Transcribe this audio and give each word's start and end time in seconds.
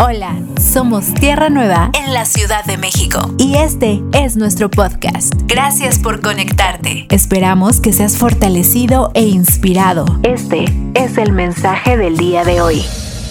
Hola, 0.00 0.40
somos 0.60 1.12
Tierra 1.12 1.50
Nueva 1.50 1.90
en 1.92 2.14
la 2.14 2.24
Ciudad 2.24 2.64
de 2.64 2.76
México 2.76 3.18
y 3.36 3.56
este 3.56 4.00
es 4.12 4.36
nuestro 4.36 4.70
podcast. 4.70 5.34
Gracias 5.48 5.98
por 5.98 6.20
conectarte. 6.20 7.08
Esperamos 7.10 7.80
que 7.80 7.92
seas 7.92 8.16
fortalecido 8.16 9.10
e 9.14 9.22
inspirado. 9.24 10.04
Este 10.22 10.66
es 10.94 11.18
el 11.18 11.32
mensaje 11.32 11.96
del 11.96 12.16
día 12.16 12.44
de 12.44 12.60
hoy. 12.60 12.84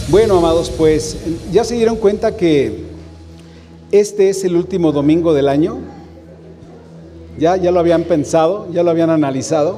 Bueno, 0.09 0.39
amados, 0.39 0.69
pues 0.69 1.17
ya 1.53 1.63
se 1.63 1.75
dieron 1.75 1.95
cuenta 1.95 2.35
que 2.35 2.83
este 3.93 4.29
es 4.29 4.43
el 4.43 4.57
último 4.57 4.91
domingo 4.91 5.33
del 5.33 5.47
año. 5.47 5.77
Ya, 7.39 7.55
ya 7.55 7.71
lo 7.71 7.79
habían 7.79 8.03
pensado, 8.03 8.67
ya 8.73 8.83
lo 8.83 8.91
habían 8.91 9.09
analizado. 9.09 9.77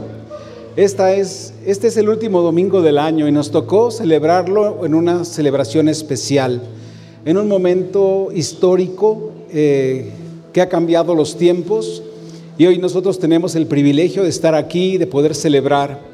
Esta 0.76 1.14
es, 1.14 1.54
este 1.68 1.86
es 1.86 1.98
el 1.98 2.10
último 2.10 2.42
domingo 2.42 2.82
del 2.82 2.98
año 2.98 3.28
y 3.28 3.32
nos 3.32 3.52
tocó 3.52 3.92
celebrarlo 3.92 4.84
en 4.88 4.96
una 4.96 5.24
celebración 5.24 5.88
especial 5.88 6.64
en 7.26 7.38
un 7.38 7.48
momento 7.48 8.30
histórico 8.34 9.32
eh, 9.52 10.10
que 10.54 10.62
ha 10.62 10.70
cambiado 10.70 11.14
los 11.14 11.38
tiempos 11.38 12.02
y 12.58 12.66
hoy 12.66 12.78
nosotros 12.78 13.20
tenemos 13.20 13.56
el 13.56 13.68
privilegio 13.68 14.24
de 14.24 14.30
estar 14.30 14.56
aquí, 14.56 14.98
de 14.98 15.08
poder 15.08 15.36
celebrar. 15.36 16.10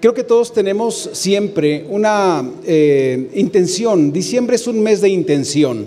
Creo 0.00 0.14
que 0.14 0.24
todos 0.24 0.52
tenemos 0.52 1.10
siempre 1.12 1.84
una 1.90 2.48
eh, 2.66 3.30
intención. 3.34 4.12
Diciembre 4.12 4.56
es 4.56 4.66
un 4.66 4.82
mes 4.82 5.02
de 5.02 5.10
intención. 5.10 5.86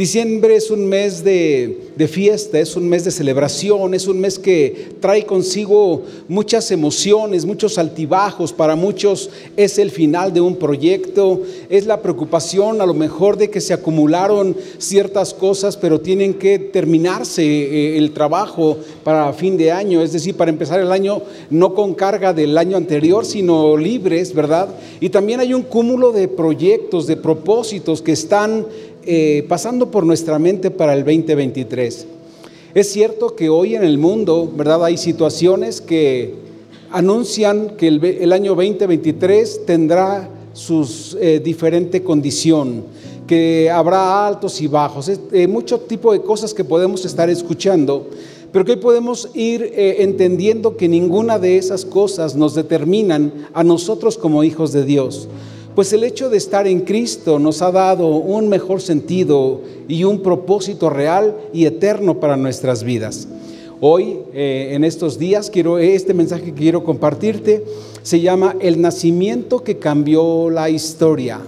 Diciembre 0.00 0.56
es 0.56 0.70
un 0.70 0.86
mes 0.86 1.22
de, 1.22 2.08
fiesta, 2.08 2.58
es 2.58 2.74
un 2.74 2.88
mes 2.88 3.04
de 3.04 3.10
celebración, 3.10 3.92
es 3.92 4.08
un 4.08 4.18
mes 4.18 4.38
que 4.38 4.92
trae 4.98 5.26
consigo 5.26 6.04
muchas 6.26 6.70
emociones, 6.70 7.44
muchos 7.44 7.76
altibajos. 7.76 8.50
Para 8.50 8.76
muchos 8.76 9.28
es 9.58 9.78
el 9.78 9.90
final 9.90 10.32
de 10.32 10.40
un 10.40 10.56
proyecto, 10.56 11.42
es 11.68 11.84
la 11.84 12.00
preocupación 12.00 12.80
a 12.80 12.86
lo 12.86 12.94
mejor 12.94 13.36
de 13.36 13.50
que 13.50 13.60
se 13.60 13.74
acumularon 13.74 14.56
ciertas 14.78 15.34
cosas, 15.34 15.76
pero 15.76 16.00
tienen 16.00 16.32
que 16.32 16.58
terminarse 16.58 17.44
eh, 17.44 17.98
el 17.98 18.12
trabajo 18.12 18.78
para 19.04 19.30
fin 19.34 19.58
de 19.58 19.70
año, 19.70 20.00
es 20.00 20.14
decir, 20.14 20.34
para 20.34 20.50
empezar 20.50 20.80
el 20.80 20.92
año 20.92 21.20
no 21.50 21.74
con 21.74 21.92
carga 21.92 22.32
del 22.32 22.56
año 22.56 22.78
anterior, 22.78 23.26
sino 23.26 23.76
libres, 23.76 24.32
¿verdad? 24.32 24.70
Y 24.98 25.10
también 25.10 25.40
hay 25.40 25.52
un 25.52 25.62
cúmulo 25.62 26.10
de 26.10 26.26
proyectos, 26.26 27.06
de 27.06 27.18
propósitos 27.18 28.00
que 28.00 28.12
están 28.12 28.64
eh, 29.04 29.46
pasando 29.48 29.90
por 29.90 30.04
nuestra 30.04 30.38
mente 30.38 30.70
para 30.70 30.92
el 30.92 31.04
2023. 31.04 32.06
Es 32.74 32.92
cierto 32.92 33.34
que 33.34 33.48
hoy 33.48 33.74
en 33.74 33.82
el 33.82 33.96
mundo, 33.96 34.50
¿verdad? 34.54 34.84
Hay 34.84 34.98
situaciones 34.98 35.80
que 35.80 36.34
anuncian 36.90 37.76
que 37.78 37.88
el, 37.88 38.32
año 38.32 38.54
2023 38.54 39.64
tendrá 39.64 40.28
su 40.52 41.16
eh, 41.18 41.40
diferente 41.42 42.02
condición, 42.02 42.84
que 43.26 43.70
habrá 43.70 44.26
altos 44.26 44.60
y 44.60 44.66
bajos, 44.66 45.10
eh, 45.32 45.46
mucho 45.48 45.80
tipo 45.80 46.12
de 46.12 46.20
cosas 46.20 46.52
que 46.52 46.64
podemos 46.64 47.04
estar 47.04 47.30
escuchando, 47.30 48.06
pero 48.52 48.64
que 48.64 48.72
hoy 48.72 48.78
podemos 48.78 49.30
ir 49.34 49.72
entendiendo 49.76 50.76
que 50.76 50.88
ninguna 50.88 51.38
de 51.38 51.56
esas 51.56 51.84
cosas 51.84 52.34
nos 52.34 52.54
determinan 52.54 53.48
a 53.54 53.64
nosotros 53.64 54.18
como 54.18 54.44
hijos 54.44 54.72
de 54.72 54.84
Dios. 54.84 55.28
Pues 55.80 55.94
el 55.94 56.04
hecho 56.04 56.28
de 56.28 56.36
estar 56.36 56.66
en 56.66 56.80
Cristo 56.80 57.38
nos 57.38 57.62
ha 57.62 57.72
dado 57.72 58.08
un 58.08 58.50
mejor 58.50 58.82
sentido 58.82 59.62
y 59.88 60.04
un 60.04 60.20
propósito 60.20 60.90
real 60.90 61.34
y 61.54 61.64
eterno 61.64 62.20
para 62.20 62.36
nuestras 62.36 62.84
vidas. 62.84 63.26
Hoy, 63.80 64.18
eh, 64.34 64.72
en 64.72 64.84
estos 64.84 65.18
días, 65.18 65.48
quiero, 65.48 65.78
este 65.78 66.12
mensaje 66.12 66.44
que 66.44 66.52
quiero 66.52 66.84
compartirte 66.84 67.64
se 68.02 68.20
llama 68.20 68.56
El 68.60 68.82
nacimiento 68.82 69.64
que 69.64 69.78
cambió 69.78 70.50
la 70.50 70.68
historia. 70.68 71.40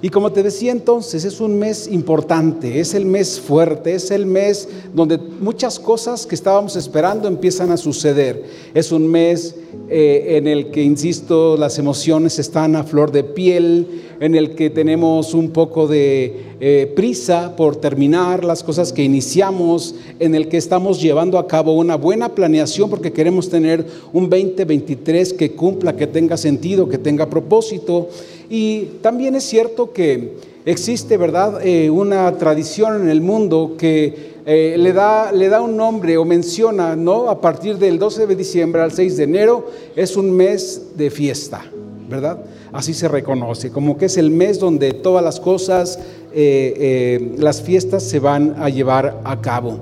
Y 0.00 0.10
como 0.10 0.30
te 0.30 0.44
decía 0.44 0.70
entonces, 0.70 1.24
es 1.24 1.40
un 1.40 1.58
mes 1.58 1.88
importante, 1.88 2.78
es 2.78 2.94
el 2.94 3.04
mes 3.04 3.40
fuerte, 3.40 3.94
es 3.94 4.12
el 4.12 4.26
mes 4.26 4.68
donde 4.94 5.18
muchas 5.18 5.80
cosas 5.80 6.24
que 6.24 6.36
estábamos 6.36 6.76
esperando 6.76 7.26
empiezan 7.26 7.72
a 7.72 7.76
suceder. 7.76 8.44
Es 8.74 8.92
un 8.92 9.08
mes 9.08 9.56
eh, 9.88 10.36
en 10.36 10.46
el 10.46 10.70
que, 10.70 10.84
insisto, 10.84 11.56
las 11.56 11.80
emociones 11.80 12.38
están 12.38 12.76
a 12.76 12.84
flor 12.84 13.10
de 13.10 13.24
piel, 13.24 14.07
en 14.20 14.34
el 14.34 14.54
que 14.54 14.70
tenemos 14.70 15.34
un 15.34 15.50
poco 15.50 15.86
de 15.86 16.44
eh, 16.60 16.92
prisa 16.94 17.54
por 17.56 17.76
terminar 17.76 18.44
las 18.44 18.62
cosas 18.62 18.92
que 18.92 19.02
iniciamos, 19.02 19.94
en 20.18 20.34
el 20.34 20.48
que 20.48 20.56
estamos 20.56 21.00
llevando 21.00 21.38
a 21.38 21.46
cabo 21.46 21.74
una 21.74 21.96
buena 21.96 22.34
planeación 22.34 22.90
porque 22.90 23.12
queremos 23.12 23.48
tener 23.48 23.86
un 24.12 24.28
2023 24.28 25.32
que 25.34 25.52
cumpla, 25.52 25.96
que 25.96 26.06
tenga 26.06 26.36
sentido, 26.36 26.88
que 26.88 26.98
tenga 26.98 27.30
propósito. 27.30 28.08
Y 28.50 28.84
también 29.02 29.34
es 29.36 29.44
cierto 29.44 29.92
que 29.92 30.34
existe, 30.64 31.16
¿verdad?, 31.16 31.64
eh, 31.64 31.90
una 31.90 32.36
tradición 32.38 33.02
en 33.02 33.08
el 33.08 33.20
mundo 33.20 33.74
que 33.78 34.38
eh, 34.44 34.76
le, 34.78 34.92
da, 34.92 35.30
le 35.30 35.48
da 35.48 35.60
un 35.60 35.76
nombre 35.76 36.16
o 36.16 36.24
menciona, 36.24 36.96
¿no? 36.96 37.28
A 37.28 37.40
partir 37.40 37.76
del 37.78 37.98
12 37.98 38.26
de 38.26 38.34
diciembre 38.34 38.80
al 38.80 38.92
6 38.92 39.16
de 39.18 39.24
enero 39.24 39.66
es 39.94 40.16
un 40.16 40.30
mes 40.32 40.96
de 40.96 41.10
fiesta, 41.10 41.64
¿verdad? 42.08 42.38
Así 42.72 42.94
se 42.94 43.08
reconoce, 43.08 43.70
como 43.70 43.96
que 43.96 44.06
es 44.06 44.16
el 44.16 44.30
mes 44.30 44.58
donde 44.58 44.92
todas 44.92 45.24
las 45.24 45.40
cosas, 45.40 45.98
eh, 46.34 47.34
las 47.38 47.62
fiestas 47.62 48.02
se 48.02 48.18
van 48.18 48.56
a 48.58 48.68
llevar 48.68 49.20
a 49.24 49.40
cabo. 49.40 49.78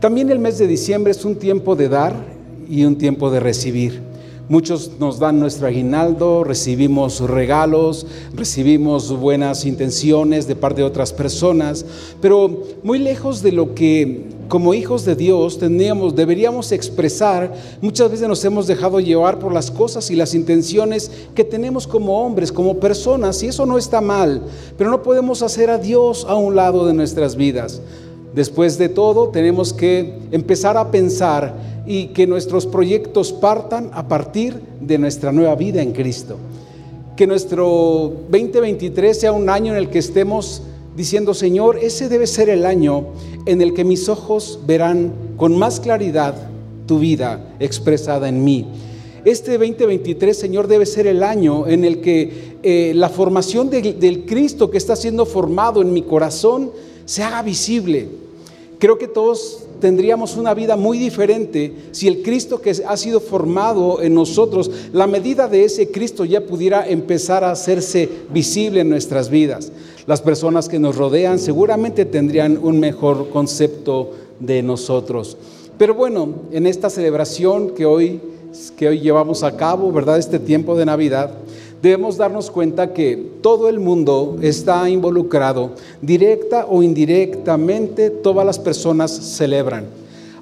También 0.00 0.30
el 0.30 0.38
mes 0.38 0.58
de 0.58 0.66
diciembre 0.66 1.12
es 1.12 1.24
un 1.24 1.36
tiempo 1.36 1.76
de 1.76 1.88
dar 1.88 2.14
y 2.68 2.84
un 2.84 2.96
tiempo 2.98 3.30
de 3.30 3.40
recibir. 3.40 4.02
Muchos 4.48 4.92
nos 5.00 5.18
dan 5.18 5.40
nuestro 5.40 5.66
aguinaldo, 5.66 6.44
recibimos 6.44 7.18
regalos, 7.18 8.06
recibimos 8.32 9.10
buenas 9.18 9.66
intenciones 9.66 10.46
de 10.46 10.54
parte 10.54 10.82
de 10.82 10.86
otras 10.86 11.12
personas, 11.12 11.84
pero 12.20 12.62
muy 12.84 13.00
lejos 13.00 13.42
de 13.42 13.50
lo 13.50 13.74
que 13.74 14.36
como 14.48 14.72
hijos 14.72 15.04
de 15.04 15.16
Dios 15.16 15.58
teníamos, 15.58 16.14
deberíamos 16.14 16.70
expresar, 16.70 17.52
muchas 17.80 18.08
veces 18.08 18.28
nos 18.28 18.44
hemos 18.44 18.68
dejado 18.68 19.00
llevar 19.00 19.40
por 19.40 19.52
las 19.52 19.72
cosas 19.72 20.12
y 20.12 20.14
las 20.14 20.32
intenciones 20.32 21.10
que 21.34 21.42
tenemos 21.42 21.88
como 21.88 22.24
hombres, 22.24 22.52
como 22.52 22.78
personas, 22.78 23.42
y 23.42 23.48
eso 23.48 23.66
no 23.66 23.78
está 23.78 24.00
mal, 24.00 24.42
pero 24.78 24.90
no 24.90 25.02
podemos 25.02 25.42
hacer 25.42 25.70
a 25.70 25.78
Dios 25.78 26.24
a 26.28 26.36
un 26.36 26.54
lado 26.54 26.86
de 26.86 26.94
nuestras 26.94 27.34
vidas. 27.34 27.80
Después 28.36 28.76
de 28.76 28.90
todo, 28.90 29.30
tenemos 29.30 29.72
que 29.72 30.12
empezar 30.30 30.76
a 30.76 30.90
pensar 30.90 31.54
y 31.86 32.08
que 32.08 32.26
nuestros 32.26 32.66
proyectos 32.66 33.32
partan 33.32 33.88
a 33.94 34.08
partir 34.08 34.60
de 34.78 34.98
nuestra 34.98 35.32
nueva 35.32 35.54
vida 35.54 35.80
en 35.80 35.92
Cristo. 35.92 36.36
Que 37.16 37.26
nuestro 37.26 38.12
2023 38.30 39.18
sea 39.18 39.32
un 39.32 39.48
año 39.48 39.72
en 39.72 39.78
el 39.78 39.88
que 39.88 40.00
estemos 40.00 40.60
diciendo, 40.94 41.32
Señor, 41.32 41.78
ese 41.80 42.10
debe 42.10 42.26
ser 42.26 42.50
el 42.50 42.66
año 42.66 43.06
en 43.46 43.62
el 43.62 43.72
que 43.72 43.84
mis 43.84 44.06
ojos 44.10 44.60
verán 44.66 45.14
con 45.38 45.56
más 45.56 45.80
claridad 45.80 46.34
tu 46.86 46.98
vida 46.98 47.54
expresada 47.58 48.28
en 48.28 48.44
mí. 48.44 48.66
Este 49.24 49.52
2023, 49.52 50.38
Señor, 50.38 50.68
debe 50.68 50.84
ser 50.84 51.06
el 51.06 51.22
año 51.22 51.66
en 51.66 51.86
el 51.86 52.02
que 52.02 52.58
eh, 52.62 52.92
la 52.94 53.08
formación 53.08 53.70
del 53.70 54.26
Cristo 54.26 54.70
que 54.70 54.76
está 54.76 54.94
siendo 54.94 55.24
formado 55.24 55.80
en 55.80 55.94
mi 55.94 56.02
corazón 56.02 56.70
se 57.06 57.22
haga 57.22 57.40
visible. 57.40 58.25
Creo 58.78 58.98
que 58.98 59.08
todos 59.08 59.64
tendríamos 59.80 60.36
una 60.36 60.52
vida 60.52 60.76
muy 60.76 60.98
diferente 60.98 61.72
si 61.92 62.08
el 62.08 62.22
Cristo 62.22 62.60
que 62.60 62.74
ha 62.86 62.96
sido 62.96 63.20
formado 63.20 64.02
en 64.02 64.14
nosotros, 64.14 64.70
la 64.92 65.06
medida 65.06 65.48
de 65.48 65.64
ese 65.64 65.90
Cristo 65.90 66.24
ya 66.24 66.42
pudiera 66.42 66.86
empezar 66.86 67.42
a 67.42 67.52
hacerse 67.52 68.08
visible 68.30 68.80
en 68.80 68.90
nuestras 68.90 69.30
vidas. 69.30 69.72
Las 70.06 70.20
personas 70.20 70.68
que 70.68 70.78
nos 70.78 70.96
rodean 70.96 71.38
seguramente 71.38 72.04
tendrían 72.04 72.58
un 72.62 72.78
mejor 72.78 73.30
concepto 73.30 74.12
de 74.40 74.62
nosotros. 74.62 75.36
Pero 75.78 75.94
bueno, 75.94 76.28
en 76.52 76.66
esta 76.66 76.90
celebración 76.90 77.70
que 77.70 77.86
hoy, 77.86 78.20
que 78.76 78.88
hoy 78.88 79.00
llevamos 79.00 79.42
a 79.42 79.56
cabo, 79.56 79.90
¿verdad? 79.90 80.18
Este 80.18 80.38
tiempo 80.38 80.76
de 80.76 80.86
Navidad, 80.86 81.30
debemos 81.86 82.16
darnos 82.16 82.50
cuenta 82.50 82.92
que 82.92 83.16
todo 83.42 83.68
el 83.68 83.78
mundo 83.78 84.38
está 84.42 84.90
involucrado, 84.90 85.70
directa 86.02 86.66
o 86.68 86.82
indirectamente, 86.82 88.10
todas 88.10 88.44
las 88.44 88.58
personas 88.58 89.12
celebran. 89.12 89.84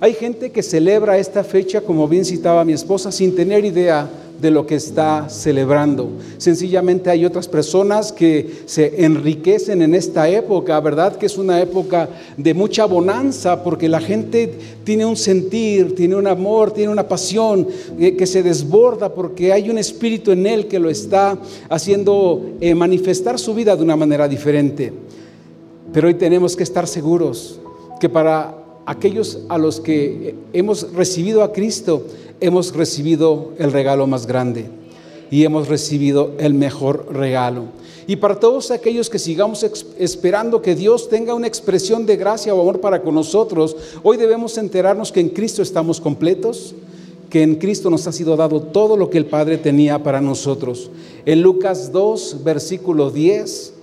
Hay 0.05 0.13
gente 0.13 0.51
que 0.51 0.63
celebra 0.63 1.17
esta 1.17 1.43
fecha, 1.43 1.81
como 1.81 2.07
bien 2.07 2.27
citaba 2.27 2.63
mi 2.63 2.75
esposa, 2.75 3.11
sin 3.11 3.35
tener 3.35 3.65
idea 3.65 4.07
de 4.39 4.51
lo 4.51 4.67
que 4.67 4.75
está 4.75 5.31
celebrando. 5.31 6.11
Sencillamente 6.37 7.09
hay 7.09 7.25
otras 7.25 7.49
personas 7.49 8.13
que 8.13 8.65
se 8.67 9.03
enriquecen 9.03 9.81
en 9.81 9.95
esta 9.95 10.29
época, 10.29 10.79
¿verdad? 10.81 11.17
Que 11.17 11.25
es 11.25 11.39
una 11.39 11.59
época 11.59 12.11
de 12.37 12.53
mucha 12.53 12.85
bonanza 12.85 13.65
porque 13.65 13.89
la 13.89 13.99
gente 13.99 14.53
tiene 14.85 15.07
un 15.07 15.17
sentir, 15.17 15.95
tiene 15.95 16.17
un 16.17 16.27
amor, 16.27 16.73
tiene 16.73 16.93
una 16.93 17.09
pasión 17.09 17.67
eh, 17.99 18.15
que 18.15 18.27
se 18.27 18.43
desborda 18.43 19.15
porque 19.15 19.55
hay 19.55 19.71
un 19.71 19.79
espíritu 19.79 20.33
en 20.33 20.47
él 20.47 20.67
que 20.67 20.79
lo 20.79 20.91
está 20.91 21.39
haciendo 21.71 22.45
eh, 22.61 22.75
manifestar 22.75 23.39
su 23.39 23.55
vida 23.55 23.75
de 23.75 23.83
una 23.83 23.97
manera 23.97 24.29
diferente. 24.29 24.93
Pero 25.95 26.09
hoy 26.09 26.15
tenemos 26.15 26.55
que 26.55 26.63
estar 26.63 26.87
seguros 26.87 27.59
que 27.99 28.11
para 28.11 28.64
aquellos 28.87 29.41
a 29.49 29.59
los 29.59 29.81
que 29.81 30.35
hemos 30.53 30.93
recibido 30.93 31.43
a 31.43 31.53
Cristo, 31.53 32.07
hemos 32.41 32.75
recibido 32.75 33.53
el 33.59 33.73
regalo 33.73 34.07
más 34.07 34.27
grande 34.27 34.67
y 35.31 35.45
hemos 35.45 35.69
recibido 35.69 36.33
el 36.39 36.55
mejor 36.55 37.07
regalo. 37.13 37.65
Y 38.07 38.17
para 38.17 38.39
todos 38.39 38.71
aquellos 38.71 39.09
que 39.09 39.19
sigamos 39.19 39.65
esperando 39.99 40.61
que 40.61 40.75
Dios 40.75 41.09
tenga 41.09 41.35
una 41.35 41.47
expresión 41.47 42.05
de 42.05 42.17
gracia 42.17 42.55
o 42.55 42.61
amor 42.61 42.81
para 42.81 43.03
con 43.03 43.15
nosotros, 43.15 43.77
hoy 44.03 44.19
debemos 44.19 44.59
enterarnos 44.59 45.11
que 45.11 45.21
en 45.21 45.31
Cristo 45.31 45.63
estamos 45.63 46.01
completos, 46.01 46.75
que 47.31 47.43
en 47.43 47.57
Cristo 47.57 47.89
nos 47.89 48.07
ha 48.07 48.13
sido 48.13 48.37
dado 48.37 48.61
todo 48.61 48.97
lo 48.97 49.09
que 49.09 49.19
el 49.19 49.27
Padre 49.27 49.57
tenía 49.57 50.03
para 50.03 50.21
nosotros. 50.21 50.91
En 51.25 51.43
Lucas 51.43 51.91
2, 51.93 52.45
versículo 52.45 53.11
10, 53.11 53.74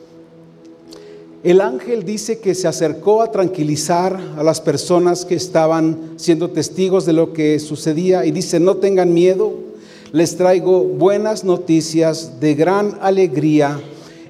el 1.43 1.59
ángel 1.59 2.05
dice 2.05 2.39
que 2.39 2.53
se 2.53 2.67
acercó 2.67 3.23
a 3.23 3.31
tranquilizar 3.31 4.19
a 4.37 4.43
las 4.43 4.61
personas 4.61 5.25
que 5.25 5.33
estaban 5.33 6.13
siendo 6.17 6.51
testigos 6.51 7.05
de 7.05 7.13
lo 7.13 7.33
que 7.33 7.57
sucedía 7.57 8.25
y 8.25 8.31
dice, 8.31 8.59
no 8.59 8.77
tengan 8.77 9.11
miedo, 9.11 9.53
les 10.11 10.37
traigo 10.37 10.83
buenas 10.83 11.43
noticias 11.43 12.39
de 12.39 12.53
gran 12.53 12.97
alegría. 13.01 13.79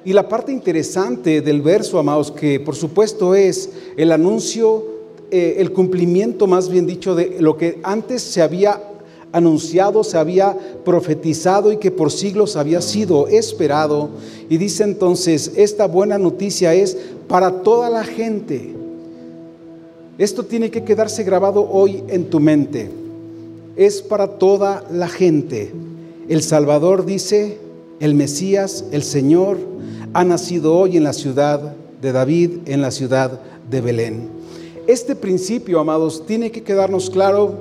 Y 0.06 0.13
la 0.13 0.30
parte 0.30 0.54
interesante 0.54 1.42
del 1.42 1.62
verso, 1.62 2.00
amados, 2.00 2.31
que 2.31 2.62
por 2.62 2.75
supuesto 2.75 3.36
es 3.36 3.69
el 3.98 4.14
anuncio, 4.14 4.86
eh, 5.31 5.56
el 5.57 5.74
cumplimiento 5.74 6.48
más 6.48 6.69
bien 6.69 6.88
dicho 6.88 7.14
de 7.14 7.38
lo 7.42 7.57
que 7.57 7.80
antes 7.84 8.22
se 8.22 8.42
había 8.42 8.81
anunciado, 9.31 10.04
se 10.04 10.18
había 10.18 10.57
profetizado 10.83 11.72
y 11.72 11.78
que 11.78 11.92
por 11.92 12.12
siglos 12.12 12.56
había 12.56 12.81
sido 12.81 13.28
esperado. 13.28 14.10
Y 14.50 14.57
dice 14.57 14.83
entonces, 14.83 15.54
esta 15.56 15.88
buena 15.88 16.18
noticia 16.18 16.74
es 16.74 16.98
para 17.28 17.63
toda 17.63 17.89
la 17.89 18.04
gente. 18.04 18.75
Esto 20.18 20.44
tiene 20.44 20.69
que 20.69 20.83
quedarse 20.83 21.24
grabado 21.24 21.68
hoy 21.69 22.04
en 22.07 22.25
tu 22.25 22.39
mente. 22.39 22.89
Es 23.75 24.01
para 24.01 24.28
toda 24.28 24.83
la 24.92 25.07
gente. 25.07 25.72
El 26.28 26.44
Salvador 26.44 27.06
dice, 27.06 27.57
el 28.00 28.16
Mesías, 28.16 28.86
el 28.92 29.04
Señor, 29.04 29.57
ha 30.13 30.24
nacido 30.24 30.78
hoy 30.78 30.98
en 30.98 31.04
la 31.04 31.13
ciudad 31.13 31.74
de 32.01 32.12
David, 32.12 32.51
en 32.66 32.81
la 32.81 32.92
ciudad 32.92 33.39
de 33.69 33.81
Belén. 33.81 34.30
Este 34.88 35.16
principio, 35.16 35.80
amados, 35.80 36.25
tiene 36.25 36.51
que 36.51 36.63
quedarnos 36.63 37.10
claro, 37.10 37.54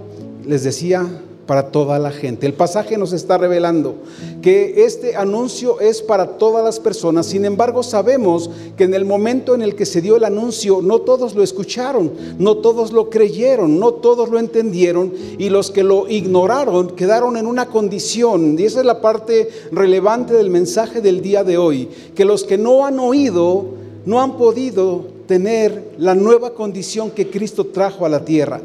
les 0.44 0.64
decía, 0.64 1.06
para 1.50 1.72
toda 1.72 1.98
la 1.98 2.12
gente. 2.12 2.46
El 2.46 2.54
pasaje 2.54 2.96
nos 2.96 3.12
está 3.12 3.36
revelando 3.36 3.96
que 4.40 4.84
este 4.84 5.16
anuncio 5.16 5.80
es 5.80 6.00
para 6.00 6.38
todas 6.38 6.64
las 6.64 6.78
personas. 6.78 7.26
Sin 7.26 7.44
embargo, 7.44 7.82
sabemos 7.82 8.48
que 8.76 8.84
en 8.84 8.94
el 8.94 9.04
momento 9.04 9.56
en 9.56 9.62
el 9.62 9.74
que 9.74 9.84
se 9.84 10.00
dio 10.00 10.14
el 10.14 10.22
anuncio, 10.22 10.80
no 10.80 11.00
todos 11.00 11.34
lo 11.34 11.42
escucharon, 11.42 12.12
no 12.38 12.58
todos 12.58 12.92
lo 12.92 13.10
creyeron, 13.10 13.80
no 13.80 13.94
todos 13.94 14.28
lo 14.28 14.38
entendieron 14.38 15.12
y 15.38 15.48
los 15.48 15.72
que 15.72 15.82
lo 15.82 16.08
ignoraron 16.08 16.90
quedaron 16.90 17.36
en 17.36 17.48
una 17.48 17.66
condición, 17.66 18.56
y 18.56 18.62
esa 18.62 18.78
es 18.78 18.86
la 18.86 19.00
parte 19.00 19.48
relevante 19.72 20.34
del 20.34 20.50
mensaje 20.50 21.00
del 21.00 21.20
día 21.20 21.42
de 21.42 21.58
hoy, 21.58 21.88
que 22.14 22.24
los 22.24 22.44
que 22.44 22.58
no 22.58 22.86
han 22.86 23.00
oído 23.00 23.64
no 24.06 24.20
han 24.20 24.36
podido 24.36 25.04
tener 25.26 25.94
la 25.98 26.14
nueva 26.14 26.54
condición 26.54 27.10
que 27.10 27.28
Cristo 27.28 27.66
trajo 27.66 28.06
a 28.06 28.08
la 28.08 28.24
tierra 28.24 28.60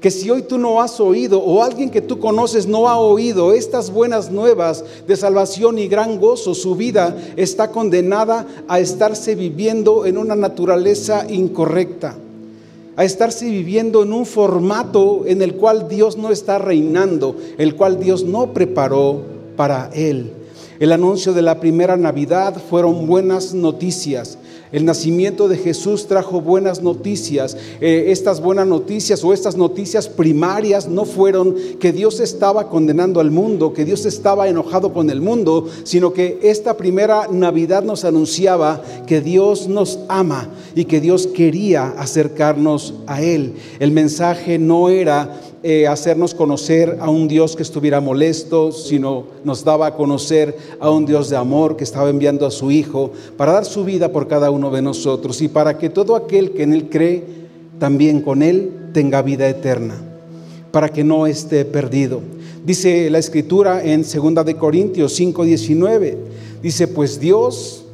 que 0.00 0.10
si 0.10 0.30
hoy 0.30 0.42
tú 0.42 0.58
no 0.58 0.80
has 0.80 1.00
oído 1.00 1.40
o 1.40 1.62
alguien 1.62 1.90
que 1.90 2.00
tú 2.00 2.18
conoces 2.18 2.66
no 2.66 2.88
ha 2.88 2.98
oído 2.98 3.52
estas 3.52 3.90
buenas 3.90 4.30
nuevas 4.30 4.84
de 5.06 5.16
salvación 5.16 5.78
y 5.78 5.88
gran 5.88 6.18
gozo, 6.18 6.54
su 6.54 6.74
vida 6.74 7.16
está 7.36 7.70
condenada 7.70 8.46
a 8.68 8.80
estarse 8.80 9.34
viviendo 9.34 10.06
en 10.06 10.18
una 10.18 10.36
naturaleza 10.36 11.26
incorrecta, 11.28 12.16
a 12.96 13.04
estarse 13.04 13.46
viviendo 13.46 14.02
en 14.02 14.12
un 14.12 14.26
formato 14.26 15.24
en 15.26 15.42
el 15.42 15.54
cual 15.54 15.88
Dios 15.88 16.16
no 16.16 16.30
está 16.30 16.58
reinando, 16.58 17.36
el 17.58 17.74
cual 17.74 17.98
Dios 17.98 18.24
no 18.24 18.52
preparó 18.52 19.22
para 19.56 19.90
él. 19.94 20.32
El 20.78 20.92
anuncio 20.92 21.32
de 21.32 21.40
la 21.40 21.58
primera 21.58 21.96
Navidad 21.96 22.54
fueron 22.68 23.06
buenas 23.06 23.54
noticias. 23.54 24.36
El 24.72 24.84
nacimiento 24.84 25.48
de 25.48 25.56
Jesús 25.56 26.06
trajo 26.06 26.40
buenas 26.40 26.82
noticias. 26.82 27.56
Eh, 27.80 28.06
estas 28.08 28.40
buenas 28.40 28.66
noticias 28.66 29.22
o 29.22 29.32
estas 29.32 29.56
noticias 29.56 30.08
primarias 30.08 30.88
no 30.88 31.04
fueron 31.04 31.54
que 31.78 31.92
Dios 31.92 32.18
estaba 32.18 32.68
condenando 32.68 33.20
al 33.20 33.30
mundo, 33.30 33.72
que 33.72 33.84
Dios 33.84 34.06
estaba 34.06 34.48
enojado 34.48 34.92
con 34.92 35.08
el 35.10 35.20
mundo, 35.20 35.68
sino 35.84 36.12
que 36.12 36.40
esta 36.42 36.76
primera 36.76 37.28
Navidad 37.30 37.84
nos 37.84 38.04
anunciaba 38.04 38.82
que 39.06 39.20
Dios 39.20 39.68
nos 39.68 40.00
ama 40.08 40.48
y 40.74 40.86
que 40.86 41.00
Dios 41.00 41.28
quería 41.28 41.88
acercarnos 41.96 42.94
a 43.06 43.22
Él. 43.22 43.54
El 43.78 43.92
mensaje 43.92 44.58
no 44.58 44.88
era 44.88 45.40
eh, 45.68 45.88
hacernos 45.88 46.32
conocer 46.32 46.98
a 47.00 47.10
un 47.10 47.26
Dios 47.26 47.56
que 47.56 47.64
estuviera 47.64 48.00
molesto, 48.00 48.70
sino 48.70 49.24
nos 49.42 49.64
daba 49.64 49.88
a 49.88 49.94
conocer 49.96 50.56
a 50.78 50.90
un 50.90 51.06
Dios 51.06 51.28
de 51.28 51.34
amor 51.34 51.76
que 51.76 51.82
estaba 51.82 52.08
enviando 52.08 52.46
a 52.46 52.52
su 52.52 52.70
Hijo 52.70 53.10
para 53.36 53.50
dar 53.50 53.64
su 53.64 53.84
vida 53.84 54.12
por 54.12 54.28
cada 54.28 54.52
uno 54.52 54.70
de 54.70 54.80
nosotros 54.80 55.42
y 55.42 55.48
para 55.48 55.76
que 55.76 55.90
todo 55.90 56.14
aquel 56.14 56.52
que 56.52 56.62
en 56.62 56.72
Él 56.72 56.88
cree, 56.88 57.24
también 57.80 58.20
con 58.20 58.42
Él 58.42 58.90
tenga 58.92 59.22
vida 59.22 59.48
eterna, 59.48 60.00
para 60.70 60.88
que 60.88 61.02
no 61.02 61.26
esté 61.26 61.64
perdido. 61.64 62.20
Dice 62.64 63.10
la 63.10 63.18
Escritura 63.18 63.82
en 63.82 64.02
2 64.02 64.46
de 64.46 64.54
Corintios 64.54 65.18
5:19, 65.18 66.16
dice, 66.62 66.86
pues 66.86 67.18
Dios 67.18 67.85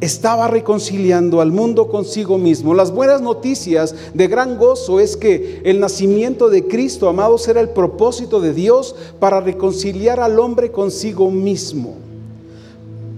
estaba 0.00 0.46
reconciliando 0.46 1.40
al 1.40 1.50
mundo 1.50 1.88
consigo 1.88 2.38
mismo. 2.38 2.74
Las 2.74 2.92
buenas 2.92 3.20
noticias 3.20 3.94
de 4.14 4.28
gran 4.28 4.56
gozo 4.56 5.00
es 5.00 5.16
que 5.16 5.60
el 5.64 5.80
nacimiento 5.80 6.50
de 6.50 6.66
Cristo, 6.66 7.08
amados, 7.08 7.48
era 7.48 7.60
el 7.60 7.70
propósito 7.70 8.40
de 8.40 8.54
Dios 8.54 8.94
para 9.18 9.40
reconciliar 9.40 10.20
al 10.20 10.38
hombre 10.38 10.70
consigo 10.70 11.30
mismo. 11.30 11.96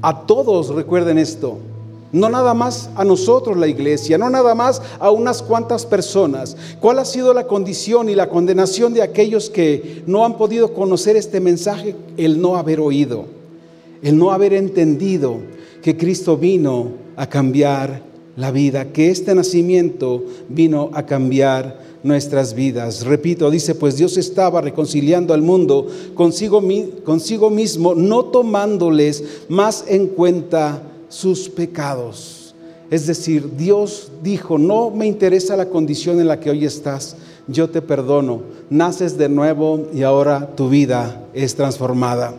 A 0.00 0.22
todos 0.26 0.68
recuerden 0.74 1.18
esto. 1.18 1.58
No 2.12 2.28
nada 2.28 2.54
más 2.54 2.90
a 2.96 3.04
nosotros 3.04 3.56
la 3.56 3.68
iglesia, 3.68 4.18
no 4.18 4.30
nada 4.30 4.54
más 4.54 4.82
a 4.98 5.10
unas 5.10 5.42
cuantas 5.42 5.86
personas. 5.86 6.56
¿Cuál 6.80 6.98
ha 6.98 7.04
sido 7.04 7.32
la 7.34 7.46
condición 7.46 8.08
y 8.08 8.16
la 8.16 8.28
condenación 8.28 8.94
de 8.94 9.02
aquellos 9.02 9.48
que 9.48 10.02
no 10.06 10.24
han 10.24 10.36
podido 10.36 10.74
conocer 10.74 11.14
este 11.14 11.38
mensaje? 11.38 11.94
El 12.16 12.40
no 12.40 12.56
haber 12.56 12.80
oído, 12.80 13.26
el 14.02 14.18
no 14.18 14.32
haber 14.32 14.54
entendido 14.54 15.38
que 15.82 15.96
Cristo 15.96 16.36
vino 16.36 16.92
a 17.16 17.28
cambiar 17.28 18.02
la 18.36 18.50
vida, 18.50 18.92
que 18.92 19.10
este 19.10 19.34
nacimiento 19.34 20.24
vino 20.48 20.90
a 20.94 21.04
cambiar 21.04 21.80
nuestras 22.02 22.54
vidas. 22.54 23.04
Repito, 23.04 23.50
dice, 23.50 23.74
pues 23.74 23.96
Dios 23.96 24.16
estaba 24.16 24.60
reconciliando 24.60 25.34
al 25.34 25.42
mundo 25.42 25.86
consigo, 26.14 26.62
consigo 27.04 27.50
mismo, 27.50 27.94
no 27.94 28.24
tomándoles 28.26 29.24
más 29.48 29.84
en 29.88 30.06
cuenta 30.08 30.82
sus 31.08 31.48
pecados. 31.48 32.54
Es 32.90 33.06
decir, 33.06 33.56
Dios 33.56 34.10
dijo, 34.22 34.58
no 34.58 34.90
me 34.90 35.06
interesa 35.06 35.56
la 35.56 35.68
condición 35.68 36.20
en 36.20 36.26
la 36.26 36.40
que 36.40 36.50
hoy 36.50 36.64
estás, 36.64 37.16
yo 37.46 37.68
te 37.70 37.82
perdono, 37.82 38.42
naces 38.68 39.16
de 39.16 39.28
nuevo 39.28 39.88
y 39.92 40.02
ahora 40.02 40.54
tu 40.56 40.68
vida 40.68 41.24
es 41.34 41.54
transformada. 41.54 42.34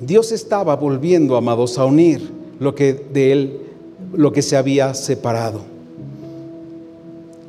Dios 0.00 0.32
estaba 0.32 0.76
volviendo, 0.76 1.36
amados, 1.36 1.78
a 1.78 1.84
unir 1.84 2.30
lo 2.58 2.74
que 2.74 2.94
de 2.94 3.32
él, 3.32 3.60
lo 4.14 4.32
que 4.32 4.40
se 4.40 4.56
había 4.56 4.94
separado. 4.94 5.60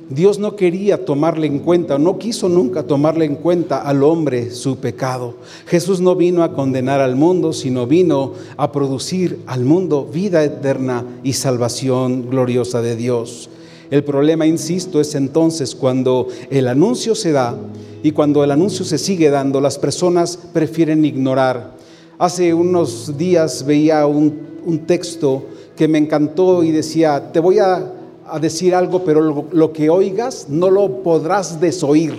Dios 0.09 0.39
no 0.39 0.57
quería 0.57 1.05
tomarle 1.05 1.47
en 1.47 1.59
cuenta, 1.59 1.97
no 1.97 2.17
quiso 2.17 2.49
nunca 2.49 2.83
tomarle 2.83 3.23
en 3.23 3.35
cuenta 3.35 3.77
al 3.77 4.03
hombre 4.03 4.51
su 4.51 4.75
pecado. 4.75 5.35
Jesús 5.67 6.01
no 6.01 6.17
vino 6.17 6.43
a 6.43 6.51
condenar 6.51 6.99
al 6.99 7.15
mundo, 7.15 7.53
sino 7.53 7.87
vino 7.87 8.33
a 8.57 8.73
producir 8.73 9.39
al 9.45 9.63
mundo 9.63 10.09
vida 10.11 10.43
eterna 10.43 11.05
y 11.23 11.31
salvación 11.31 12.29
gloriosa 12.29 12.81
de 12.81 12.97
Dios. 12.97 13.49
El 13.89 14.03
problema, 14.03 14.45
insisto, 14.45 14.99
es 14.99 15.15
entonces 15.15 15.75
cuando 15.75 16.27
el 16.49 16.67
anuncio 16.67 17.15
se 17.15 17.31
da 17.31 17.55
y 18.03 18.11
cuando 18.11 18.43
el 18.43 18.51
anuncio 18.51 18.83
se 18.83 18.97
sigue 18.97 19.29
dando, 19.29 19.61
las 19.61 19.79
personas 19.79 20.37
prefieren 20.51 21.05
ignorar 21.05 21.79
Hace 22.21 22.53
unos 22.53 23.17
días 23.17 23.65
veía 23.65 24.05
un, 24.05 24.83
texto 24.85 25.43
que 25.75 25.87
me 25.87 25.97
encantó 25.97 26.63
y 26.63 26.69
decía, 26.69 27.31
te 27.31 27.39
voy 27.39 27.57
a, 27.57 27.93
decir 28.39 28.75
algo, 28.75 29.03
pero 29.03 29.21
lo, 29.21 29.45
lo, 29.51 29.73
que 29.73 29.89
oigas 29.89 30.45
no 30.47 30.69
lo 30.69 31.01
podrás 31.01 31.59
desoír. 31.59 32.13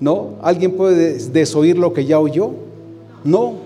¿No? 0.00 0.36
¿Alguien 0.40 0.78
puede 0.78 1.18
desoír 1.28 1.76
lo 1.76 1.92
que 1.92 2.06
ya 2.06 2.18
oyó? 2.18 2.52
No, 3.22 3.56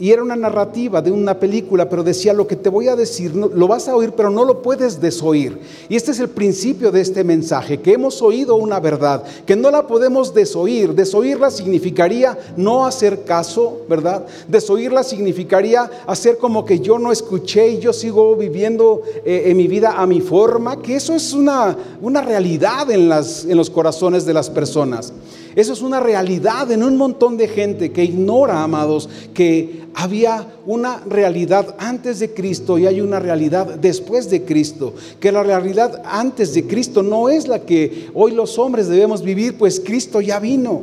y 0.00 0.12
era 0.12 0.22
una 0.22 0.34
narrativa 0.34 1.02
de 1.02 1.10
una 1.10 1.38
película, 1.38 1.88
pero 1.88 2.02
decía 2.02 2.32
lo 2.32 2.46
que 2.46 2.56
te 2.56 2.70
voy 2.70 2.88
a 2.88 2.96
decir, 2.96 3.36
lo 3.36 3.68
vas 3.68 3.86
a 3.86 3.94
oír, 3.94 4.12
pero 4.16 4.30
no 4.30 4.46
lo 4.46 4.62
puedes 4.62 4.98
desoír. 4.98 5.58
Y 5.90 5.96
este 5.96 6.12
es 6.12 6.20
el 6.20 6.30
principio 6.30 6.90
de 6.90 7.02
este 7.02 7.22
mensaje, 7.22 7.80
que 7.80 7.92
hemos 7.92 8.22
oído 8.22 8.56
una 8.56 8.80
verdad, 8.80 9.22
que 9.44 9.56
no 9.56 9.70
la 9.70 9.86
podemos 9.86 10.32
desoír. 10.32 10.94
Desoírla 10.94 11.50
significaría 11.50 12.38
no 12.56 12.86
hacer 12.86 13.24
caso, 13.24 13.82
¿verdad? 13.90 14.24
Desoírla 14.48 15.04
significaría 15.04 15.90
hacer 16.06 16.38
como 16.38 16.64
que 16.64 16.80
yo 16.80 16.98
no 16.98 17.12
escuché 17.12 17.68
y 17.68 17.78
yo 17.78 17.92
sigo 17.92 18.34
viviendo 18.36 19.02
eh, 19.24 19.42
en 19.46 19.56
mi 19.58 19.68
vida 19.68 20.00
a 20.00 20.06
mi 20.06 20.22
forma, 20.22 20.80
que 20.80 20.96
eso 20.96 21.14
es 21.14 21.34
una, 21.34 21.76
una 22.00 22.22
realidad 22.22 22.90
en, 22.90 23.10
las, 23.10 23.44
en 23.44 23.56
los 23.56 23.68
corazones 23.68 24.24
de 24.24 24.32
las 24.32 24.48
personas. 24.48 25.12
Eso 25.56 25.72
es 25.72 25.82
una 25.82 26.00
realidad 26.00 26.70
en 26.70 26.82
un 26.82 26.96
montón 26.96 27.36
de 27.36 27.48
gente 27.48 27.90
que 27.90 28.04
ignora, 28.04 28.62
amados, 28.62 29.08
que 29.34 29.80
había 29.94 30.46
una 30.66 30.98
realidad 31.00 31.74
antes 31.78 32.20
de 32.20 32.32
Cristo 32.32 32.78
y 32.78 32.86
hay 32.86 33.00
una 33.00 33.18
realidad 33.18 33.66
después 33.74 34.30
de 34.30 34.44
Cristo. 34.44 34.94
Que 35.18 35.32
la 35.32 35.42
realidad 35.42 36.02
antes 36.04 36.54
de 36.54 36.66
Cristo 36.66 37.02
no 37.02 37.28
es 37.28 37.48
la 37.48 37.60
que 37.60 38.08
hoy 38.14 38.32
los 38.32 38.58
hombres 38.58 38.88
debemos 38.88 39.22
vivir, 39.22 39.58
pues 39.58 39.80
Cristo 39.80 40.20
ya 40.20 40.38
vino. 40.38 40.82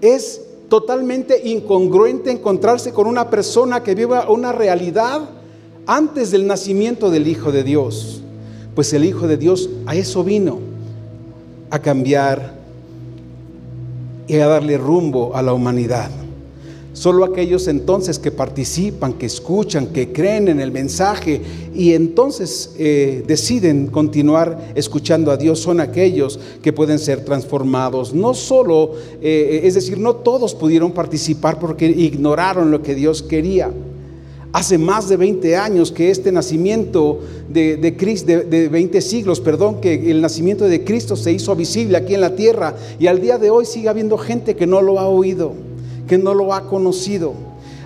Es 0.00 0.40
totalmente 0.68 1.48
incongruente 1.48 2.30
encontrarse 2.30 2.92
con 2.92 3.06
una 3.06 3.30
persona 3.30 3.82
que 3.82 3.94
viva 3.94 4.28
una 4.30 4.50
realidad 4.50 5.28
antes 5.86 6.30
del 6.30 6.46
nacimiento 6.46 7.10
del 7.10 7.28
Hijo 7.28 7.52
de 7.52 7.62
Dios. 7.62 8.20
Pues 8.74 8.92
el 8.92 9.04
Hijo 9.04 9.28
de 9.28 9.36
Dios 9.36 9.70
a 9.86 9.94
eso 9.94 10.24
vino, 10.24 10.58
a 11.70 11.78
cambiar 11.78 12.63
y 14.26 14.36
a 14.36 14.46
darle 14.46 14.78
rumbo 14.78 15.34
a 15.34 15.42
la 15.42 15.52
humanidad. 15.52 16.10
Solo 16.94 17.24
aquellos 17.24 17.66
entonces 17.66 18.20
que 18.20 18.30
participan, 18.30 19.14
que 19.14 19.26
escuchan, 19.26 19.88
que 19.88 20.12
creen 20.12 20.46
en 20.46 20.60
el 20.60 20.70
mensaje 20.70 21.40
y 21.74 21.92
entonces 21.92 22.76
eh, 22.78 23.24
deciden 23.26 23.88
continuar 23.88 24.72
escuchando 24.76 25.32
a 25.32 25.36
Dios 25.36 25.58
son 25.58 25.80
aquellos 25.80 26.38
que 26.62 26.72
pueden 26.72 27.00
ser 27.00 27.24
transformados. 27.24 28.14
No 28.14 28.32
solo, 28.32 28.92
eh, 29.20 29.62
es 29.64 29.74
decir, 29.74 29.98
no 29.98 30.14
todos 30.14 30.54
pudieron 30.54 30.92
participar 30.92 31.58
porque 31.58 31.86
ignoraron 31.86 32.70
lo 32.70 32.80
que 32.80 32.94
Dios 32.94 33.24
quería. 33.24 33.72
Hace 34.54 34.78
más 34.78 35.08
de 35.08 35.16
20 35.16 35.56
años 35.56 35.90
que 35.90 36.12
este 36.12 36.30
nacimiento 36.30 37.18
de, 37.48 37.76
de, 37.76 37.96
Cristo, 37.96 38.28
de, 38.28 38.44
de 38.44 38.68
20 38.68 39.00
siglos, 39.00 39.40
perdón, 39.40 39.80
que 39.80 40.12
el 40.12 40.20
nacimiento 40.20 40.66
de 40.66 40.84
Cristo 40.84 41.16
se 41.16 41.32
hizo 41.32 41.56
visible 41.56 41.96
aquí 41.96 42.14
en 42.14 42.20
la 42.20 42.36
tierra 42.36 42.76
y 43.00 43.08
al 43.08 43.20
día 43.20 43.36
de 43.36 43.50
hoy 43.50 43.66
sigue 43.66 43.88
habiendo 43.88 44.16
gente 44.16 44.54
que 44.54 44.68
no 44.68 44.80
lo 44.80 45.00
ha 45.00 45.08
oído, 45.08 45.54
que 46.06 46.18
no 46.18 46.34
lo 46.34 46.54
ha 46.54 46.68
conocido. 46.68 47.34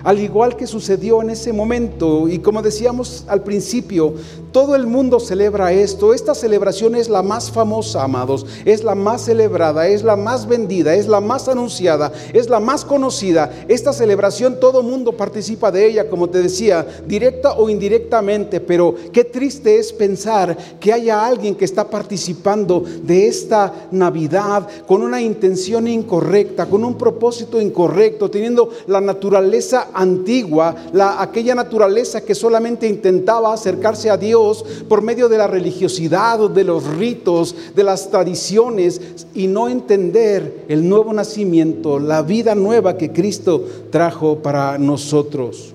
Al 0.03 0.19
igual 0.19 0.55
que 0.57 0.67
sucedió 0.67 1.23
en 1.23 1.31
ese 1.31 1.53
momento, 1.53 2.29
y 2.29 2.37
como 2.37 2.61
decíamos 2.61 3.25
al 3.27 3.41
principio, 3.41 4.13
todo 4.51 4.75
el 4.75 4.87
mundo 4.87 5.19
celebra 5.19 5.71
esto. 5.71 6.13
Esta 6.13 6.33
celebración 6.33 6.95
es 6.95 7.09
la 7.09 7.21
más 7.21 7.51
famosa, 7.51 8.03
amados, 8.03 8.45
es 8.65 8.83
la 8.83 8.95
más 8.95 9.25
celebrada, 9.25 9.87
es 9.87 10.03
la 10.03 10.15
más 10.15 10.47
vendida, 10.47 10.95
es 10.95 11.07
la 11.07 11.21
más 11.21 11.47
anunciada, 11.47 12.11
es 12.33 12.49
la 12.49 12.59
más 12.59 12.85
conocida. 12.85 13.51
Esta 13.67 13.93
celebración 13.93 14.59
todo 14.59 14.81
el 14.81 14.87
mundo 14.87 15.11
participa 15.13 15.71
de 15.71 15.85
ella, 15.85 16.09
como 16.09 16.29
te 16.29 16.41
decía, 16.41 16.85
directa 17.05 17.53
o 17.53 17.69
indirectamente, 17.69 18.59
pero 18.59 18.95
qué 19.11 19.23
triste 19.23 19.77
es 19.77 19.93
pensar 19.93 20.57
que 20.79 20.93
haya 20.93 21.25
alguien 21.25 21.55
que 21.55 21.65
está 21.65 21.89
participando 21.89 22.83
de 23.03 23.27
esta 23.27 23.73
Navidad 23.91 24.67
con 24.87 25.03
una 25.03 25.21
intención 25.21 25.87
incorrecta, 25.87 26.65
con 26.65 26.83
un 26.83 26.97
propósito 26.97 27.61
incorrecto, 27.61 28.31
teniendo 28.31 28.69
la 28.87 29.01
naturaleza 29.01 29.89
antigua, 29.93 30.75
la, 30.93 31.21
aquella 31.21 31.53
naturaleza 31.53 32.21
que 32.21 32.33
solamente 32.33 32.87
intentaba 32.87 33.53
acercarse 33.53 34.09
a 34.09 34.17
Dios 34.17 34.38
por 34.87 35.01
medio 35.01 35.29
de 35.29 35.37
la 35.37 35.47
religiosidad, 35.47 36.49
de 36.49 36.63
los 36.63 36.85
ritos, 36.85 37.55
de 37.75 37.83
las 37.83 38.09
tradiciones 38.09 39.01
y 39.33 39.47
no 39.47 39.69
entender 39.69 40.65
el 40.67 40.87
nuevo 40.87 41.13
nacimiento, 41.13 41.99
la 41.99 42.21
vida 42.21 42.55
nueva 42.55 42.97
que 42.97 43.11
Cristo 43.11 43.65
trajo 43.91 44.39
para 44.39 44.77
nosotros. 44.77 45.73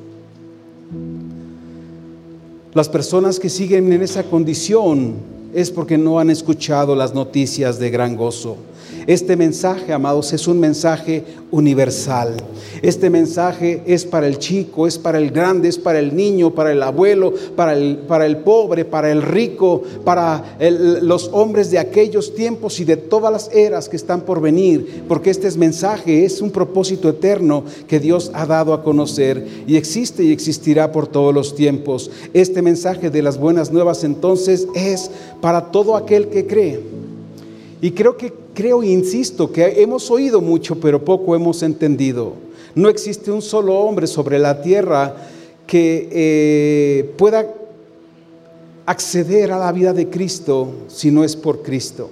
Las 2.75 2.89
personas 2.89 3.39
que 3.39 3.49
siguen 3.49 3.93
en 3.93 4.03
esa 4.03 4.25
condición 4.25 5.15
es 5.55 5.71
porque 5.71 5.97
no 5.97 6.19
han 6.19 6.31
escuchado 6.31 6.97
las 6.97 7.15
noticias 7.15 7.79
de 7.79 7.91
gran 7.91 8.17
gozo. 8.17 8.57
Este 9.07 9.37
mensaje, 9.37 9.93
amados, 9.93 10.33
es 10.33 10.49
un 10.49 10.59
mensaje 10.59 11.25
universal. 11.51 12.37
Este 12.81 13.11
mensaje 13.11 13.83
es 13.87 14.05
para 14.05 14.27
el 14.27 14.39
chico, 14.39 14.87
es 14.87 14.99
para 14.99 15.19
el 15.19 15.31
grande, 15.31 15.69
es 15.69 15.79
para 15.79 15.99
el 15.99 16.17
niño, 16.17 16.55
para 16.55 16.73
el 16.73 16.83
abuelo, 16.83 17.35
para 17.55 17.75
el, 17.75 17.99
para 17.99 18.25
el 18.25 18.39
pobre, 18.39 18.85
para 18.85 19.13
el 19.13 19.23
rico, 19.23 19.83
para 20.05 20.57
los 21.03 21.29
hombres 21.33 21.71
de 21.71 21.79
aquellos 21.79 22.35
tiempos 22.35 22.81
y 22.81 22.85
de 22.85 22.97
todas 22.97 23.31
las 23.31 23.55
eras 23.55 23.89
que 23.89 23.97
están 23.97 24.23
por 24.23 24.41
venir, 24.41 25.05
porque 25.07 25.31
este 25.31 25.51
mensaje 25.59 26.25
es 26.25 26.41
un 26.41 26.51
propósito 26.51 27.09
eterno 27.09 27.65
que 27.87 28.01
Dios 28.01 28.31
ha 28.35 28.47
dado 28.47 28.73
a 28.73 28.83
conocer 28.83 29.47
y 29.67 29.77
existe 29.77 30.25
y 30.25 30.33
existirá 30.33 30.93
por 30.93 31.07
todos 31.07 31.35
los 31.35 31.55
tiempos. 31.55 32.11
Este 32.33 32.63
mensaje 32.63 33.11
de 33.11 33.23
las 33.23 33.39
buenas 33.39 33.71
nuevas 33.71 34.03
entonces 34.03 34.67
es 34.75 35.11
para 35.41 35.71
todo 35.71 35.97
aquel 35.97 36.29
que 36.29 36.47
cree. 36.47 37.04
Y 37.85 37.91
creo 37.91 38.17
que 38.17 38.33
creo 38.55 38.83
e 38.83 38.87
insisto 38.87 39.53
que 39.53 39.83
hemos 39.83 40.11
oído 40.11 40.41
mucho, 40.41 40.81
pero 40.81 41.05
poco 41.05 41.37
hemos 41.37 41.63
entendido. 41.63 42.33
No 42.75 42.89
existe 42.89 43.31
un 43.31 43.43
solo 43.43 43.75
hombre 43.75 44.07
sobre 44.07 44.39
la 44.39 44.63
tierra 44.63 45.15
que 45.67 46.09
eh, 46.11 47.13
pueda 47.19 47.47
acceder 48.87 49.53
a 49.53 49.59
la 49.59 49.71
vida 49.71 49.93
de 49.93 50.09
Cristo 50.09 50.71
si 50.89 51.11
no 51.11 51.25
es 51.25 51.37
por 51.37 51.61
Cristo. 51.61 52.11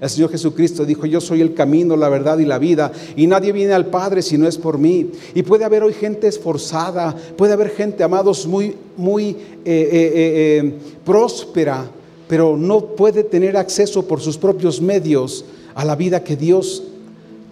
El 0.00 0.08
Señor 0.08 0.30
Jesucristo 0.30 0.86
dijo, 0.86 1.04
yo 1.04 1.20
soy 1.20 1.42
el 1.42 1.52
camino, 1.52 1.98
la 1.98 2.08
verdad 2.08 2.38
y 2.38 2.46
la 2.46 2.58
vida, 2.58 2.90
y 3.14 3.26
nadie 3.26 3.52
viene 3.52 3.74
al 3.74 3.90
Padre 3.90 4.22
si 4.22 4.38
no 4.38 4.48
es 4.48 4.56
por 4.56 4.78
mí. 4.78 5.10
Y 5.34 5.42
puede 5.42 5.66
haber 5.66 5.82
hoy 5.82 5.92
gente 5.92 6.28
esforzada, 6.28 7.14
puede 7.36 7.52
haber 7.52 7.68
gente, 7.68 8.02
amados, 8.02 8.46
muy, 8.46 8.74
muy 8.96 9.36
eh, 9.66 9.66
eh, 9.66 10.74
próspera, 11.04 11.90
pero 12.30 12.56
no 12.56 12.94
puede 12.94 13.24
tener 13.24 13.56
acceso 13.56 14.06
por 14.06 14.20
sus 14.20 14.38
propios 14.38 14.80
medios 14.80 15.44
a 15.74 15.84
la 15.84 15.96
vida 15.96 16.22
que 16.22 16.36
Dios 16.36 16.84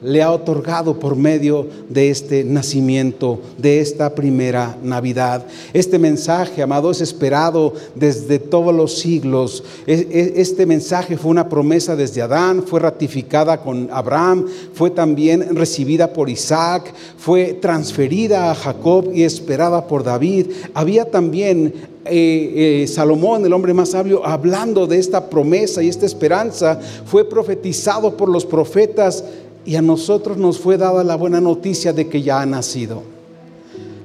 le 0.01 0.23
ha 0.23 0.31
otorgado 0.33 0.99
por 0.99 1.17
medio 1.17 1.67
de 1.89 2.11
este 2.11 2.45
nacimiento, 2.45 3.41
de 3.57 3.81
esta 3.81 4.15
primera 4.15 4.77
Navidad. 4.83 5.45
Este 5.73 5.99
mensaje, 5.99 6.63
amado, 6.63 6.91
es 6.91 7.01
esperado 7.01 7.75
desde 7.95 8.39
todos 8.39 8.75
los 8.75 8.99
siglos. 8.99 9.65
Este 9.87 10.67
mensaje 10.67 11.17
fue 11.17 11.31
una 11.31 11.49
promesa 11.49 11.97
desde 11.97 12.23
Adán, 12.23 12.63
fue 12.65 12.81
ratificada 12.81 13.61
con 13.61 13.89
Abraham, 13.91 14.47
fue 14.73 14.91
también 14.91 15.57
recibida 15.57 16.13
por 16.13 16.31
Isaac, 16.31 16.93
fue 17.17 17.55
transferida 17.55 18.51
a 18.51 18.55
Jacob 18.55 19.11
y 19.13 19.25
esperada 19.25 19.87
por 19.87 20.05
David. 20.05 20.47
Había 20.75 21.11
también 21.11 21.75
eh, 22.11 22.83
eh, 22.83 22.87
Salomón, 22.87 23.45
el 23.45 23.53
hombre 23.53 23.75
más 23.75 23.91
sabio, 23.91 24.25
hablando 24.25 24.87
de 24.87 24.99
esta 24.99 25.29
promesa 25.29 25.83
y 25.83 25.89
esta 25.89 26.07
esperanza, 26.07 26.81
fue 27.05 27.29
profetizado 27.29 28.17
por 28.17 28.29
los 28.29 28.47
profetas 28.47 29.25
y 29.69 29.77
a 29.77 29.83
nosotros 29.83 30.39
nos 30.39 30.59
fue 30.59 30.79
dada 30.79 31.05
la 31.05 31.15
buena 31.15 31.43
noticia 31.43 31.93
de 31.93 32.09
que 32.09 32.23
ya 32.23 32.41
ha 32.41 32.47
nacido. 32.47 33.03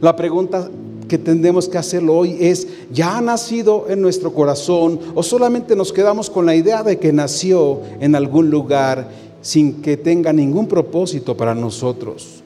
La 0.01 0.13
pregunta 0.13 0.69
que 1.07 1.17
tendremos 1.17 1.69
que 1.69 1.77
hacerlo 1.77 2.17
hoy 2.17 2.35
es, 2.37 2.67
¿ya 2.91 3.17
ha 3.17 3.21
nacido 3.21 3.85
en 3.87 4.01
nuestro 4.01 4.33
corazón 4.33 4.99
o 5.15 5.23
solamente 5.23 5.73
nos 5.77 5.93
quedamos 5.93 6.29
con 6.29 6.45
la 6.45 6.53
idea 6.53 6.83
de 6.83 6.99
que 6.99 7.13
nació 7.13 7.79
en 8.01 8.13
algún 8.13 8.49
lugar 8.49 9.09
sin 9.41 9.81
que 9.81 9.95
tenga 9.95 10.33
ningún 10.33 10.67
propósito 10.67 11.37
para 11.37 11.55
nosotros? 11.55 12.43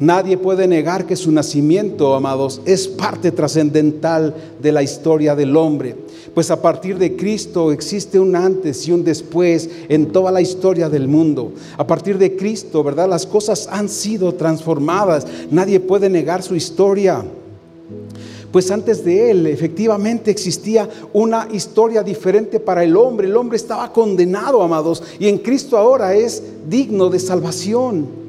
Nadie 0.00 0.38
puede 0.38 0.66
negar 0.66 1.04
que 1.04 1.16
su 1.16 1.32
nacimiento, 1.32 2.14
amados, 2.14 2.62
es 2.64 2.88
parte 2.88 3.30
trascendental 3.30 4.34
de 4.62 4.72
la 4.72 4.82
historia 4.82 5.36
del 5.36 5.54
hombre. 5.54 5.96
Pues 6.34 6.50
a 6.50 6.60
partir 6.60 6.98
de 6.98 7.14
Cristo 7.14 7.70
existe 7.70 8.18
un 8.18 8.34
antes 8.34 8.88
y 8.88 8.92
un 8.92 9.04
después 9.04 9.70
en 9.88 10.06
toda 10.06 10.32
la 10.32 10.40
historia 10.40 10.88
del 10.88 11.06
mundo. 11.06 11.52
A 11.78 11.86
partir 11.86 12.18
de 12.18 12.34
Cristo, 12.34 12.82
¿verdad? 12.82 13.08
Las 13.08 13.24
cosas 13.24 13.68
han 13.70 13.88
sido 13.88 14.34
transformadas. 14.34 15.26
Nadie 15.52 15.78
puede 15.78 16.10
negar 16.10 16.42
su 16.42 16.56
historia. 16.56 17.24
Pues 18.50 18.70
antes 18.70 19.04
de 19.04 19.30
él 19.30 19.46
efectivamente 19.46 20.30
existía 20.30 20.88
una 21.12 21.48
historia 21.52 22.02
diferente 22.02 22.58
para 22.58 22.82
el 22.82 22.96
hombre. 22.96 23.28
El 23.28 23.36
hombre 23.36 23.56
estaba 23.56 23.92
condenado, 23.92 24.62
amados, 24.62 25.02
y 25.20 25.28
en 25.28 25.38
Cristo 25.38 25.76
ahora 25.76 26.14
es 26.14 26.42
digno 26.68 27.10
de 27.10 27.20
salvación. 27.20 28.23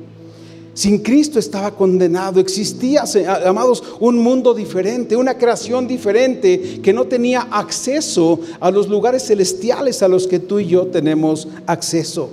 Sin 0.75 0.97
Cristo 0.97 1.39
estaba 1.39 1.71
condenado. 1.71 2.41
Existía, 2.41 3.05
amados, 3.45 3.81
un 4.01 4.17
mundo 4.17 4.53
diferente, 4.53 5.15
una 5.15 5.37
creación 5.37 5.87
diferente 5.87 6.81
que 6.83 6.91
no 6.91 7.05
tenía 7.05 7.47
acceso 7.49 8.41
a 8.59 8.69
los 8.69 8.89
lugares 8.89 9.23
celestiales 9.25 10.03
a 10.03 10.09
los 10.09 10.27
que 10.27 10.39
tú 10.39 10.59
y 10.59 10.67
yo 10.67 10.87
tenemos 10.87 11.47
acceso. 11.65 12.29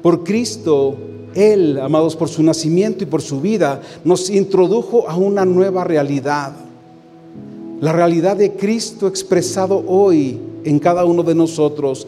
Por 0.00 0.22
Cristo, 0.22 0.96
Él, 1.34 1.80
amados, 1.80 2.14
por 2.14 2.28
su 2.28 2.40
nacimiento 2.44 3.02
y 3.02 3.08
por 3.08 3.20
su 3.20 3.40
vida, 3.40 3.82
nos 4.04 4.30
introdujo 4.30 5.08
a 5.08 5.16
una 5.16 5.44
nueva 5.44 5.82
realidad. 5.82 6.52
La 7.80 7.92
realidad 7.92 8.36
de 8.36 8.52
Cristo 8.52 9.08
expresado 9.08 9.82
hoy 9.88 10.38
en 10.62 10.78
cada 10.78 11.04
uno 11.04 11.24
de 11.24 11.34
nosotros 11.34 12.06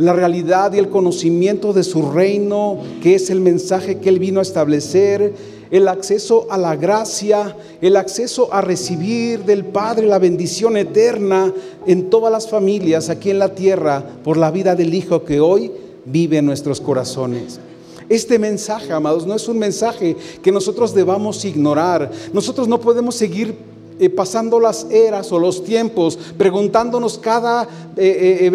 la 0.00 0.14
realidad 0.14 0.72
y 0.72 0.78
el 0.78 0.88
conocimiento 0.88 1.74
de 1.74 1.84
su 1.84 2.10
reino, 2.10 2.78
que 3.02 3.14
es 3.14 3.28
el 3.28 3.40
mensaje 3.40 3.98
que 3.98 4.08
Él 4.08 4.18
vino 4.18 4.40
a 4.40 4.42
establecer, 4.42 5.34
el 5.70 5.86
acceso 5.88 6.46
a 6.50 6.56
la 6.56 6.74
gracia, 6.74 7.54
el 7.82 7.96
acceso 7.96 8.52
a 8.52 8.62
recibir 8.62 9.44
del 9.44 9.66
Padre 9.66 10.06
la 10.06 10.18
bendición 10.18 10.78
eterna 10.78 11.52
en 11.86 12.08
todas 12.08 12.32
las 12.32 12.48
familias 12.48 13.10
aquí 13.10 13.30
en 13.30 13.38
la 13.38 13.54
tierra 13.54 14.02
por 14.24 14.38
la 14.38 14.50
vida 14.50 14.74
del 14.74 14.94
Hijo 14.94 15.24
que 15.24 15.38
hoy 15.38 15.70
vive 16.06 16.38
en 16.38 16.46
nuestros 16.46 16.80
corazones. 16.80 17.60
Este 18.08 18.38
mensaje, 18.38 18.92
amados, 18.92 19.26
no 19.26 19.34
es 19.34 19.46
un 19.48 19.58
mensaje 19.58 20.16
que 20.42 20.50
nosotros 20.50 20.94
debamos 20.94 21.44
ignorar. 21.44 22.10
Nosotros 22.32 22.66
no 22.66 22.80
podemos 22.80 23.14
seguir 23.14 23.54
eh, 24.00 24.08
pasando 24.08 24.58
las 24.58 24.86
eras 24.90 25.30
o 25.30 25.38
los 25.38 25.62
tiempos, 25.62 26.18
preguntándonos 26.38 27.18
cada 27.18 27.68
25 27.94 27.98
eh, 27.98 28.50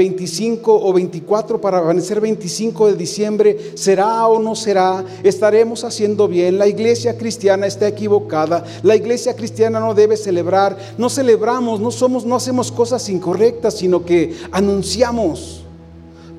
eh, 0.58 0.60
o 0.66 0.92
24 0.92 1.62
para 1.62 1.78
amanecer 1.78 2.20
25 2.20 2.88
de 2.88 2.96
diciembre, 2.96 3.72
¿será 3.76 4.26
o 4.26 4.40
no 4.40 4.56
será? 4.56 5.06
¿Estaremos 5.22 5.84
haciendo 5.84 6.28
bien? 6.28 6.58
La 6.58 6.68
iglesia 6.68 7.16
cristiana 7.16 7.68
está 7.68 7.88
equivocada. 7.88 8.66
La 8.82 8.96
iglesia 8.96 9.36
cristiana 9.36 9.80
no 9.80 9.94
debe 9.94 10.18
celebrar. 10.18 10.76
No 10.98 11.12
celebramos, 11.12 11.80
no 11.80 11.92
somos, 11.92 12.26
no 12.26 12.36
hacemos 12.36 12.72
cosas 12.72 13.08
incorrectas, 13.08 13.76
sino 13.76 14.04
que 14.04 14.36
anunciamos, 14.52 15.62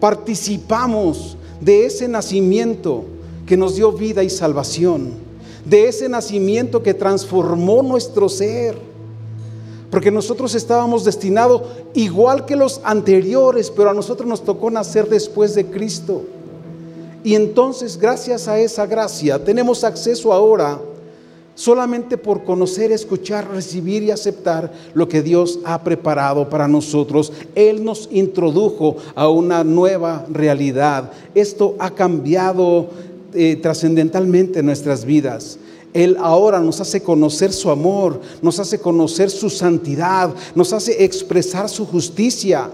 participamos 0.00 1.36
de 1.60 1.86
ese 1.86 2.08
nacimiento 2.08 3.04
que 3.46 3.56
nos 3.56 3.76
dio 3.76 3.92
vida 3.92 4.24
y 4.24 4.30
salvación, 4.30 5.12
de 5.64 5.86
ese 5.86 6.08
nacimiento 6.08 6.82
que 6.82 6.92
transformó 6.92 7.84
nuestro 7.84 8.28
ser 8.28 8.95
porque 9.90 10.10
nosotros 10.10 10.54
estábamos 10.54 11.04
destinados 11.04 11.62
igual 11.94 12.44
que 12.44 12.56
los 12.56 12.80
anteriores, 12.84 13.70
pero 13.70 13.90
a 13.90 13.94
nosotros 13.94 14.28
nos 14.28 14.44
tocó 14.44 14.70
nacer 14.70 15.08
después 15.08 15.54
de 15.54 15.66
Cristo. 15.66 16.24
Y 17.22 17.34
entonces, 17.34 17.98
gracias 17.98 18.46
a 18.48 18.58
esa 18.58 18.86
gracia, 18.86 19.42
tenemos 19.42 19.84
acceso 19.84 20.32
ahora 20.32 20.80
solamente 21.56 22.18
por 22.18 22.44
conocer, 22.44 22.92
escuchar, 22.92 23.50
recibir 23.50 24.02
y 24.04 24.10
aceptar 24.12 24.72
lo 24.94 25.08
que 25.08 25.22
Dios 25.22 25.58
ha 25.64 25.82
preparado 25.82 26.48
para 26.48 26.68
nosotros. 26.68 27.32
Él 27.54 27.84
nos 27.84 28.08
introdujo 28.12 28.98
a 29.14 29.28
una 29.28 29.64
nueva 29.64 30.26
realidad. 30.30 31.10
Esto 31.34 31.74
ha 31.78 31.90
cambiado 31.90 32.90
eh, 33.34 33.56
trascendentalmente 33.56 34.62
nuestras 34.62 35.04
vidas. 35.04 35.58
Él 35.92 36.16
ahora 36.20 36.60
nos 36.60 36.80
hace 36.80 37.02
conocer 37.02 37.52
su 37.52 37.70
amor, 37.70 38.20
nos 38.42 38.58
hace 38.58 38.78
conocer 38.78 39.30
su 39.30 39.48
santidad, 39.48 40.34
nos 40.54 40.72
hace 40.72 41.04
expresar 41.04 41.68
su 41.68 41.86
justicia, 41.86 42.70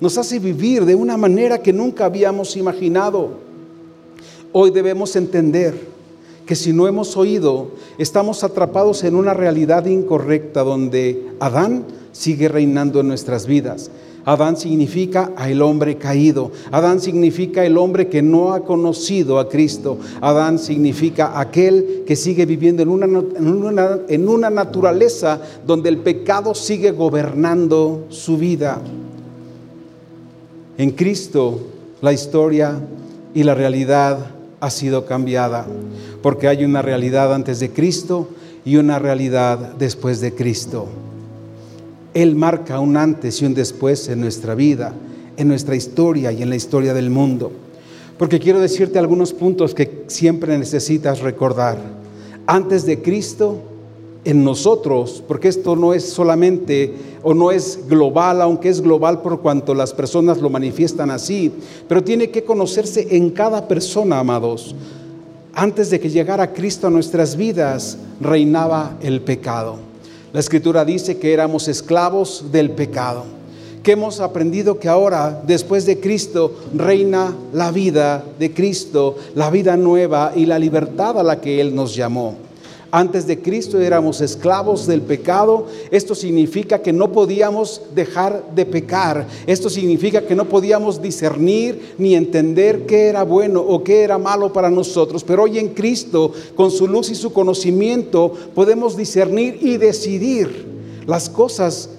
nos 0.00 0.18
hace 0.18 0.38
vivir 0.38 0.84
de 0.84 0.94
una 0.94 1.16
manera 1.16 1.62
que 1.62 1.72
nunca 1.72 2.04
habíamos 2.04 2.56
imaginado. 2.56 3.30
Hoy 4.52 4.70
debemos 4.70 5.16
entender 5.16 5.96
que 6.46 6.54
si 6.54 6.72
no 6.72 6.86
hemos 6.86 7.16
oído, 7.16 7.72
estamos 7.98 8.44
atrapados 8.44 9.02
en 9.04 9.16
una 9.16 9.34
realidad 9.34 9.86
incorrecta 9.86 10.62
donde 10.62 11.26
Adán 11.40 11.84
sigue 12.12 12.48
reinando 12.48 13.00
en 13.00 13.08
nuestras 13.08 13.46
vidas. 13.46 13.90
Adán 14.26 14.56
significa 14.56 15.30
el 15.46 15.62
hombre 15.62 15.98
caído. 15.98 16.50
Adán 16.72 17.00
significa 17.00 17.64
el 17.64 17.78
hombre 17.78 18.08
que 18.08 18.22
no 18.22 18.52
ha 18.52 18.64
conocido 18.64 19.38
a 19.38 19.48
Cristo. 19.48 19.98
Adán 20.20 20.58
significa 20.58 21.38
aquel 21.38 22.02
que 22.04 22.16
sigue 22.16 22.44
viviendo 22.44 22.82
en 22.82 22.88
una, 22.88 23.06
en 24.08 24.28
una, 24.28 24.50
naturaleza 24.50 25.40
donde 25.64 25.90
el 25.90 25.98
pecado 25.98 26.56
sigue 26.56 26.90
gobernando 26.90 28.06
su 28.08 28.36
vida. 28.36 28.80
En 30.76 30.90
Cristo 30.90 31.60
la 32.02 32.12
historia 32.12 32.80
y 33.32 33.44
la 33.44 33.54
realidad 33.54 34.32
ha 34.58 34.70
sido 34.70 35.06
cambiada, 35.06 35.66
porque 36.20 36.48
hay 36.48 36.64
una 36.64 36.82
realidad 36.82 37.32
antes 37.32 37.60
de 37.60 37.70
Cristo 37.70 38.28
y 38.64 38.76
una 38.76 38.98
realidad 38.98 39.74
después 39.78 40.20
de 40.20 40.34
Cristo. 40.34 40.88
Él 42.16 42.34
marca 42.34 42.80
un 42.80 42.96
antes 42.96 43.42
y 43.42 43.44
un 43.44 43.52
después 43.52 44.08
en 44.08 44.22
nuestra 44.22 44.54
vida, 44.54 44.94
en 45.36 45.48
nuestra 45.48 45.76
historia 45.76 46.32
y 46.32 46.40
en 46.40 46.48
la 46.48 46.56
historia 46.56 46.94
del 46.94 47.10
mundo. 47.10 47.52
Porque 48.16 48.40
quiero 48.40 48.58
decirte 48.58 48.98
algunos 48.98 49.34
puntos 49.34 49.74
que 49.74 50.04
siempre 50.06 50.56
necesitas 50.56 51.20
recordar. 51.20 51.76
Antes 52.46 52.86
de 52.86 53.02
Cristo, 53.02 53.58
en 54.24 54.44
nosotros, 54.44 55.22
porque 55.28 55.48
esto 55.48 55.76
no 55.76 55.92
es 55.92 56.08
solamente 56.08 56.94
o 57.22 57.34
no 57.34 57.50
es 57.50 57.80
global, 57.86 58.40
aunque 58.40 58.70
es 58.70 58.80
global 58.80 59.20
por 59.20 59.42
cuanto 59.42 59.74
las 59.74 59.92
personas 59.92 60.40
lo 60.40 60.48
manifiestan 60.48 61.10
así, 61.10 61.52
pero 61.86 62.02
tiene 62.02 62.30
que 62.30 62.44
conocerse 62.44 63.08
en 63.14 63.28
cada 63.28 63.68
persona, 63.68 64.20
amados. 64.20 64.74
Antes 65.52 65.90
de 65.90 66.00
que 66.00 66.08
llegara 66.08 66.54
Cristo 66.54 66.86
a 66.86 66.90
nuestras 66.90 67.36
vidas, 67.36 67.98
reinaba 68.22 68.96
el 69.02 69.20
pecado. 69.20 69.95
La 70.36 70.40
escritura 70.40 70.84
dice 70.84 71.16
que 71.16 71.32
éramos 71.32 71.66
esclavos 71.66 72.44
del 72.52 72.70
pecado, 72.72 73.24
que 73.82 73.92
hemos 73.92 74.20
aprendido 74.20 74.78
que 74.78 74.86
ahora, 74.86 75.40
después 75.46 75.86
de 75.86 75.98
Cristo, 75.98 76.54
reina 76.74 77.34
la 77.54 77.70
vida 77.70 78.22
de 78.38 78.52
Cristo, 78.52 79.16
la 79.34 79.48
vida 79.48 79.78
nueva 79.78 80.32
y 80.36 80.44
la 80.44 80.58
libertad 80.58 81.18
a 81.18 81.22
la 81.22 81.40
que 81.40 81.58
Él 81.58 81.74
nos 81.74 81.96
llamó. 81.96 82.36
Antes 82.96 83.26
de 83.26 83.42
Cristo 83.42 83.78
éramos 83.78 84.22
esclavos 84.22 84.86
del 84.86 85.02
pecado. 85.02 85.66
Esto 85.90 86.14
significa 86.14 86.80
que 86.80 86.94
no 86.94 87.12
podíamos 87.12 87.82
dejar 87.94 88.42
de 88.54 88.64
pecar. 88.64 89.26
Esto 89.46 89.68
significa 89.68 90.22
que 90.22 90.34
no 90.34 90.46
podíamos 90.46 91.02
discernir 91.02 91.92
ni 91.98 92.14
entender 92.14 92.86
qué 92.86 93.08
era 93.08 93.22
bueno 93.22 93.60
o 93.60 93.84
qué 93.84 94.00
era 94.00 94.16
malo 94.16 94.50
para 94.50 94.70
nosotros. 94.70 95.24
Pero 95.24 95.42
hoy 95.42 95.58
en 95.58 95.74
Cristo, 95.74 96.32
con 96.54 96.70
su 96.70 96.88
luz 96.88 97.10
y 97.10 97.14
su 97.14 97.34
conocimiento, 97.34 98.32
podemos 98.54 98.96
discernir 98.96 99.58
y 99.60 99.76
decidir 99.76 100.64
las 101.06 101.28
cosas 101.28 101.90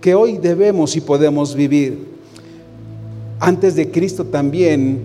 que 0.00 0.14
hoy 0.14 0.38
debemos 0.38 0.96
y 0.96 1.02
podemos 1.02 1.54
vivir. 1.54 2.06
Antes 3.40 3.74
de 3.74 3.90
Cristo 3.90 4.24
también 4.24 5.02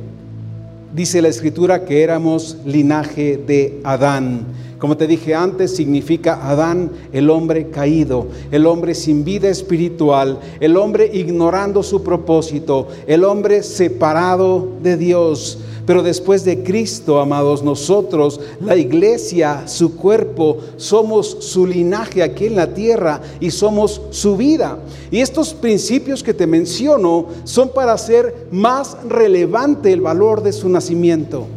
dice 0.95 1.21
la 1.21 1.27
escritura 1.27 1.83
que 1.83 2.03
éramos 2.03 2.55
linaje 2.63 3.35
de 3.35 3.81
Adán. 3.83 4.63
Como 4.85 4.97
te 4.97 5.07
dije 5.07 5.33
antes, 5.33 5.75
significa 5.75 6.47
Adán, 6.47 6.91
el 7.11 7.31
hombre 7.31 7.71
caído, 7.71 8.27
el 8.51 8.67
hombre 8.67 8.93
sin 8.93 9.25
vida 9.25 9.49
espiritual, 9.49 10.39
el 10.59 10.77
hombre 10.77 11.09
ignorando 11.11 11.81
su 11.81 12.03
propósito, 12.03 12.89
el 13.07 13.23
hombre 13.23 13.63
separado 13.63 14.73
de 14.83 14.95
Dios. 14.95 15.57
Pero 15.87 16.03
después 16.03 16.45
de 16.45 16.61
Cristo, 16.61 17.19
amados, 17.19 17.63
nosotros, 17.63 18.39
la 18.61 18.75
iglesia, 18.75 19.67
su 19.67 19.95
cuerpo, 19.95 20.59
somos 20.77 21.35
su 21.39 21.65
linaje 21.65 22.21
aquí 22.21 22.45
en 22.45 22.55
la 22.55 22.71
tierra 22.71 23.21
y 23.39 23.49
somos 23.49 24.03
su 24.11 24.37
vida. 24.37 24.77
Y 25.09 25.21
estos 25.21 25.55
principios 25.55 26.21
que 26.21 26.35
te 26.35 26.45
menciono 26.45 27.25
son 27.43 27.69
para 27.69 27.93
hacer 27.93 28.49
más 28.51 28.95
relevante 29.09 29.91
el 29.91 30.01
valor 30.01 30.43
de 30.43 30.53
su 30.53 30.69
nacimiento 30.69 31.47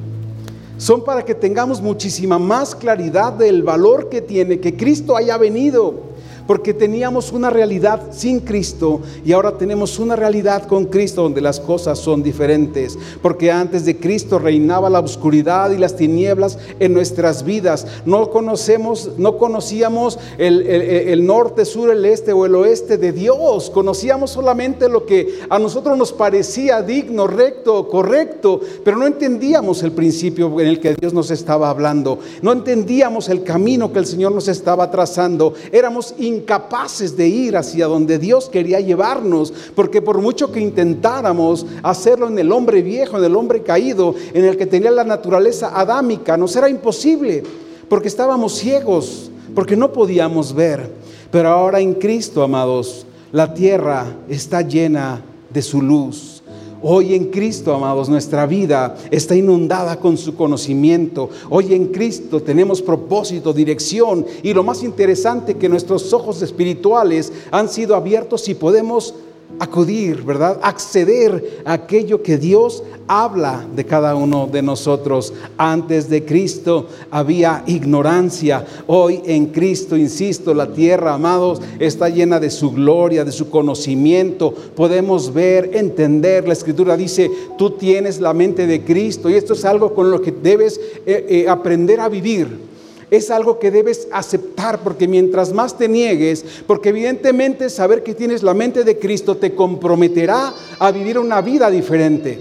son 0.79 1.05
para 1.05 1.25
que 1.25 1.35
tengamos 1.35 1.83
muchísima 1.83 2.39
más 2.39 2.75
claridad 2.75 3.33
del 3.33 3.63
valor 3.63 4.09
que 4.09 4.23
tiene 4.23 4.61
que 4.61 4.77
Cristo 4.77 5.17
haya 5.17 5.37
venido 5.37 6.08
porque 6.49 6.73
teníamos 6.73 7.31
una 7.31 7.51
realidad 7.51 8.09
sin 8.11 8.41
Cristo 8.41 9.03
y 9.23 9.33
ahora 9.33 9.59
tenemos 9.59 9.99
una 9.99 10.17
realidad 10.17 10.67
con 10.67 10.87
Cristo 10.87 11.23
donde 11.23 11.43
las 11.43 11.61
cosas 11.61 11.99
son 11.99 12.23
diferentes, 12.23 12.99
porque 13.21 13.53
antes 13.53 13.85
de 13.85 13.99
Cristo 13.99 14.39
reinaba 14.39 14.89
la 14.89 15.01
oscuridad 15.01 15.71
y 15.73 15.77
las 15.77 15.95
tinieblas 15.95 16.59
en 16.81 16.95
nuestras 16.95 17.45
vidas. 17.45 17.87
No 18.07 18.31
conocemos, 18.31 19.11
no 19.19 19.37
conocíamos 19.37 20.19
el, 20.39 20.63
el 20.67 21.27
norte, 21.27 21.67
sur, 21.67 21.91
el 21.91 22.07
este 22.07 22.33
o 22.33 22.47
el 22.47 22.55
oeste 22.55 22.97
de 22.97 23.13
Dios, 23.13 23.69
conocíamos 23.69 24.31
solamente 24.31 24.89
lo 24.89 25.05
que 25.05 25.41
a 25.51 25.59
nosotros 25.59 25.99
nos 25.99 26.15
parecía 26.15 26.81
digno, 26.81 27.27
recto, 27.27 27.89
correcto, 27.89 28.59
pero 28.83 28.97
no 28.97 29.07
entendíamos 29.07 29.83
el 29.83 29.93
principio 29.93 30.59
en 30.61 30.67
el 30.67 30.81
que 30.81 30.95
Dios 30.95 31.13
nos 31.13 31.31
estaba 31.31 31.69
hablando, 31.69 32.21
no 32.41 32.53
entendíamos 32.53 33.29
el 33.29 33.43
camino 33.43 33.93
que 33.93 33.99
el 33.99 34.07
Señor 34.07 34.33
nos 34.33 34.49
estaba 34.49 34.91
trazando, 34.91 35.53
éramos 35.73 36.15
incapaces 36.39 37.17
de 37.17 37.29
ir 37.29 37.57
hacia 37.57 37.87
donde 37.87 38.19
Dios 38.19 38.49
quería 38.49 38.81
llevarnos, 38.81 39.53
porque 39.75 40.01
por 40.03 40.21
mucho 40.21 40.51
que 40.51 40.61
intentáramos 40.61 41.67
hacerlo 41.83 42.29
en 42.29 42.39
el 42.39 42.53
hombre 42.53 42.83
viejo, 42.83 43.19
en 43.19 43.25
el 43.25 43.37
hombre 43.37 43.63
caído, 43.63 44.15
en 44.33 44.45
el 44.45 44.57
que 44.57 44.67
tenía 44.67 44.91
la 44.91 45.05
naturaleza 45.05 45.79
adámica, 45.79 46.37
nos 46.37 46.57
era 46.57 46.69
imposible, 46.69 47.43
porque 47.89 48.09
estábamos 48.09 48.55
ciegos, 48.55 49.31
porque 49.55 49.77
no 49.77 49.93
podíamos 49.93 50.55
ver. 50.55 50.91
Pero 51.31 51.51
ahora 51.51 51.81
en 51.81 51.95
Cristo, 51.95 52.43
amados, 52.43 53.07
la 53.33 53.53
tierra 53.53 54.07
está 54.29 54.63
llena 54.63 55.23
de 55.51 55.63
su 55.63 55.83
luz 55.83 56.38
Hoy 56.81 57.15
en 57.15 57.27
Cristo, 57.27 57.75
amados, 57.75 58.09
nuestra 58.09 58.47
vida 58.47 58.97
está 59.11 59.35
inundada 59.35 59.99
con 59.99 60.17
su 60.17 60.37
conocimiento. 60.37 61.29
Hoy 61.51 61.75
en 61.75 61.89
Cristo 61.89 62.41
tenemos 62.41 62.81
propósito, 62.81 63.53
dirección 63.53 64.25
y 64.45 64.55
lo 64.55 64.63
más 64.63 64.85
interesante 64.85 65.57
que 65.57 65.69
nuestros 65.69 66.13
ojos 66.13 66.41
espirituales 66.41 67.33
han 67.51 67.69
sido 67.69 67.97
abiertos 67.97 68.49
y 68.49 68.55
podemos 68.55 69.13
acudir, 69.59 70.23
¿verdad? 70.23 70.61
Acceder 70.63 71.63
a 71.65 71.73
aquello 71.75 72.23
que 72.23 72.39
Dios 72.39 72.83
habla 73.07 73.67
de 73.75 73.85
cada 73.85 74.15
uno 74.15 74.47
de 74.47 74.63
nosotros. 74.63 75.33
Antes 75.57 76.09
de 76.09 76.25
Cristo 76.25 76.87
había 77.11 77.65
ignorancia. 77.67 78.65
Hoy 78.87 79.21
en 79.25 79.47
Cristo, 79.47 79.97
insisto, 79.97 80.55
la 80.55 80.73
tierra, 80.73 81.15
amados, 81.15 81.61
está 81.79 82.09
llena 82.09 82.39
de 82.39 82.51
su 82.51 82.71
gloria, 82.71 83.25
de 83.25 83.33
su 83.33 83.51
conocimiento. 83.51 84.53
Podemos 84.53 85.33
ver, 85.33 85.71
entender. 85.75 86.47
La 86.47 86.53
escritura 86.53 86.97
dice, 86.97 87.31
tú 87.57 87.71
tienes 87.71 88.21
la 88.21 88.35
mente 88.35 88.67
de 88.67 88.85
Cristo 88.85 89.29
y 89.31 89.35
esto 89.35 89.55
es 89.55 89.65
algo 89.65 89.95
con 89.95 90.11
lo 90.11 90.21
que 90.21 90.33
debes 90.33 90.79
eh, 91.07 91.27
eh, 91.29 91.49
aprender 91.49 92.01
a 92.01 92.09
vivir 92.09 92.68
es 93.11 93.31
algo 93.31 93.59
que 93.59 93.71
debes 93.71 94.09
aceptar 94.13 94.81
porque 94.81 95.09
mientras 95.09 95.53
más 95.53 95.79
te 95.79 95.89
niegues, 95.89 96.45
porque 96.67 96.91
evidentemente 96.91 97.71
saber 97.71 98.03
que 98.03 98.15
tienes 98.15 98.43
la 98.43 98.55
mente 98.55 98.85
de 98.85 98.99
Cristo 98.99 99.37
te 99.37 99.55
comprometerá 99.55 100.53
a 100.79 100.91
vivir 100.91 101.19
una 101.19 101.41
vida 101.41 101.71
diferente. 101.71 102.39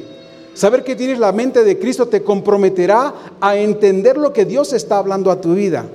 Saber 0.53 0.83
que 0.83 0.95
tienes 0.95 1.19
la 1.19 1.31
mente 1.31 1.63
de 1.63 1.77
Cristo 1.77 2.07
te 2.07 2.23
comprometerá 2.23 3.13
a 3.39 3.55
entender 3.55 4.17
lo 4.17 4.33
que 4.33 4.43
Dios 4.43 4.73
está 4.73 4.97
hablando 4.97 5.31
a 5.31 5.39
tu 5.39 5.53
vida. 5.53 5.85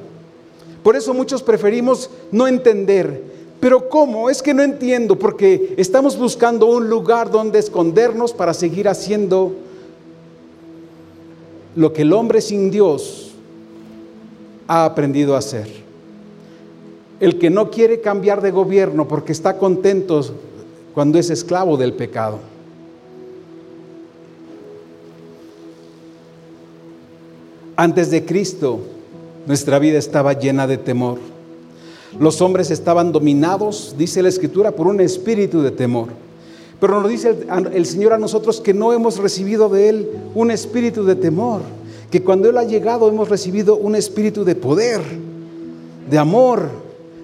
Por 0.83 0.97
eso 0.97 1.13
muchos 1.13 1.43
preferimos 1.43 2.11
no 2.31 2.47
entender. 2.47 3.33
Pero 3.61 3.89
¿cómo? 3.89 4.31
Es 4.31 4.43
que 4.43 4.55
no 4.55 4.63
entiendo 4.63 5.19
porque 5.19 5.75
estamos 5.77 6.17
buscando 6.17 6.67
un 6.67 6.89
lugar 6.89 7.31
donde 7.31 7.59
escondernos 7.59 8.33
para 8.33 8.55
seguir 8.55 8.89
haciendo 8.89 9.55
lo 11.75 11.93
que 11.93 12.03
el 12.03 12.13
hombre 12.13 12.41
sin 12.41 12.71
Dios 12.71 13.32
ha 14.73 14.87
aprendido 14.87 15.35
a 15.35 15.39
hacer. 15.39 15.69
El 17.21 17.39
que 17.39 17.51
no 17.51 17.71
quiere 17.71 18.01
cambiar 18.01 18.41
de 18.41 18.51
gobierno 18.51 19.07
porque 19.07 19.33
está 19.33 19.59
contento 19.59 20.23
cuando 20.95 21.19
es 21.19 21.29
esclavo 21.29 21.77
del 21.77 21.93
pecado. 21.93 22.39
Antes 27.77 28.11
de 28.11 28.25
Cristo, 28.25 28.81
nuestra 29.47 29.79
vida 29.79 29.99
estaba 29.99 30.33
llena 30.33 30.67
de 30.67 30.79
temor. 30.79 31.19
Los 32.19 32.41
hombres 32.41 32.71
estaban 32.71 33.13
dominados, 33.13 33.95
dice 33.99 34.23
la 34.23 34.31
Escritura, 34.31 34.73
por 34.73 34.87
un 34.87 35.03
espíritu 35.03 35.61
de 35.61 35.71
temor. 35.71 36.09
Pero 36.81 36.99
nos 36.99 37.11
dice 37.11 37.29
el, 37.31 37.75
el, 37.75 37.85
Señor 37.85 38.15
a 38.15 38.19
nosotros 38.19 38.59
que 38.61 38.73
no 38.73 38.95
hemos 38.95 39.19
recibido 39.19 39.69
de 39.69 39.89
Él 39.91 40.09
un 40.35 40.51
espíritu 40.51 41.05
de 41.05 41.15
temor, 41.15 41.61
que 42.13 42.23
cuando 42.23 42.51
Él 42.51 42.59
ha 42.59 42.65
llegado 42.65 43.09
hemos 43.09 43.31
recibido 43.31 43.77
un 43.79 43.97
espíritu 43.97 44.45
de 44.45 44.55
poder, 44.55 45.01
de 46.11 46.19
amor, 46.19 46.69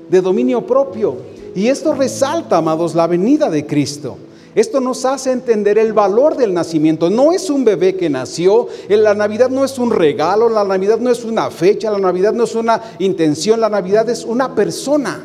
de 0.09 0.23
dominio 0.23 0.67
propio. 0.67 1.17
Y 1.55 1.69
esto 1.69 1.95
resalta, 1.95 2.57
amados, 2.57 2.95
la 2.95 3.07
venida 3.07 3.51
de 3.51 3.67
Cristo. 3.67 4.17
Esto 4.55 4.81
nos 4.81 5.05
hace 5.05 5.31
entender 5.31 5.77
el 5.77 5.93
valor 5.93 6.39
del 6.39 6.55
nacimiento. 6.55 7.11
No 7.11 7.33
es 7.33 7.51
un 7.51 7.67
bebé 7.67 7.97
que 7.97 8.09
nació, 8.09 8.69
la 8.89 9.13
Navidad 9.13 9.51
no 9.51 9.63
es 9.63 9.79
un 9.79 9.91
regalo, 9.91 10.49
la 10.49 10.65
Navidad 10.65 10.99
no 10.99 11.11
es 11.11 11.23
una 11.23 11.51
fecha, 11.51 11.91
la 11.91 11.99
Navidad 11.99 12.33
no 12.33 12.45
es 12.45 12.55
una 12.55 12.81
intención, 12.99 13.61
la 13.61 13.69
Navidad 13.69 14.09
es 14.09 14.25
una 14.25 14.55
persona. 14.55 15.23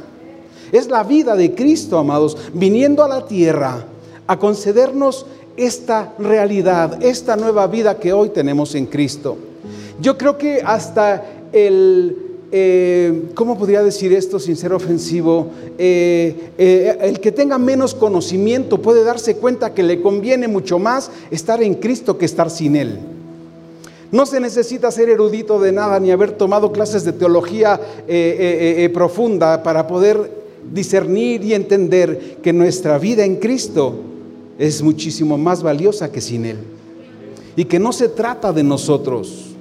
Es 0.73 0.89
la 0.89 1.03
vida 1.03 1.37
de 1.37 1.55
Cristo, 1.55 1.97
amados, 1.97 2.35
viniendo 2.53 3.01
a 3.01 3.07
la 3.07 3.25
tierra 3.25 3.85
a 4.27 4.37
concedernos 4.37 5.25
esta 5.55 6.15
realidad, 6.19 7.01
esta 7.01 7.37
nueva 7.37 7.65
vida 7.67 7.97
que 7.97 8.11
hoy 8.11 8.27
tenemos 8.27 8.75
en 8.75 8.87
Cristo. 8.87 9.37
Yo 10.01 10.17
creo 10.17 10.37
que 10.37 10.61
hasta 10.63 11.23
el, 11.51 12.17
eh, 12.51 13.29
¿cómo 13.35 13.57
podría 13.57 13.83
decir 13.83 14.13
esto 14.13 14.39
sin 14.39 14.55
ser 14.55 14.73
ofensivo? 14.73 15.47
Eh, 15.77 16.51
eh, 16.57 16.97
el 17.01 17.19
que 17.19 17.31
tenga 17.31 17.57
menos 17.57 17.93
conocimiento 17.93 18.81
puede 18.81 19.03
darse 19.03 19.37
cuenta 19.37 19.73
que 19.73 19.83
le 19.83 20.01
conviene 20.01 20.47
mucho 20.47 20.79
más 20.79 21.11
estar 21.31 21.61
en 21.61 21.75
Cristo 21.75 22.17
que 22.17 22.25
estar 22.25 22.49
sin 22.49 22.75
Él. 22.75 22.99
No 24.11 24.25
se 24.25 24.39
necesita 24.39 24.91
ser 24.91 25.09
erudito 25.09 25.59
de 25.59 25.71
nada 25.71 25.99
ni 25.99 26.11
haber 26.11 26.33
tomado 26.33 26.71
clases 26.71 27.03
de 27.03 27.13
teología 27.13 27.81
profunda 28.93 29.63
para 29.63 29.87
poder 29.87 30.29
discernir 30.71 31.43
y 31.43 31.55
entender 31.55 32.37
que 32.43 32.53
nuestra 32.53 32.99
vida 32.99 33.25
en 33.25 33.37
Cristo 33.37 33.95
es 34.59 34.83
muchísimo 34.83 35.39
más 35.39 35.63
valiosa 35.63 36.11
que 36.11 36.21
sin 36.21 36.45
Él. 36.45 36.57
Y 37.55 37.65
que 37.65 37.79
no 37.79 37.91
se 37.91 38.07
trata 38.07 38.53
de 38.53 38.61
nosotros 38.61 39.52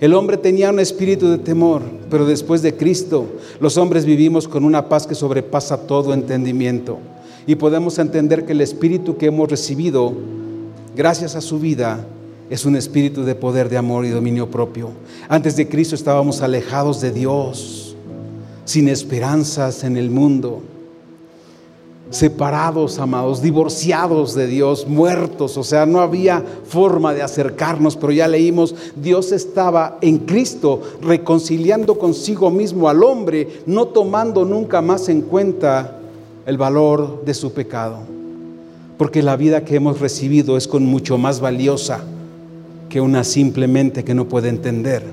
el 0.00 0.14
hombre 0.14 0.36
tenía 0.36 0.70
un 0.70 0.78
espíritu 0.78 1.28
de 1.28 1.38
temor, 1.38 1.82
pero 2.08 2.24
después 2.24 2.62
de 2.62 2.76
Cristo 2.76 3.26
los 3.60 3.76
hombres 3.76 4.04
vivimos 4.04 4.46
con 4.46 4.64
una 4.64 4.88
paz 4.88 5.06
que 5.06 5.14
sobrepasa 5.14 5.86
todo 5.86 6.14
entendimiento. 6.14 6.98
Y 7.46 7.56
podemos 7.56 7.98
entender 7.98 8.44
que 8.44 8.52
el 8.52 8.60
espíritu 8.60 9.16
que 9.16 9.26
hemos 9.26 9.48
recibido, 9.48 10.12
gracias 10.94 11.34
a 11.34 11.40
su 11.40 11.58
vida, 11.58 12.06
es 12.50 12.64
un 12.64 12.76
espíritu 12.76 13.24
de 13.24 13.34
poder, 13.34 13.68
de 13.68 13.76
amor 13.76 14.04
y 14.04 14.10
dominio 14.10 14.50
propio. 14.50 14.90
Antes 15.28 15.56
de 15.56 15.68
Cristo 15.68 15.94
estábamos 15.94 16.42
alejados 16.42 17.00
de 17.00 17.10
Dios, 17.10 17.96
sin 18.64 18.88
esperanzas 18.88 19.82
en 19.82 19.96
el 19.96 20.10
mundo 20.10 20.62
separados, 22.10 22.98
amados, 22.98 23.42
divorciados 23.42 24.34
de 24.34 24.46
Dios, 24.46 24.86
muertos, 24.86 25.56
o 25.56 25.64
sea, 25.64 25.84
no 25.86 26.00
había 26.00 26.42
forma 26.64 27.12
de 27.12 27.22
acercarnos, 27.22 27.96
pero 27.96 28.12
ya 28.12 28.26
leímos, 28.28 28.74
Dios 28.96 29.32
estaba 29.32 29.98
en 30.00 30.18
Cristo 30.18 30.80
reconciliando 31.02 31.98
consigo 31.98 32.50
mismo 32.50 32.88
al 32.88 33.02
hombre, 33.02 33.62
no 33.66 33.88
tomando 33.88 34.44
nunca 34.44 34.80
más 34.80 35.08
en 35.08 35.22
cuenta 35.22 35.98
el 36.46 36.56
valor 36.56 37.24
de 37.24 37.34
su 37.34 37.52
pecado, 37.52 37.98
porque 38.96 39.22
la 39.22 39.36
vida 39.36 39.64
que 39.64 39.76
hemos 39.76 40.00
recibido 40.00 40.56
es 40.56 40.66
con 40.66 40.86
mucho 40.86 41.18
más 41.18 41.40
valiosa 41.40 42.00
que 42.88 43.02
una 43.02 43.22
simplemente 43.22 44.02
que 44.02 44.14
no 44.14 44.28
puede 44.28 44.48
entender. 44.48 45.04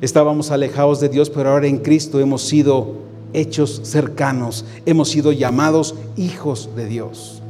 Estábamos 0.00 0.50
alejados 0.50 1.00
de 1.00 1.10
Dios, 1.10 1.28
pero 1.28 1.50
ahora 1.50 1.66
en 1.66 1.78
Cristo 1.78 2.18
hemos 2.18 2.42
sido 2.42 3.11
hechos 3.32 3.80
cercanos, 3.84 4.64
hemos 4.86 5.10
sido 5.10 5.32
llamados 5.32 5.94
hijos 6.16 6.68
de 6.76 6.86
Dios. 6.86 7.42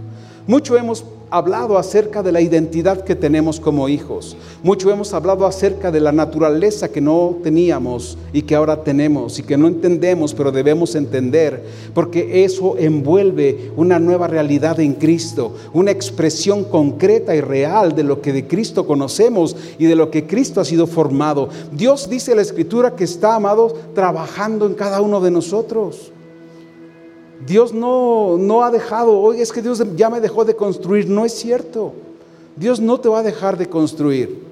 Mucho 0.47 0.77
hemos 0.77 1.05
hablado 1.33 1.79
acerca 1.79 2.23
de 2.23 2.31
la 2.31 2.43
identidad 2.43 3.05
que 3.05 3.17
tenemos 3.17 3.59
como 3.59 3.89
hijos. 3.89 4.37
Mucho 4.63 4.91
hemos 4.91 5.15
hablado 5.15 5.47
acerca 5.47 5.91
de 5.91 5.99
la 5.99 6.13
naturaleza 6.13 6.91
que 6.93 7.01
no 7.01 7.39
teníamos 7.43 8.19
y 8.35 8.43
que 8.43 8.55
ahora 8.55 8.85
tenemos 8.85 9.39
y 9.39 9.43
que 9.43 9.57
no 9.57 9.67
entendemos, 9.67 10.35
pero 10.35 10.53
debemos 10.53 10.95
entender, 10.95 11.65
porque 11.95 12.45
eso 12.45 12.77
envuelve 12.77 13.73
una 13.77 13.99
nueva 13.99 14.27
realidad 14.27 14.79
en 14.79 14.93
Cristo, 14.93 15.55
una 15.73 15.91
expresión 15.91 16.65
concreta 16.65 17.35
y 17.35 17.41
real 17.41 17.95
de 17.95 18.05
lo 18.05 18.21
que 18.21 18.35
de 18.35 18.47
Cristo 18.47 18.87
conocemos 18.87 19.57
y 19.79 19.87
de 19.87 19.97
lo 19.97 20.11
que 20.11 20.27
Cristo 20.27 20.61
ha 20.61 20.67
sido 20.67 20.87
formado. 20.87 21.49
Dios 21.73 22.11
dice 22.11 22.33
en 22.33 22.37
la 22.37 22.43
Escritura 22.43 22.95
que 22.95 23.05
está, 23.05 23.37
amado, 23.37 23.73
trabajando 23.95 24.67
en 24.67 24.75
cada 24.75 25.01
uno 25.01 25.19
de 25.23 25.31
nosotros. 25.31 26.12
Dios 27.47 27.73
no, 27.73 28.37
no 28.39 28.63
ha 28.63 28.71
dejado, 28.71 29.19
oye, 29.19 29.43
es 29.43 29.53
que 29.53 29.63
Dios 29.63 29.83
ya 29.97 30.11
me 30.11 30.21
dejó 30.21 30.45
de 30.45 30.55
construir. 30.55 31.09
No 31.09 31.25
es 31.25 31.33
cierto. 31.33 31.93
Dios 32.57 32.81
no 32.81 33.01
te 33.01 33.09
va 33.09 33.21
a 33.21 33.23
dejar 33.23 33.57
de 33.57 33.69
construir. 33.69 34.43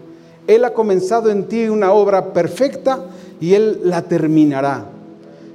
Él 0.46 0.64
ha 0.64 0.72
comenzado 0.72 1.30
en 1.30 1.44
ti 1.44 1.68
una 1.68 1.92
obra 1.92 2.32
perfecta 2.32 3.04
y 3.40 3.54
Él 3.54 3.80
la 3.84 4.02
terminará. 4.02 4.86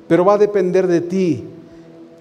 Pero 0.08 0.24
va 0.24 0.36
a 0.36 0.38
depender 0.38 0.88
de 0.88 1.02
ti 1.02 1.44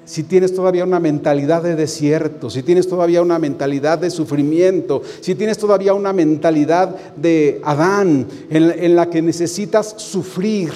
si 0.04 0.22
tienes 0.22 0.54
todavía 0.54 0.84
una 0.84 1.00
mentalidad 1.00 1.62
de 1.62 1.76
desierto, 1.76 2.50
si 2.50 2.62
tienes 2.62 2.88
todavía 2.88 3.22
una 3.22 3.38
mentalidad 3.38 3.98
de 3.98 4.10
sufrimiento, 4.10 5.02
si 5.20 5.34
tienes 5.34 5.56
todavía 5.56 5.94
una 5.94 6.12
mentalidad 6.12 6.94
de 7.16 7.60
Adán 7.64 8.26
en, 8.50 8.70
en 8.70 8.96
la 8.96 9.08
que 9.08 9.22
necesitas 9.22 9.94
sufrir 9.96 10.72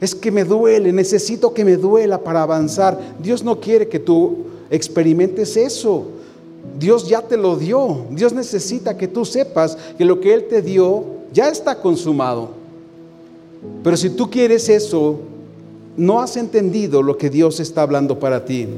es 0.00 0.14
que 0.14 0.30
me 0.30 0.44
duele, 0.44 0.92
necesito 0.92 1.52
que 1.52 1.64
me 1.64 1.76
duela 1.76 2.22
para 2.22 2.42
avanzar. 2.42 2.98
Dios 3.22 3.44
no 3.44 3.60
quiere 3.60 3.88
que 3.88 3.98
tú 3.98 4.38
experimentes 4.70 5.56
eso. 5.56 6.06
Dios 6.78 7.08
ya 7.08 7.20
te 7.20 7.36
lo 7.36 7.56
dio. 7.56 8.06
Dios 8.10 8.32
necesita 8.32 8.96
que 8.96 9.08
tú 9.08 9.24
sepas 9.24 9.76
que 9.98 10.04
lo 10.04 10.20
que 10.20 10.32
Él 10.32 10.46
te 10.48 10.62
dio 10.62 11.04
ya 11.32 11.48
está 11.48 11.80
consumado. 11.80 12.50
Pero 13.84 13.96
si 13.96 14.10
tú 14.10 14.30
quieres 14.30 14.68
eso, 14.70 15.20
no 15.96 16.20
has 16.20 16.36
entendido 16.36 17.02
lo 17.02 17.18
que 17.18 17.28
Dios 17.28 17.60
está 17.60 17.82
hablando 17.82 18.18
para 18.18 18.44
ti. 18.44 18.68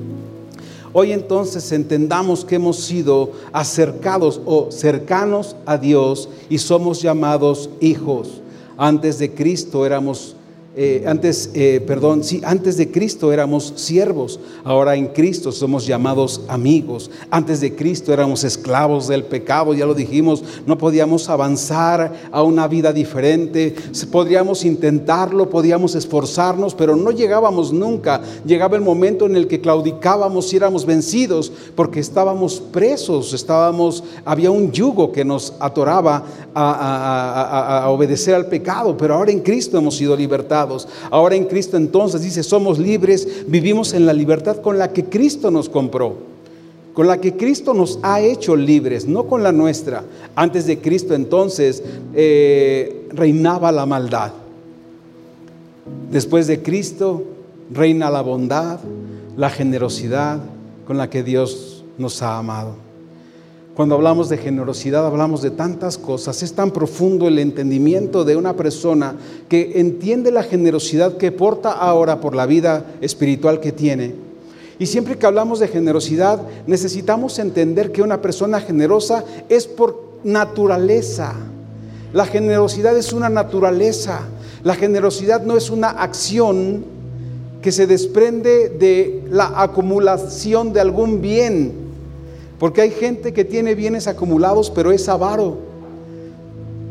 Hoy 0.93 1.13
entonces 1.13 1.71
entendamos 1.73 2.45
que 2.45 2.57
hemos 2.57 2.79
sido 2.79 3.31
acercados 3.53 4.41
o 4.45 4.71
cercanos 4.71 5.57
a 5.65 5.79
Dios 5.79 6.29
y 6.51 6.59
somos 6.59 7.01
llamados 7.01 7.71
hijos. 7.81 8.43
Antes 8.77 9.19
de 9.19 9.33
Cristo 9.33 9.87
éramos 9.87 10.37
eh, 10.75 11.05
antes, 11.07 11.51
eh, 11.53 11.85
perdón, 11.87 12.25
sí, 12.25 12.41
antes 12.47 12.79
de 12.79 12.91
Cristo 12.91 13.31
éramos 13.31 13.75
siervos, 13.77 14.41
ahora 14.65 14.97
en 14.97 15.09
Cristo 15.09 15.53
somos 15.53 15.87
llamados 15.87 16.41
amigos. 16.49 17.11
Antes 17.31 17.61
de 17.61 17.77
Cristo 17.77 18.11
éramos 18.11 18.43
esclavos 18.43 19.07
del 19.07 19.25
pecado, 19.25 19.75
ya 19.75 19.85
lo 19.85 19.93
dijimos, 19.93 20.43
no 20.65 20.79
podíamos 20.79 21.29
avanzar 21.29 22.15
a 22.33 22.43
una 22.43 22.69
vida 22.69 22.91
diferente, 22.95 23.75
podríamos 24.11 24.65
intentarlo, 24.65 25.51
podíamos 25.51 25.95
esforzarnos, 25.95 26.75
pero 26.75 26.97
no 26.97 27.11
llegábamos 27.11 27.71
nunca. 27.71 28.23
Llegaba 28.47 28.75
el 28.77 28.83
momento 28.83 29.27
en 29.27 29.37
el 29.37 29.49
que 29.49 29.61
claudicábamos 29.61 30.51
y 30.55 30.57
éramos 30.57 30.87
vencidos 30.87 31.53
porque 31.75 32.01
estábamos 32.01 32.63
presos, 32.73 33.35
estábamos, 33.35 34.03
había 34.25 34.51
un 34.51 34.73
yugo 34.73 35.13
que 35.13 35.23
nos 35.23 35.53
atoraba 35.61 36.25
a 36.55 37.87
obedecer 37.91 38.35
al 38.35 38.47
pecado, 38.47 38.97
pero 38.97 39.15
ahora 39.15 39.33
en 39.33 39.41
Cristo 39.41 39.77
hemos 39.77 39.97
sido 39.97 40.17
libertados. 40.17 40.62
Ahora 41.11 41.35
en 41.35 41.45
Cristo 41.45 41.77
entonces 41.77 42.23
dice, 42.23 42.43
somos 42.43 42.79
libres, 42.79 43.45
vivimos 43.47 43.93
en 43.93 44.07
la 44.07 44.13
libertad 44.13 44.57
con 44.59 44.79
la 44.79 44.93
que 44.93 45.05
Cristo 45.05 45.51
nos 45.51 45.69
compró, 45.69 46.17
con 46.95 47.07
la 47.07 47.21
que 47.21 47.37
Cristo 47.37 47.75
nos 47.75 47.99
ha 48.03 48.21
hecho 48.21 48.57
libres, 48.57 49.07
no 49.07 49.25
con 49.27 49.43
la 49.43 49.53
nuestra. 49.53 50.05
Antes 50.35 50.67
de 50.67 50.79
Cristo 50.79 51.15
entonces 51.15 51.83
eh, 52.15 53.09
reinaba 53.13 53.73
la 53.73 53.87
maldad. 53.87 54.33
Después 56.11 56.47
de 56.47 56.63
Cristo 56.63 57.25
reina 57.73 58.11
la 58.11 58.21
bondad, 58.21 58.81
la 59.37 59.51
generosidad 59.51 60.41
con 60.87 60.99
la 60.99 61.09
que 61.09 61.23
Dios 61.23 61.85
nos 61.99 62.23
ha 62.23 62.39
amado. 62.39 62.92
Cuando 63.75 63.95
hablamos 63.95 64.29
de 64.29 64.37
generosidad 64.37 65.07
hablamos 65.07 65.41
de 65.41 65.51
tantas 65.51 65.97
cosas. 65.97 66.43
Es 66.43 66.53
tan 66.53 66.73
profundo 66.73 67.27
el 67.27 67.39
entendimiento 67.39 68.25
de 68.25 68.37
una 68.37 68.55
persona 68.55 69.17
que 69.49 69.81
entiende 69.81 70.31
la 70.31 70.43
generosidad 70.43 71.17
que 71.17 71.33
porta 71.33 71.73
ahora 71.73 72.21
por 72.21 72.35
la 72.35 72.45
vida 72.45 72.85
espiritual 73.01 73.61
que 73.61 73.73
tiene. 73.73 74.15
Y 74.79 74.87
siempre 74.87 75.17
que 75.17 75.25
hablamos 75.25 75.59
de 75.59 75.69
generosidad 75.69 76.43
necesitamos 76.67 77.39
entender 77.39 77.93
que 77.93 78.03
una 78.03 78.21
persona 78.21 78.61
generosa 78.61 79.25
es 79.49 79.67
por 79.67 80.19
naturaleza. 80.23 81.33
La 82.13 82.27
generosidad 82.27 82.95
es 82.99 83.15
una 83.15 83.31
naturaleza. 83.31 84.21
La 84.65 84.75
generosidad 84.75 85.45
no 85.45 85.57
es 85.57 85.71
una 85.71 85.89
acción 85.89 86.85
que 87.63 87.73
se 87.73 87.87
desprende 87.87 88.69
de 88.69 89.25
la 89.31 89.63
acumulación 89.63 90.75
de 90.75 90.81
algún 90.81 91.23
bien 91.23 91.82
porque 92.63 92.81
hay 92.81 92.93
gente 92.93 93.33
que 93.33 93.45
tiene 93.45 93.75
bienes 93.75 94.07
acumulados, 94.07 94.71
pero 94.71 94.93
es 94.93 95.09
avaro. 95.09 95.59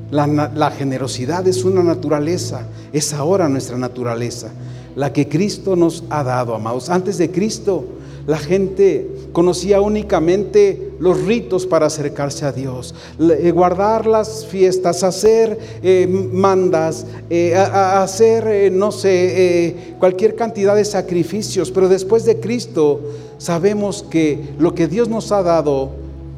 La, 0.09 0.69
generosidad 0.69 1.47
es 1.47 1.63
una 1.63 1.81
naturaleza, 1.81 2.63
es 2.91 3.13
ahora 3.13 3.47
nuestra 3.47 3.77
naturaleza, 3.77 4.49
la 4.97 5.13
que 5.13 5.29
Cristo 5.29 5.77
nos 5.77 6.03
ha 6.09 6.25
dado, 6.25 6.55
amados. 6.55 6.89
Antes 6.89 7.17
de 7.17 7.31
Cristo, 7.31 7.85
la 8.27 8.37
gente 8.37 9.07
conocía 9.33 9.81
únicamente 9.81 10.91
los 10.99 11.21
ritos 11.25 11.65
para 11.65 11.87
acercarse 11.87 12.45
a 12.45 12.51
Dios, 12.51 12.93
eh, 13.19 13.51
guardar 13.51 14.05
las 14.05 14.45
fiestas, 14.45 15.03
hacer 15.03 15.57
eh, 15.81 16.07
mandas, 16.07 17.05
eh, 17.29 17.55
hacer, 17.55 18.71
no 18.71 18.91
sé, 18.91 19.95
cualquier 19.99 20.35
cantidad 20.35 20.75
de 20.75 20.85
sacrificios. 20.85 21.71
Pero 21.71 21.89
después 21.89 22.25
de 22.25 22.39
Cristo 22.39 23.01
sabemos 23.37 24.05
que 24.09 24.39
lo 24.59 24.75
que 24.75 24.87
Dios 24.87 25.09
nos 25.09 25.31
ha 25.31 25.41
dado, 25.41 25.91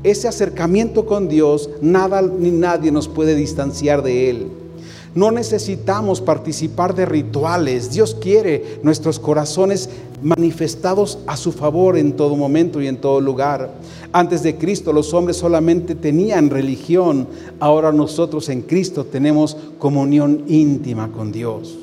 ese 0.04 0.28
acercamiento 0.28 1.06
con 1.06 1.28
Dios, 1.28 1.70
nada 1.82 2.22
ni 2.22 2.52
nadie 2.52 2.92
nos 2.92 3.08
puede 3.08 3.36
distanciar 3.36 4.04
de 4.04 4.30
Él. 4.30 4.63
No 5.16 5.30
necesitamos 5.30 6.22
participar 6.22 6.96
de 6.96 7.06
rituales. 7.06 7.92
Dios 7.92 8.18
quiere 8.20 8.80
nuestros 8.82 9.20
corazones 9.20 9.90
manifestados 10.24 11.20
a 11.28 11.38
su 11.38 11.52
favor 11.52 11.98
en 11.98 12.14
todo 12.14 12.36
momento 12.36 12.82
y 12.82 12.88
en 12.88 12.98
todo 12.98 13.22
lugar. 13.22 13.72
Antes 14.12 14.42
de 14.42 14.56
Cristo 14.56 14.92
los 14.92 15.14
hombres 15.14 15.38
solamente 15.38 15.94
tenían 15.94 16.50
religión. 16.50 17.28
Ahora 17.60 17.92
nosotros 17.92 18.50
en 18.50 18.62
Cristo 18.64 19.06
tenemos 19.06 19.56
comunión 19.78 20.46
íntima 20.48 21.12
con 21.12 21.32
Dios. 21.32 21.78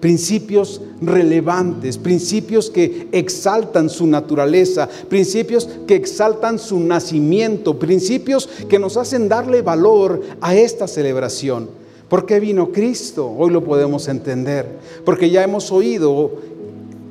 Principios 0.00 0.80
relevantes, 1.02 1.98
principios 1.98 2.70
que 2.70 3.08
exaltan 3.12 3.90
su 3.90 4.06
naturaleza, 4.06 4.88
principios 5.08 5.68
que 5.86 5.96
exaltan 5.96 6.58
su 6.58 6.80
nacimiento, 6.80 7.78
principios 7.78 8.48
que 8.68 8.78
nos 8.78 8.96
hacen 8.96 9.28
darle 9.28 9.60
valor 9.62 10.22
a 10.40 10.54
esta 10.54 10.86
celebración. 10.86 11.85
¿Por 12.08 12.24
qué 12.24 12.38
vino 12.38 12.70
Cristo? 12.70 13.28
Hoy 13.36 13.50
lo 13.50 13.64
podemos 13.64 14.06
entender. 14.08 14.66
Porque 15.04 15.30
ya 15.30 15.42
hemos 15.42 15.72
oído 15.72 16.30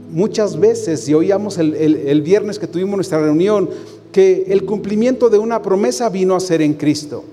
muchas 0.09 0.57
veces 0.57 1.07
y 1.09 1.13
oíamos 1.13 1.57
el, 1.57 2.21
viernes 2.21 2.57
que 2.57 2.67
tuvimos 2.67 2.95
nuestra 2.95 3.19
reunión 3.19 3.69
que 4.13 4.45
el 4.47 4.63
cumplimiento 4.63 5.29
de 5.29 5.37
una 5.37 5.61
promesa 5.61 6.09
vino 6.09 6.35
a 6.35 6.39
ser 6.39 6.61
en 6.61 6.75
Cristo. 6.75 7.25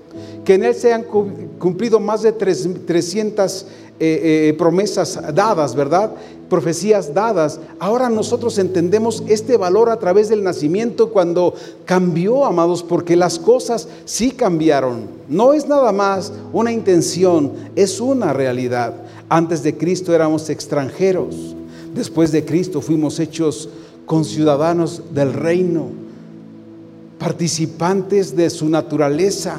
Que 0.44 0.54
en 0.54 0.64
Él 0.64 0.74
se 0.74 0.92
han 0.92 1.04
cumplido 1.04 2.00
más 2.00 2.22
de 2.22 2.32
300 2.32 3.66
eh, 4.00 4.48
eh, 4.50 4.54
promesas 4.58 5.20
dadas, 5.32 5.76
¿verdad? 5.76 6.12
Profecías 6.52 7.14
dadas. 7.14 7.60
Ahora 7.78 8.10
nosotros 8.10 8.58
entendemos 8.58 9.24
este 9.26 9.56
valor 9.56 9.88
a 9.88 9.98
través 9.98 10.28
del 10.28 10.44
nacimiento 10.44 11.08
cuando 11.08 11.54
cambió, 11.86 12.44
amados, 12.44 12.82
porque 12.82 13.16
las 13.16 13.38
cosas 13.38 13.88
sí 14.04 14.32
cambiaron. 14.32 15.06
No 15.30 15.54
es 15.54 15.66
nada 15.66 15.92
más 15.92 16.30
una 16.52 16.70
intención, 16.70 17.52
es 17.74 18.02
una 18.02 18.34
realidad. 18.34 18.96
Antes 19.30 19.62
de 19.62 19.78
Cristo 19.78 20.14
éramos 20.14 20.50
extranjeros. 20.50 21.56
Después 21.94 22.32
de 22.32 22.44
Cristo 22.44 22.82
fuimos 22.82 23.18
hechos 23.18 23.70
conciudadanos 24.04 25.04
del 25.14 25.32
reino, 25.32 25.86
participantes 27.18 28.36
de 28.36 28.50
su 28.50 28.68
naturaleza 28.68 29.58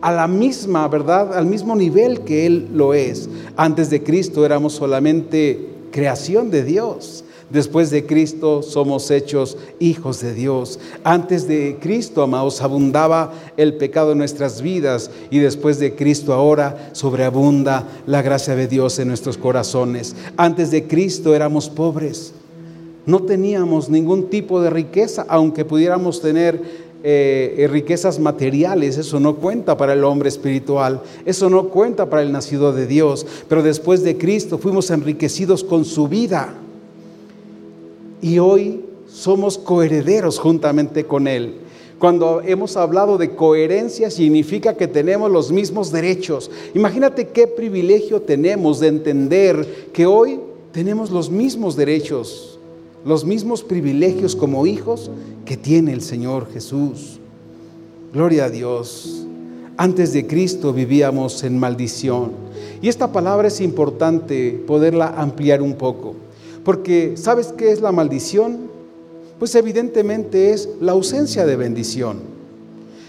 a 0.00 0.10
la 0.10 0.26
misma, 0.26 0.88
¿verdad? 0.88 1.34
Al 1.38 1.46
mismo 1.46 1.76
nivel 1.76 2.22
que 2.22 2.46
Él 2.46 2.66
lo 2.74 2.94
es. 2.94 3.28
Antes 3.56 3.90
de 3.90 4.02
Cristo 4.02 4.44
éramos 4.44 4.72
solamente 4.72 5.70
creación 5.92 6.50
de 6.50 6.64
Dios. 6.64 7.24
Después 7.50 7.90
de 7.90 8.06
Cristo 8.06 8.62
somos 8.62 9.10
hechos 9.10 9.58
hijos 9.78 10.20
de 10.22 10.32
Dios. 10.32 10.80
Antes 11.04 11.46
de 11.46 11.76
Cristo, 11.80 12.22
amados, 12.22 12.62
abundaba 12.62 13.32
el 13.58 13.74
pecado 13.74 14.12
en 14.12 14.18
nuestras 14.18 14.62
vidas 14.62 15.10
y 15.30 15.38
después 15.38 15.78
de 15.78 15.94
Cristo 15.94 16.32
ahora 16.32 16.90
sobreabunda 16.92 17.86
la 18.06 18.22
gracia 18.22 18.56
de 18.56 18.68
Dios 18.68 18.98
en 18.98 19.08
nuestros 19.08 19.36
corazones. 19.36 20.16
Antes 20.38 20.70
de 20.70 20.88
Cristo 20.88 21.34
éramos 21.34 21.68
pobres. 21.68 22.32
No 23.04 23.20
teníamos 23.20 23.88
ningún 23.90 24.30
tipo 24.30 24.62
de 24.62 24.70
riqueza, 24.70 25.26
aunque 25.28 25.64
pudiéramos 25.64 26.22
tener 26.22 26.81
eh, 27.04 27.56
eh, 27.58 27.66
riquezas 27.66 28.20
materiales, 28.20 28.96
eso 28.96 29.18
no 29.18 29.34
cuenta 29.34 29.76
para 29.76 29.92
el 29.92 30.04
hombre 30.04 30.28
espiritual, 30.28 31.02
eso 31.24 31.50
no 31.50 31.68
cuenta 31.68 32.08
para 32.08 32.22
el 32.22 32.30
nacido 32.30 32.72
de 32.72 32.86
Dios, 32.86 33.26
pero 33.48 33.62
después 33.62 34.04
de 34.04 34.16
Cristo 34.16 34.56
fuimos 34.56 34.88
enriquecidos 34.90 35.64
con 35.64 35.84
su 35.84 36.06
vida 36.06 36.54
y 38.20 38.38
hoy 38.38 38.84
somos 39.08 39.58
coherederos 39.58 40.38
juntamente 40.38 41.04
con 41.04 41.26
Él. 41.26 41.56
Cuando 41.98 42.40
hemos 42.44 42.76
hablado 42.76 43.18
de 43.18 43.34
coherencia 43.34 44.10
significa 44.10 44.74
que 44.74 44.86
tenemos 44.86 45.30
los 45.30 45.50
mismos 45.50 45.90
derechos. 45.92 46.50
Imagínate 46.74 47.28
qué 47.28 47.46
privilegio 47.46 48.22
tenemos 48.22 48.80
de 48.80 48.88
entender 48.88 49.88
que 49.92 50.06
hoy 50.06 50.40
tenemos 50.72 51.10
los 51.10 51.30
mismos 51.30 51.74
derechos 51.76 52.51
los 53.04 53.24
mismos 53.24 53.62
privilegios 53.62 54.36
como 54.36 54.66
hijos 54.66 55.10
que 55.44 55.56
tiene 55.56 55.92
el 55.92 56.02
Señor 56.02 56.48
Jesús. 56.52 57.18
Gloria 58.12 58.44
a 58.44 58.50
Dios. 58.50 59.26
Antes 59.76 60.12
de 60.12 60.26
Cristo 60.26 60.72
vivíamos 60.72 61.42
en 61.44 61.58
maldición. 61.58 62.32
Y 62.80 62.88
esta 62.88 63.10
palabra 63.10 63.48
es 63.48 63.60
importante 63.60 64.62
poderla 64.66 65.14
ampliar 65.16 65.62
un 65.62 65.74
poco. 65.74 66.14
Porque 66.64 67.16
¿sabes 67.16 67.48
qué 67.56 67.72
es 67.72 67.80
la 67.80 67.90
maldición? 67.90 68.70
Pues 69.38 69.54
evidentemente 69.54 70.52
es 70.52 70.68
la 70.80 70.92
ausencia 70.92 71.44
de 71.46 71.56
bendición. 71.56 72.18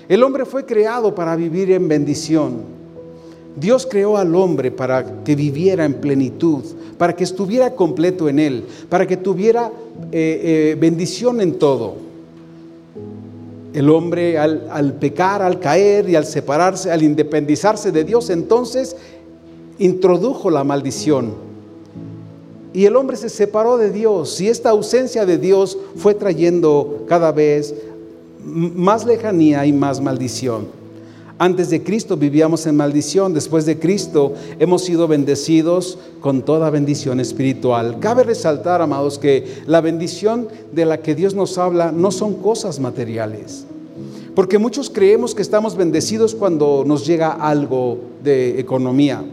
El 0.10 0.24
hombre 0.24 0.46
fue 0.46 0.66
creado 0.66 1.14
para 1.14 1.36
vivir 1.36 1.72
en 1.72 1.88
bendición. 1.88 2.73
Dios 3.56 3.88
creó 3.90 4.18
al 4.18 4.36
hombre 4.36 4.72
para 4.72 5.24
que 5.24 5.36
viviera 5.36 5.86
en 5.86 5.96
plenitud, 5.96 6.64
para 6.98 7.16
que 7.16 7.24
estuviera 7.24 7.76
completo 7.76 8.28
en 8.28 8.40
él, 8.40 8.66
para 8.90 9.06
que 9.06 9.18
tuviera 9.18 9.72
eh, 10.12 10.72
eh, 10.72 10.78
bendición 10.80 11.40
en 11.42 11.60
todo. 11.60 11.96
El 13.74 13.90
hombre 13.90 14.38
al, 14.38 14.68
al 14.72 14.94
pecar, 14.94 15.42
al 15.42 15.60
caer 15.60 16.10
y 16.10 16.16
al 16.16 16.26
separarse, 16.26 16.92
al 16.92 17.04
independizarse 17.04 17.92
de 17.92 18.04
Dios, 18.04 18.30
entonces 18.30 18.96
introdujo 19.80 20.50
la 20.50 20.64
maldición. 20.64 21.34
Y 22.74 22.86
el 22.86 22.96
hombre 22.96 23.18
se 23.18 23.30
separó 23.30 23.78
de 23.78 23.92
Dios 23.92 24.42
y 24.42 24.48
esta 24.48 24.72
ausencia 24.72 25.26
de 25.28 25.38
Dios 25.38 25.78
fue 25.96 26.16
trayendo 26.16 27.06
cada 27.08 27.32
vez 27.32 27.76
más 28.44 29.06
lejanía 29.06 29.66
y 29.66 29.74
más 29.74 30.02
maldición. 30.02 30.83
Antes 31.44 31.70
de 31.70 31.84
Cristo 31.84 32.16
vivíamos 32.16 32.66
en 32.68 32.78
maldición, 32.78 33.34
después 33.34 33.66
de 33.66 33.78
Cristo 33.78 34.32
hemos 34.60 34.86
sido 34.86 35.10
bendecidos 35.10 35.98
con 36.22 36.44
toda 36.44 36.70
bendición 36.70 37.20
espiritual. 37.20 38.00
Cabe 38.00 38.24
resaltar, 38.24 38.82
amados, 38.82 39.20
que 39.20 39.62
la 39.66 39.82
bendición 39.82 40.48
de 40.72 40.86
la 40.86 41.02
que 41.02 41.16
Dios 41.16 41.36
nos 41.36 41.58
habla 41.58 41.92
no 41.92 42.12
son 42.12 42.36
cosas 42.36 42.80
materiales. 42.80 43.66
Porque 44.34 44.58
muchos 44.58 44.90
creemos 44.90 45.36
que 45.36 45.42
estamos 45.42 45.76
bendecidos 45.76 46.34
cuando 46.34 46.86
nos 46.88 47.06
llega 47.06 47.34
algo 47.34 47.98
de 48.24 48.58
economía, 48.58 49.26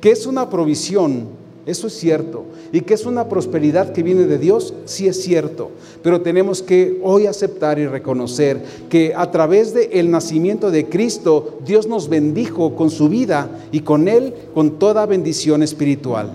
que 0.00 0.10
es 0.10 0.24
una 0.24 0.48
provisión, 0.48 1.26
eso 1.64 1.86
es 1.86 1.92
cierto. 1.92 2.44
Y 2.72 2.80
que 2.80 2.94
es 2.94 3.06
una 3.06 3.28
prosperidad 3.28 3.92
que 3.92 4.02
viene 4.02 4.24
de 4.24 4.38
Dios, 4.38 4.74
sí 4.84 5.06
es 5.06 5.22
cierto. 5.22 5.70
Pero 6.02 6.20
tenemos 6.20 6.60
que 6.60 6.98
hoy 7.02 7.26
aceptar 7.26 7.78
y 7.78 7.86
reconocer 7.86 8.60
que 8.88 9.14
a 9.14 9.30
través 9.30 9.72
del 9.72 10.10
nacimiento 10.10 10.70
de 10.70 10.88
Cristo, 10.88 11.58
Dios 11.64 11.86
nos 11.86 12.08
bendijo 12.08 12.74
con 12.74 12.90
su 12.90 13.08
vida 13.08 13.48
y 13.70 13.80
con 13.80 14.08
Él 14.08 14.34
con 14.54 14.78
toda 14.78 15.06
bendición 15.06 15.62
espiritual. 15.62 16.30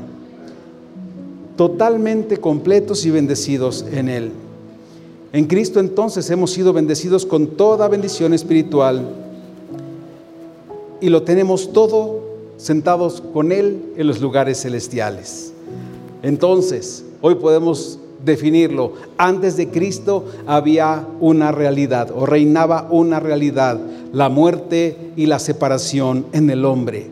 Totalmente 1.58 2.38
completos 2.38 3.06
y 3.06 3.12
bendecidos 3.12 3.86
en 3.92 4.08
Él. 4.08 4.32
En 5.34 5.46
Cristo 5.46 5.82
entonces 5.82 6.30
hemos 6.30 6.52
sido 6.52 6.72
bendecidos 6.72 7.26
con 7.26 7.48
toda 7.48 7.90
bendición 7.90 8.34
espiritual 8.34 9.10
y 11.02 11.10
lo 11.10 11.24
tenemos 11.24 11.74
todo 11.74 12.27
sentados 12.58 13.22
con 13.34 13.52
Él 13.52 13.94
en 13.96 14.08
los 14.08 14.20
lugares 14.20 14.62
celestiales. 14.62 15.54
Entonces, 16.24 17.06
hoy 17.22 17.36
podemos 17.36 18.00
definirlo. 18.24 18.94
Antes 19.18 19.58
de 19.58 19.70
Cristo 19.70 20.26
había 20.46 21.08
una 21.20 21.52
realidad 21.52 22.12
o 22.14 22.26
reinaba 22.26 22.88
una 22.90 23.20
realidad, 23.20 23.80
la 24.12 24.30
muerte 24.30 25.12
y 25.16 25.28
la 25.28 25.40
separación 25.40 26.26
en 26.34 26.50
el 26.50 26.66
hombre. 26.66 27.08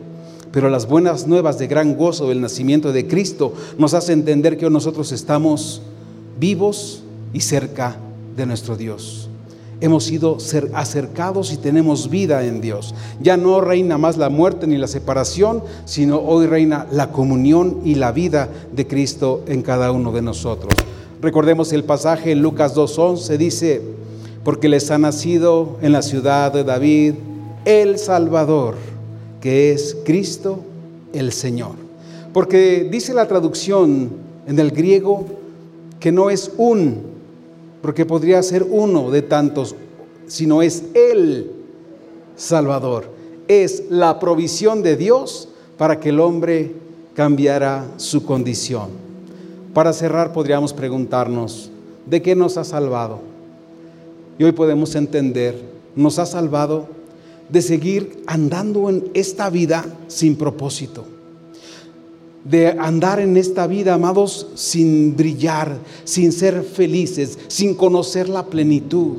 Pero 0.52 0.70
las 0.70 0.88
buenas 0.88 1.26
nuevas 1.26 1.58
de 1.58 1.66
gran 1.66 1.96
gozo 1.96 2.28
del 2.28 2.40
nacimiento 2.40 2.92
de 2.92 3.06
Cristo 3.06 3.52
nos 3.78 3.94
hace 3.94 4.12
entender 4.12 4.56
que 4.56 4.70
nosotros 4.70 5.12
estamos 5.12 5.82
vivos 6.38 7.02
y 7.32 7.40
cerca 7.40 7.96
de 8.36 8.46
nuestro 8.46 8.76
Dios. 8.76 9.28
Hemos 9.80 10.04
sido 10.04 10.38
acercados 10.72 11.52
y 11.52 11.58
tenemos 11.58 12.08
vida 12.08 12.44
en 12.46 12.62
Dios. 12.62 12.94
Ya 13.20 13.36
no 13.36 13.60
reina 13.60 13.98
más 13.98 14.16
la 14.16 14.30
muerte 14.30 14.66
ni 14.66 14.78
la 14.78 14.86
separación, 14.86 15.62
sino 15.84 16.18
hoy 16.18 16.46
reina 16.46 16.86
la 16.90 17.12
comunión 17.12 17.80
y 17.84 17.96
la 17.96 18.10
vida 18.10 18.48
de 18.72 18.86
Cristo 18.86 19.42
en 19.46 19.62
cada 19.62 19.92
uno 19.92 20.12
de 20.12 20.22
nosotros. 20.22 20.72
Recordemos 21.20 21.72
el 21.72 21.84
pasaje 21.84 22.32
en 22.32 22.40
Lucas 22.40 22.74
2.11, 22.74 23.36
dice, 23.36 23.82
porque 24.44 24.68
les 24.68 24.90
ha 24.90 24.98
nacido 24.98 25.76
en 25.82 25.92
la 25.92 26.02
ciudad 26.02 26.52
de 26.52 26.64
David 26.64 27.14
el 27.66 27.98
Salvador, 27.98 28.76
que 29.40 29.72
es 29.72 29.96
Cristo 30.04 30.60
el 31.12 31.32
Señor. 31.32 31.72
Porque 32.32 32.88
dice 32.90 33.12
la 33.12 33.28
traducción 33.28 34.10
en 34.46 34.58
el 34.58 34.70
griego 34.70 35.26
que 36.00 36.12
no 36.12 36.30
es 36.30 36.52
un 36.56 37.15
porque 37.86 38.04
podría 38.04 38.42
ser 38.42 38.66
uno 38.68 39.12
de 39.12 39.22
tantos, 39.22 39.76
sino 40.26 40.60
es 40.60 40.82
el 40.92 41.52
Salvador. 42.34 43.04
Es 43.46 43.84
la 43.90 44.18
provisión 44.18 44.82
de 44.82 44.96
Dios 44.96 45.50
para 45.78 46.00
que 46.00 46.08
el 46.08 46.18
hombre 46.18 46.72
cambiara 47.14 47.86
su 47.96 48.26
condición. 48.26 48.88
Para 49.72 49.92
cerrar 49.92 50.32
podríamos 50.32 50.72
preguntarnos, 50.72 51.70
¿de 52.06 52.20
qué 52.22 52.34
nos 52.34 52.56
ha 52.56 52.64
salvado? 52.64 53.20
Y 54.36 54.42
hoy 54.42 54.50
podemos 54.50 54.96
entender, 54.96 55.56
nos 55.94 56.18
ha 56.18 56.26
salvado 56.26 56.88
de 57.48 57.62
seguir 57.62 58.24
andando 58.26 58.90
en 58.90 59.12
esta 59.14 59.48
vida 59.48 59.84
sin 60.08 60.34
propósito 60.34 61.04
de 62.48 62.68
andar 62.78 63.18
en 63.18 63.36
esta 63.36 63.66
vida, 63.66 63.94
amados, 63.94 64.46
sin 64.54 65.16
brillar, 65.16 65.78
sin 66.04 66.32
ser 66.32 66.62
felices, 66.62 67.38
sin 67.48 67.74
conocer 67.74 68.28
la 68.28 68.46
plenitud. 68.46 69.16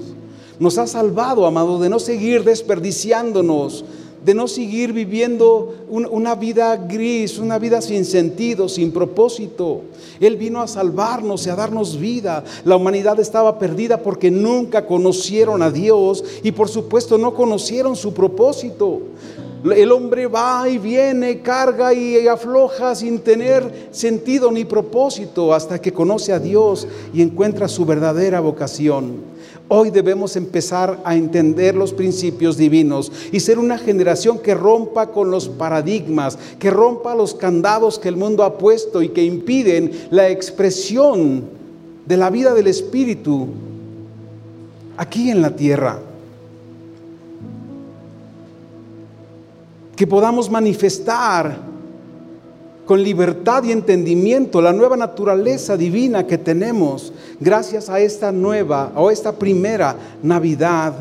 Nos 0.60 0.78
ha 0.78 0.88
salvado, 0.88 1.46
amado, 1.46 1.80
de 1.80 1.90
no 1.90 2.00
seguir 2.00 2.44
desperdiciándonos, 2.44 3.84
de 4.24 4.34
no 4.34 4.48
seguir 4.48 4.92
viviendo 4.94 5.76
una 5.90 6.36
vida 6.36 6.76
gris, 6.76 7.38
una 7.38 7.60
vida 7.60 7.82
sin 7.82 8.04
sentido, 8.06 8.68
sin 8.68 8.92
propósito. 8.92 9.82
Él 10.20 10.36
vino 10.36 10.62
a 10.62 10.68
salvarnos 10.68 11.46
y 11.46 11.50
a 11.50 11.56
darnos 11.56 12.00
vida. 12.00 12.44
La 12.66 12.76
humanidad 12.76 13.20
estaba 13.20 13.60
perdida 13.60 14.02
porque 14.02 14.32
nunca 14.32 14.86
conocieron 14.86 15.62
a 15.62 15.70
Dios 15.70 16.24
y 16.44 16.52
por 16.52 16.68
supuesto 16.68 17.18
no 17.18 17.34
conocieron 17.34 17.96
su 17.96 18.13
propósito. 18.13 19.02
El 19.63 19.91
hombre 19.91 20.28
va 20.28 20.70
y 20.70 20.78
viene, 20.78 21.41
carga 21.41 21.93
y 21.93 22.28
afloja 22.28 22.93
sin 22.93 23.20
tener 23.20 23.89
sentido 23.91 24.52
ni 24.52 24.65
propósito 24.65 25.54
hasta 25.54 25.82
que 25.82 25.91
conoce 25.91 26.32
a 26.32 26.39
Dios 26.39 26.88
y 27.13 27.22
encuentra 27.22 27.67
su 27.67 27.86
verdadera 27.86 28.39
vocación. 28.39 29.38
Hoy 29.67 29.89
debemos 29.89 30.36
empezar 30.36 31.00
a 31.04 31.15
entender 31.15 31.76
los 31.76 31.91
principios 31.91 32.56
divinos 32.56 33.12
y 33.32 33.39
ser 33.39 33.60
una 33.60 33.78
generación 33.78 34.39
que 34.39 34.54
rompa 34.54 35.08
con 35.08 35.32
los 35.32 35.50
paradigmas, 35.50 36.38
que 36.60 36.70
rompa 36.70 37.15
los 37.15 37.34
candados 37.34 38.00
que 38.00 38.08
el 38.08 38.15
mundo 38.15 38.43
ha 38.43 38.58
puesto 38.58 39.02
y 39.02 39.10
que 39.10 39.24
impiden 39.24 39.91
la 40.12 40.30
expresión 40.30 41.43
de 42.06 42.15
la 42.15 42.30
vida 42.30 42.54
del 42.54 42.67
Espíritu 42.67 43.48
aquí 44.96 45.32
en 45.32 45.41
la 45.41 45.56
tierra. 45.56 46.00
Que 49.97 50.05
podamos 50.05 50.49
manifestar 50.49 51.57
con 52.86 53.03
libertad 53.03 53.63
y 53.63 53.71
entendimiento 53.71 54.62
la 54.62 54.71
nueva 54.71 54.95
naturaleza 54.95 55.75
divina 55.75 56.25
que 56.25 56.38
tenemos 56.38 57.12
gracias 57.39 57.89
a 57.89 57.99
esta 57.99 58.31
nueva 58.31 58.93
o 58.95 59.10
esta 59.10 59.33
primera 59.33 59.95
Navidad 60.21 60.93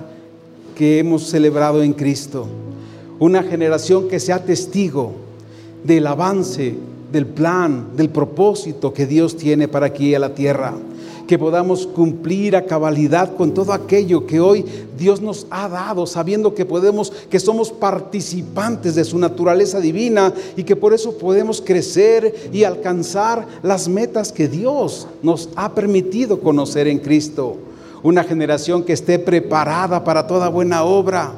que 0.74 0.98
hemos 0.98 1.28
celebrado 1.28 1.82
en 1.82 1.92
Cristo. 1.92 2.48
Una 3.18 3.42
generación 3.42 4.08
que 4.08 4.18
sea 4.18 4.42
testigo 4.42 5.12
del 5.84 6.06
avance, 6.06 6.74
del 7.12 7.26
plan, 7.26 7.88
del 7.96 8.08
propósito 8.08 8.94
que 8.94 9.06
Dios 9.06 9.36
tiene 9.36 9.68
para 9.68 9.86
aquí 9.86 10.14
a 10.14 10.18
la 10.18 10.34
tierra 10.34 10.72
que 11.26 11.38
podamos 11.38 11.86
cumplir 11.86 12.56
a 12.56 12.66
cabalidad 12.66 13.34
con 13.36 13.52
todo 13.52 13.72
aquello 13.72 14.26
que 14.26 14.40
hoy 14.40 14.64
Dios 14.96 15.20
nos 15.20 15.46
ha 15.50 15.68
dado, 15.68 16.06
sabiendo 16.06 16.54
que 16.54 16.64
podemos, 16.64 17.12
que 17.30 17.40
somos 17.40 17.70
participantes 17.70 18.94
de 18.94 19.04
su 19.04 19.18
naturaleza 19.18 19.80
divina 19.80 20.32
y 20.56 20.64
que 20.64 20.76
por 20.76 20.94
eso 20.94 21.18
podemos 21.18 21.60
crecer 21.60 22.50
y 22.52 22.64
alcanzar 22.64 23.46
las 23.62 23.88
metas 23.88 24.32
que 24.32 24.48
Dios 24.48 25.06
nos 25.22 25.48
ha 25.56 25.74
permitido 25.74 26.40
conocer 26.40 26.88
en 26.88 26.98
Cristo. 26.98 27.56
Una 28.02 28.24
generación 28.24 28.84
que 28.84 28.92
esté 28.92 29.18
preparada 29.18 30.04
para 30.04 30.26
toda 30.26 30.48
buena 30.48 30.84
obra 30.84 31.32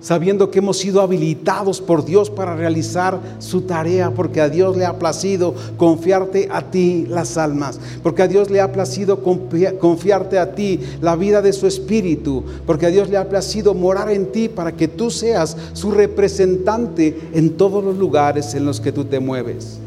sabiendo 0.00 0.50
que 0.50 0.60
hemos 0.60 0.78
sido 0.78 1.02
habilitados 1.02 1.80
por 1.80 2.04
Dios 2.04 2.30
para 2.30 2.56
realizar 2.56 3.20
su 3.38 3.62
tarea, 3.62 4.10
porque 4.12 4.40
a 4.40 4.48
Dios 4.48 4.76
le 4.76 4.86
ha 4.86 4.98
placido 4.98 5.54
confiarte 5.76 6.48
a 6.50 6.70
ti 6.70 7.06
las 7.08 7.36
almas, 7.36 7.78
porque 8.02 8.22
a 8.22 8.28
Dios 8.28 8.50
le 8.50 8.60
ha 8.60 8.72
placido 8.72 9.20
confiarte 9.22 10.38
a 10.38 10.54
ti 10.54 10.80
la 11.00 11.16
vida 11.16 11.42
de 11.42 11.52
su 11.52 11.66
espíritu, 11.66 12.44
porque 12.66 12.86
a 12.86 12.90
Dios 12.90 13.10
le 13.10 13.18
ha 13.18 13.28
placido 13.28 13.74
morar 13.74 14.10
en 14.10 14.32
ti 14.32 14.48
para 14.48 14.72
que 14.72 14.88
tú 14.88 15.10
seas 15.10 15.56
su 15.74 15.90
representante 15.90 17.18
en 17.32 17.56
todos 17.56 17.84
los 17.84 17.96
lugares 17.96 18.54
en 18.54 18.64
los 18.64 18.80
que 18.80 18.92
tú 18.92 19.04
te 19.04 19.20
mueves. 19.20 19.78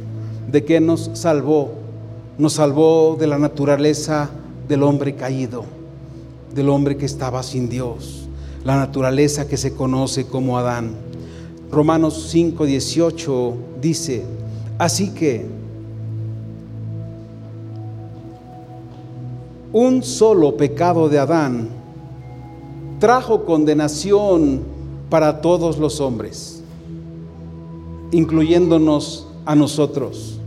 ¿De 0.52 0.64
qué 0.64 0.80
nos 0.80 1.10
salvó? 1.14 1.72
Nos 2.38 2.54
salvó 2.54 3.16
de 3.20 3.28
la 3.28 3.40
naturaleza 3.40 4.30
del 4.68 4.84
hombre 4.84 5.16
caído, 5.16 5.66
del 6.54 6.70
hombre 6.70 6.98
que 6.98 7.06
estaba 7.06 7.42
sin 7.42 7.70
Dios 7.70 8.23
la 8.64 8.78
naturaleza 8.78 9.48
que 9.48 9.58
se 9.58 9.74
conoce 9.74 10.26
como 10.26 10.58
Adán. 10.58 10.96
Romanos 11.72 12.28
5, 12.30 12.66
18 12.66 13.54
dice, 13.82 14.24
así 14.78 15.10
que 15.10 15.46
un 19.74 20.04
solo 20.04 20.56
pecado 20.56 21.10
de 21.10 21.20
Adán 21.20 21.70
trajo 23.00 23.44
condenación 23.44 24.62
para 25.10 25.42
todos 25.42 25.78
los 25.78 26.00
hombres, 26.00 26.62
incluyéndonos 28.12 29.28
a 29.46 29.56
nosotros. 29.56 30.40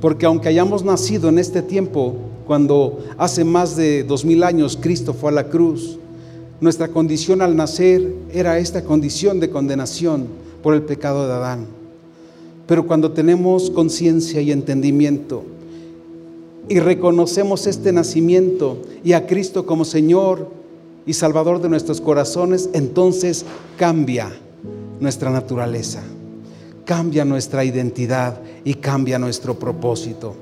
Porque 0.00 0.26
aunque 0.26 0.48
hayamos 0.48 0.84
nacido 0.84 1.28
en 1.28 1.38
este 1.38 1.62
tiempo, 1.62 2.14
cuando 2.46 3.00
hace 3.16 3.42
más 3.42 3.74
de 3.74 4.04
dos 4.04 4.24
mil 4.24 4.44
años 4.44 4.78
Cristo 4.80 5.12
fue 5.12 5.30
a 5.30 5.34
la 5.34 5.48
cruz, 5.48 5.98
nuestra 6.60 6.88
condición 6.88 7.40
al 7.40 7.56
nacer 7.56 8.14
era 8.32 8.58
esta 8.58 8.82
condición 8.82 9.38
de 9.40 9.50
condenación 9.50 10.26
por 10.62 10.74
el 10.74 10.82
pecado 10.82 11.26
de 11.26 11.34
Adán. 11.34 11.66
Pero 12.66 12.86
cuando 12.86 13.12
tenemos 13.12 13.70
conciencia 13.70 14.40
y 14.40 14.52
entendimiento 14.52 15.44
y 16.68 16.80
reconocemos 16.80 17.66
este 17.66 17.92
nacimiento 17.92 18.82
y 19.04 19.12
a 19.12 19.26
Cristo 19.26 19.64
como 19.64 19.84
Señor 19.84 20.50
y 21.06 21.14
Salvador 21.14 21.62
de 21.62 21.70
nuestros 21.70 22.00
corazones, 22.00 22.68
entonces 22.74 23.44
cambia 23.78 24.30
nuestra 25.00 25.30
naturaleza, 25.30 26.02
cambia 26.84 27.24
nuestra 27.24 27.64
identidad 27.64 28.42
y 28.64 28.74
cambia 28.74 29.18
nuestro 29.18 29.58
propósito. 29.58 30.34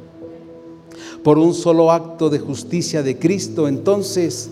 Por 1.22 1.38
un 1.38 1.54
solo 1.54 1.92
acto 1.92 2.30
de 2.30 2.38
justicia 2.38 3.02
de 3.02 3.18
Cristo, 3.18 3.68
entonces 3.68 4.50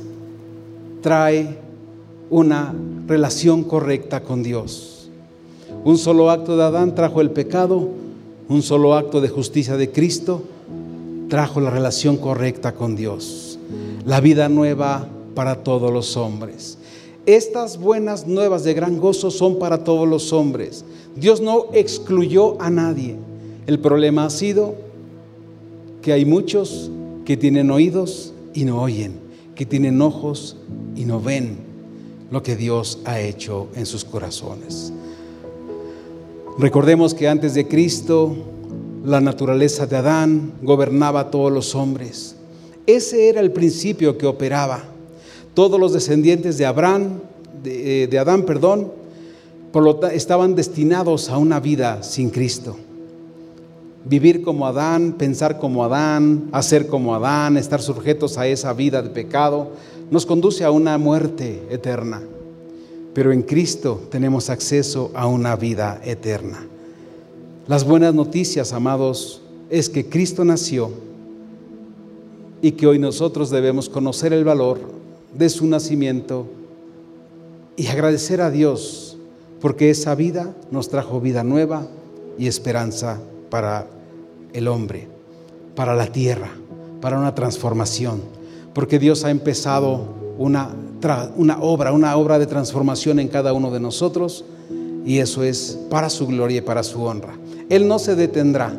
trae 1.05 1.59
una 2.31 2.75
relación 3.07 3.63
correcta 3.63 4.23
con 4.23 4.43
Dios. 4.43 5.11
Un 5.85 5.99
solo 5.99 6.31
acto 6.31 6.57
de 6.57 6.63
Adán 6.63 6.95
trajo 6.95 7.21
el 7.21 7.31
pecado, 7.31 7.91
un 8.49 8.63
solo 8.63 8.95
acto 8.95 9.21
de 9.21 9.29
justicia 9.29 9.77
de 9.77 9.91
Cristo 9.91 10.41
trajo 11.29 11.61
la 11.61 11.69
relación 11.69 12.17
correcta 12.17 12.73
con 12.73 12.97
Dios. 12.97 13.59
La 14.07 14.23
vida 14.23 14.49
nueva 14.49 15.07
para 15.35 15.57
todos 15.57 15.93
los 15.93 16.17
hombres. 16.17 16.79
Estas 17.27 17.77
buenas 17.77 18.27
nuevas 18.27 18.65
de 18.65 18.73
gran 18.73 18.99
gozo 18.99 19.31
son 19.31 19.59
para 19.59 19.85
todos 19.85 20.09
los 20.09 20.33
hombres. 20.33 20.87
Dios 21.17 21.43
no 21.43 21.67
excluyó 21.75 22.59
a 22.63 22.71
nadie. 22.71 23.17
El 23.67 23.79
problema 23.79 24.25
ha 24.25 24.31
sido 24.31 24.75
que 26.01 26.15
hay 26.15 26.25
muchos 26.25 26.91
que 27.27 27.37
tienen 27.37 27.71
oídos 27.71 28.33
y 28.55 28.65
no 28.65 28.81
oyen, 28.81 29.24
que 29.55 29.67
tienen 29.67 30.01
ojos 30.03 30.57
y 30.97 31.05
no 31.05 31.21
ven 31.21 31.57
lo 32.31 32.43
que 32.43 32.57
Dios 32.57 33.01
ha 33.05 33.21
hecho 33.21 33.69
en 33.75 33.87
sus 33.87 34.05
corazones. 34.05 34.93
Recordemos 36.59 37.15
que 37.15 37.29
antes 37.29 37.55
de 37.55 37.67
Cristo 37.67 38.35
la 39.05 39.21
naturaleza 39.21 39.87
de 39.87 39.97
Adán 39.97 40.53
gobernaba 40.63 41.21
a 41.21 41.31
todos 41.31 41.53
los 41.53 41.75
hombres. 41.75 42.37
Ese 42.87 43.29
era 43.29 43.41
el 43.41 43.53
principio 43.53 44.17
que 44.17 44.27
operaba. 44.27 44.85
Todos 45.53 45.79
los 45.79 45.93
descendientes 45.93 46.59
de 46.59 46.67
Abraham, 46.67 47.21
de, 47.63 48.05
eh, 48.05 48.19
Adán, 48.19 48.45
perdón, 48.45 48.93
por 49.73 49.83
lo 49.83 50.07
estaban 50.09 50.55
destinados 50.55 51.29
a 51.29 51.39
una 51.39 51.61
vida 51.61 52.03
sin 52.03 52.31
Cristo. 52.31 52.77
Vivir 54.07 54.43
como 54.43 54.67
Adán, 54.67 55.15
pensar 55.17 55.59
como 55.59 55.83
Adán, 55.83 56.51
hacer 56.53 56.89
como 56.89 57.15
Adán, 57.15 57.57
estar 57.57 57.81
sujetos 57.81 58.37
a 58.37 58.47
esa 58.47 58.73
vida 58.75 59.01
de 59.01 59.09
pecado, 59.09 59.71
nos 60.11 60.27
conduce 60.27 60.63
a 60.63 60.71
una 60.71 60.99
muerte 60.99 61.63
eterna. 61.71 62.23
Pero 63.15 63.33
en 63.33 63.43
Cristo 63.43 64.03
tenemos 64.11 64.51
acceso 64.51 65.11
a 65.15 65.27
una 65.27 65.57
vida 65.57 66.01
eterna. 66.05 66.67
Las 67.67 67.85
buenas 67.85 68.15
noticias, 68.15 68.75
amados, 68.75 69.41
es 69.71 69.89
que 69.89 70.07
Cristo 70.07 70.45
nació 70.45 70.91
y 72.61 72.73
que 72.73 72.87
hoy 72.87 72.99
nosotros 72.99 73.49
debemos 73.49 73.89
conocer 73.89 74.35
el 74.35 74.45
valor 74.45 74.81
de 75.37 75.49
su 75.49 75.67
nacimiento 75.67 76.47
y 77.77 77.87
agradecer 77.87 78.43
a 78.43 78.51
Dios 78.51 79.17
porque 79.61 79.89
esa 79.89 80.15
vida 80.15 80.55
nos 80.71 80.91
trajo 80.91 81.21
vida 81.21 81.43
nueva 81.43 81.87
y 82.39 82.49
esperanza 82.49 83.19
para 83.51 83.87
el 84.53 84.69
hombre, 84.69 85.09
para 85.75 85.95
la 85.95 86.07
tierra, 86.07 86.51
para 87.01 87.19
una 87.19 87.35
transformación, 87.35 88.23
porque 88.73 88.99
Dios 88.99 89.25
ha 89.25 89.31
empezado 89.31 90.07
una, 90.39 90.75
obra, 91.61 91.93
una 91.93 92.17
obra 92.17 92.39
de 92.39 92.47
transformación 92.47 93.19
en 93.21 93.29
cada 93.29 93.53
uno 93.53 93.71
de 93.71 93.81
nosotros 93.81 94.45
y 95.05 95.19
eso 95.19 95.43
es 95.43 95.79
para 95.91 96.11
su 96.11 96.27
gloria 96.27 96.59
y 96.59 96.63
para 96.63 96.83
su 96.83 97.03
honra. 97.03 97.35
Él 97.69 97.87
no 97.89 97.99
se 97.99 98.15
detendrá. 98.15 98.73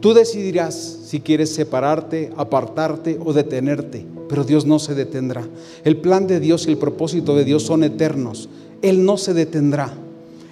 Tú 0.00 0.14
decidirás 0.14 0.74
si 0.74 1.20
quieres 1.20 1.54
separarte, 1.54 2.32
apartarte 2.36 3.18
o 3.24 3.32
detenerte 3.32 4.14
pero 4.28 4.44
Dios 4.44 4.66
no 4.66 4.78
se 4.78 4.94
detendrá. 4.94 5.46
El 5.84 5.98
plan 5.98 6.26
de 6.26 6.40
Dios 6.40 6.66
y 6.66 6.70
el 6.70 6.78
propósito 6.78 7.36
de 7.36 7.44
Dios 7.44 7.62
son 7.62 7.84
eternos. 7.84 8.48
Él 8.82 9.04
no 9.04 9.16
se 9.16 9.34
detendrá. 9.34 9.92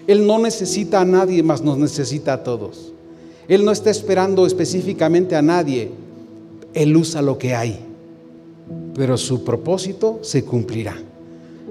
Él 0.06 0.26
no 0.26 0.38
necesita 0.38 1.00
a 1.00 1.04
nadie 1.04 1.42
más, 1.42 1.62
nos 1.62 1.78
necesita 1.78 2.34
a 2.34 2.42
todos. 2.44 2.91
Él 3.48 3.64
no 3.64 3.72
está 3.72 3.90
esperando 3.90 4.46
específicamente 4.46 5.36
a 5.36 5.42
nadie. 5.42 5.90
Él 6.74 6.96
usa 6.96 7.22
lo 7.22 7.38
que 7.38 7.54
hay. 7.54 7.80
Pero 8.94 9.16
su 9.16 9.44
propósito 9.44 10.20
se 10.22 10.44
cumplirá. 10.44 10.96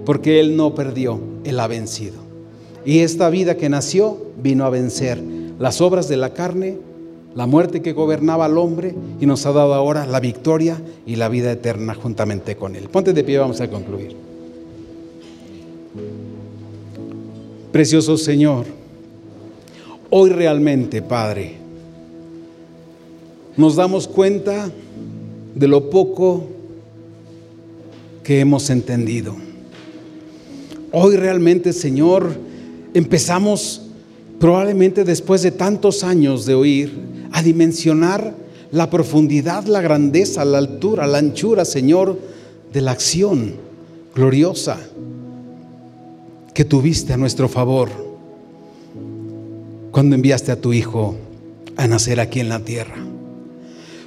Porque 0.05 0.39
Él 0.39 0.55
no 0.55 0.75
perdió, 0.75 1.19
Él 1.43 1.59
ha 1.59 1.67
vencido. 1.67 2.17
Y 2.85 2.99
esta 2.99 3.29
vida 3.29 3.55
que 3.55 3.69
nació 3.69 4.17
vino 4.41 4.65
a 4.65 4.69
vencer 4.69 5.21
las 5.59 5.81
obras 5.81 6.07
de 6.07 6.17
la 6.17 6.33
carne 6.33 6.77
la 7.35 7.45
muerte 7.45 7.81
que 7.81 7.93
gobernaba 7.93 8.45
al 8.45 8.57
hombre 8.57 8.93
y 9.19 9.25
nos 9.25 9.45
ha 9.45 9.51
dado 9.51 9.73
ahora 9.73 10.05
la 10.05 10.19
victoria 10.19 10.81
y 11.05 11.15
la 11.15 11.29
vida 11.29 11.51
eterna 11.51 11.93
juntamente 11.93 12.55
con 12.55 12.75
Él. 12.75 12.89
Ponte 12.89 13.13
de 13.13 13.23
pie, 13.23 13.37
vamos 13.37 13.61
a 13.61 13.69
concluir. 13.69 14.15
Precioso 17.71 18.17
Señor, 18.17 18.65
hoy 20.09 20.29
realmente, 20.29 21.01
Padre, 21.01 21.55
nos 23.57 23.75
damos 23.75 24.07
cuenta 24.07 24.69
de 25.55 25.67
lo 25.67 25.89
poco 25.89 26.47
que 28.23 28.39
hemos 28.39 28.69
entendido. 28.69 29.35
Hoy 30.91 31.15
realmente, 31.15 31.73
Señor, 31.73 32.35
empezamos 32.93 33.81
probablemente 34.39 35.03
después 35.03 35.41
de 35.41 35.51
tantos 35.51 36.03
años 36.03 36.45
de 36.45 36.53
oír 36.53 36.99
a 37.31 37.41
dimensionar 37.41 38.33
la 38.71 38.89
profundidad, 38.89 39.65
la 39.65 39.81
grandeza, 39.81 40.45
la 40.45 40.57
altura, 40.57 41.07
la 41.07 41.19
anchura, 41.19 41.65
Señor, 41.65 42.17
de 42.71 42.81
la 42.81 42.91
acción 42.91 43.55
gloriosa 44.15 44.79
que 46.53 46.65
tuviste 46.65 47.13
a 47.13 47.17
nuestro 47.17 47.47
favor 47.47 47.89
cuando 49.91 50.15
enviaste 50.15 50.51
a 50.51 50.59
tu 50.59 50.73
Hijo 50.73 51.15
a 51.75 51.87
nacer 51.87 52.19
aquí 52.19 52.39
en 52.39 52.49
la 52.49 52.59
tierra. 52.59 53.10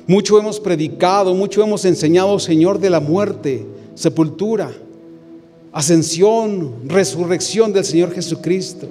Mucho 0.06 0.38
hemos 0.38 0.60
predicado, 0.60 1.34
mucho 1.34 1.62
hemos 1.62 1.86
enseñado, 1.86 2.38
Señor, 2.38 2.78
de 2.78 2.90
la 2.90 3.00
muerte, 3.00 3.66
sepultura, 3.94 4.70
ascensión, 5.72 6.74
resurrección 6.86 7.72
del 7.72 7.86
Señor 7.86 8.12
Jesucristo. 8.12 8.86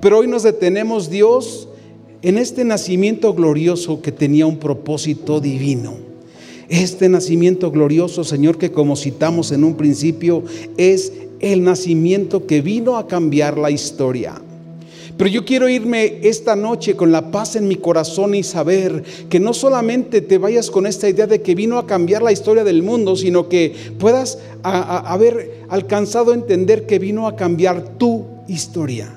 Pero 0.00 0.18
hoy 0.18 0.28
nos 0.28 0.42
detenemos, 0.42 1.10
Dios, 1.10 1.68
en 2.22 2.38
este 2.38 2.64
nacimiento 2.64 3.34
glorioso 3.34 4.00
que 4.00 4.12
tenía 4.12 4.46
un 4.46 4.58
propósito 4.58 5.40
divino. 5.40 5.94
Este 6.70 7.10
nacimiento 7.10 7.70
glorioso, 7.70 8.24
Señor, 8.24 8.56
que 8.56 8.72
como 8.72 8.96
citamos 8.96 9.52
en 9.52 9.62
un 9.62 9.74
principio, 9.74 10.44
es 10.78 11.12
el 11.40 11.62
nacimiento 11.62 12.46
que 12.46 12.62
vino 12.62 12.96
a 12.96 13.06
cambiar 13.06 13.58
la 13.58 13.70
historia. 13.70 14.40
Pero 15.20 15.28
yo 15.28 15.44
quiero 15.44 15.68
irme 15.68 16.20
esta 16.22 16.56
noche 16.56 16.96
con 16.96 17.12
la 17.12 17.30
paz 17.30 17.54
en 17.54 17.68
mi 17.68 17.76
corazón 17.76 18.34
y 18.34 18.42
saber 18.42 19.04
que 19.28 19.38
no 19.38 19.52
solamente 19.52 20.22
te 20.22 20.38
vayas 20.38 20.70
con 20.70 20.86
esta 20.86 21.10
idea 21.10 21.26
de 21.26 21.42
que 21.42 21.54
vino 21.54 21.78
a 21.78 21.86
cambiar 21.86 22.22
la 22.22 22.32
historia 22.32 22.64
del 22.64 22.82
mundo, 22.82 23.14
sino 23.16 23.46
que 23.46 23.74
puedas 23.98 24.38
haber 24.62 25.66
alcanzado 25.68 26.30
a 26.32 26.34
entender 26.34 26.86
que 26.86 26.98
vino 26.98 27.28
a 27.28 27.36
cambiar 27.36 27.98
tu 27.98 28.24
historia, 28.48 29.12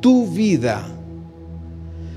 tu 0.00 0.26
vida. 0.26 0.84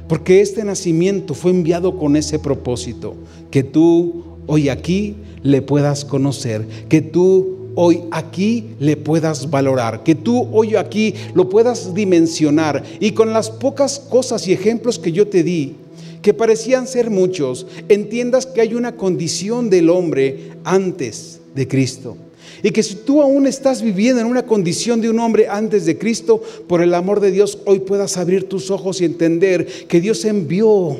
Porque 0.10 0.42
este 0.42 0.64
nacimiento 0.64 1.36
fue 1.36 1.52
enviado 1.52 2.00
con 2.00 2.16
ese 2.16 2.40
propósito, 2.40 3.14
que 3.52 3.62
tú 3.62 4.24
hoy 4.48 4.70
aquí 4.70 5.18
le 5.44 5.62
puedas 5.62 6.04
conocer, 6.04 6.68
que 6.90 7.04
tú 7.04 7.57
hoy 7.80 8.06
aquí 8.10 8.72
le 8.80 8.98
puedas 8.98 9.52
valorar, 9.52 10.02
que 10.02 10.16
tú 10.16 10.50
hoy 10.52 10.76
aquí 10.76 11.14
lo 11.36 11.48
puedas 11.48 11.94
dimensionar 11.94 12.84
y 13.00 13.12
con 13.12 13.34
las 13.34 13.52
pocas 13.52 14.00
cosas 14.00 14.48
y 14.48 14.54
ejemplos 14.54 14.98
que 14.98 15.12
yo 15.12 15.28
te 15.28 15.44
di, 15.44 15.76
que 16.24 16.34
parecían 16.34 16.88
ser 16.88 17.12
muchos, 17.12 17.68
entiendas 17.88 18.48
que 18.48 18.62
hay 18.62 18.74
una 18.74 18.96
condición 18.96 19.70
del 19.70 19.92
hombre 19.92 20.54
antes 20.64 21.40
de 21.54 21.68
Cristo. 21.68 22.18
Y 22.64 22.72
que 22.72 22.82
si 22.82 22.96
tú 22.96 23.22
aún 23.22 23.46
estás 23.46 23.84
viviendo 23.84 24.22
en 24.22 24.28
una 24.28 24.48
condición 24.48 25.00
de 25.00 25.12
un 25.12 25.20
hombre 25.20 25.48
antes 25.48 25.86
de 25.86 26.00
Cristo, 26.00 26.42
por 26.68 26.82
el 26.82 26.96
amor 26.96 27.20
de 27.20 27.30
Dios, 27.30 27.60
hoy 27.66 27.82
puedas 27.82 28.18
abrir 28.18 28.50
tus 28.50 28.72
ojos 28.72 29.02
y 29.02 29.06
entender 29.06 29.68
que 29.88 30.02
Dios 30.02 30.26
envió 30.26 30.98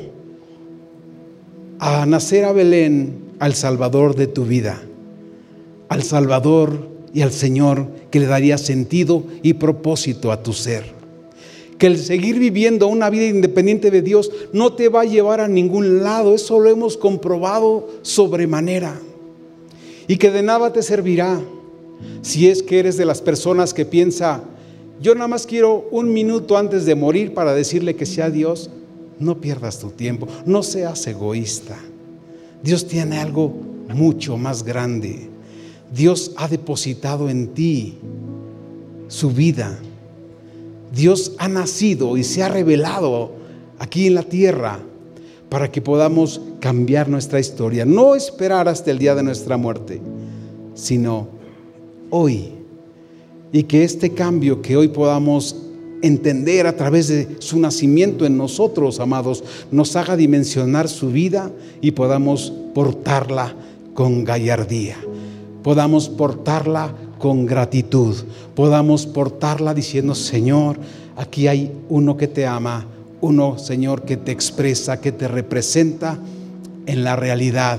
a 1.80 2.06
nacer 2.06 2.44
a 2.44 2.52
Belén 2.52 3.16
al 3.40 3.54
Salvador 3.54 4.14
de 4.14 4.28
tu 4.28 4.44
vida, 4.44 4.80
al 5.88 6.02
Salvador 6.02 6.88
y 7.14 7.22
al 7.22 7.32
Señor 7.32 7.86
que 8.10 8.20
le 8.20 8.26
daría 8.26 8.58
sentido 8.58 9.24
y 9.42 9.54
propósito 9.54 10.32
a 10.32 10.42
tu 10.42 10.52
ser. 10.52 10.84
Que 11.78 11.86
el 11.86 11.98
seguir 11.98 12.38
viviendo 12.38 12.88
una 12.88 13.08
vida 13.08 13.26
independiente 13.26 13.90
de 13.90 14.02
Dios 14.02 14.30
no 14.52 14.72
te 14.72 14.88
va 14.88 15.02
a 15.02 15.04
llevar 15.04 15.40
a 15.40 15.48
ningún 15.48 16.02
lado, 16.02 16.34
eso 16.34 16.58
lo 16.58 16.68
hemos 16.68 16.96
comprobado 16.96 17.88
sobremanera 18.02 19.00
y 20.08 20.16
que 20.16 20.30
de 20.30 20.42
nada 20.42 20.72
te 20.72 20.82
servirá 20.82 21.40
si 22.22 22.48
es 22.48 22.62
que 22.62 22.78
eres 22.78 22.96
de 22.96 23.04
las 23.04 23.20
personas 23.20 23.74
que 23.74 23.84
piensa, 23.84 24.42
yo 25.00 25.14
nada 25.14 25.28
más 25.28 25.46
quiero 25.46 25.88
un 25.90 26.12
minuto 26.12 26.56
antes 26.56 26.84
de 26.84 26.94
morir 26.94 27.34
para 27.34 27.54
decirle 27.54 27.94
que 27.94 28.06
sea 28.06 28.30
Dios, 28.30 28.70
no 29.18 29.40
pierdas 29.40 29.78
tu 29.78 29.90
tiempo, 29.90 30.26
no 30.46 30.62
seas 30.62 31.06
egoísta. 31.06 31.76
Dios 32.62 32.86
tiene 32.86 33.18
algo 33.18 33.52
mucho 33.94 34.36
más 34.36 34.64
grande. 34.64 35.28
Dios 35.94 36.32
ha 36.36 36.48
depositado 36.48 37.28
en 37.28 37.48
ti 37.48 37.98
su 39.08 39.30
vida. 39.30 39.78
Dios 40.94 41.32
ha 41.38 41.48
nacido 41.48 42.16
y 42.16 42.24
se 42.24 42.42
ha 42.42 42.48
revelado 42.48 43.32
aquí 43.78 44.06
en 44.06 44.14
la 44.14 44.22
tierra 44.22 44.80
para 45.48 45.70
que 45.70 45.80
podamos 45.80 46.40
cambiar 46.60 47.08
nuestra 47.08 47.40
historia. 47.40 47.84
No 47.84 48.14
esperar 48.14 48.68
hasta 48.68 48.90
el 48.90 48.98
día 48.98 49.14
de 49.14 49.22
nuestra 49.22 49.56
muerte, 49.56 50.00
sino 50.74 51.28
hoy. 52.10 52.52
Y 53.52 53.62
que 53.62 53.82
este 53.82 54.10
cambio 54.10 54.60
que 54.60 54.76
hoy 54.76 54.88
podamos 54.88 55.56
entender 56.02 56.66
a 56.66 56.76
través 56.76 57.08
de 57.08 57.36
su 57.38 57.58
nacimiento 57.58 58.24
en 58.26 58.36
nosotros, 58.36 59.00
amados, 59.00 59.42
nos 59.70 59.96
haga 59.96 60.16
dimensionar 60.16 60.88
su 60.88 61.10
vida 61.10 61.50
y 61.80 61.92
podamos 61.92 62.52
portarla 62.74 63.54
con 63.94 64.24
gallardía, 64.24 64.96
podamos 65.62 66.08
portarla 66.08 66.92
con 67.18 67.46
gratitud, 67.46 68.16
podamos 68.54 69.06
portarla 69.06 69.74
diciendo, 69.74 70.14
Señor, 70.14 70.78
aquí 71.16 71.48
hay 71.48 71.72
uno 71.88 72.16
que 72.16 72.28
te 72.28 72.46
ama, 72.46 72.86
uno, 73.20 73.58
Señor, 73.58 74.02
que 74.02 74.16
te 74.16 74.32
expresa, 74.32 75.00
que 75.00 75.12
te 75.12 75.28
representa 75.28 76.18
en 76.86 77.04
la 77.04 77.16
realidad 77.16 77.78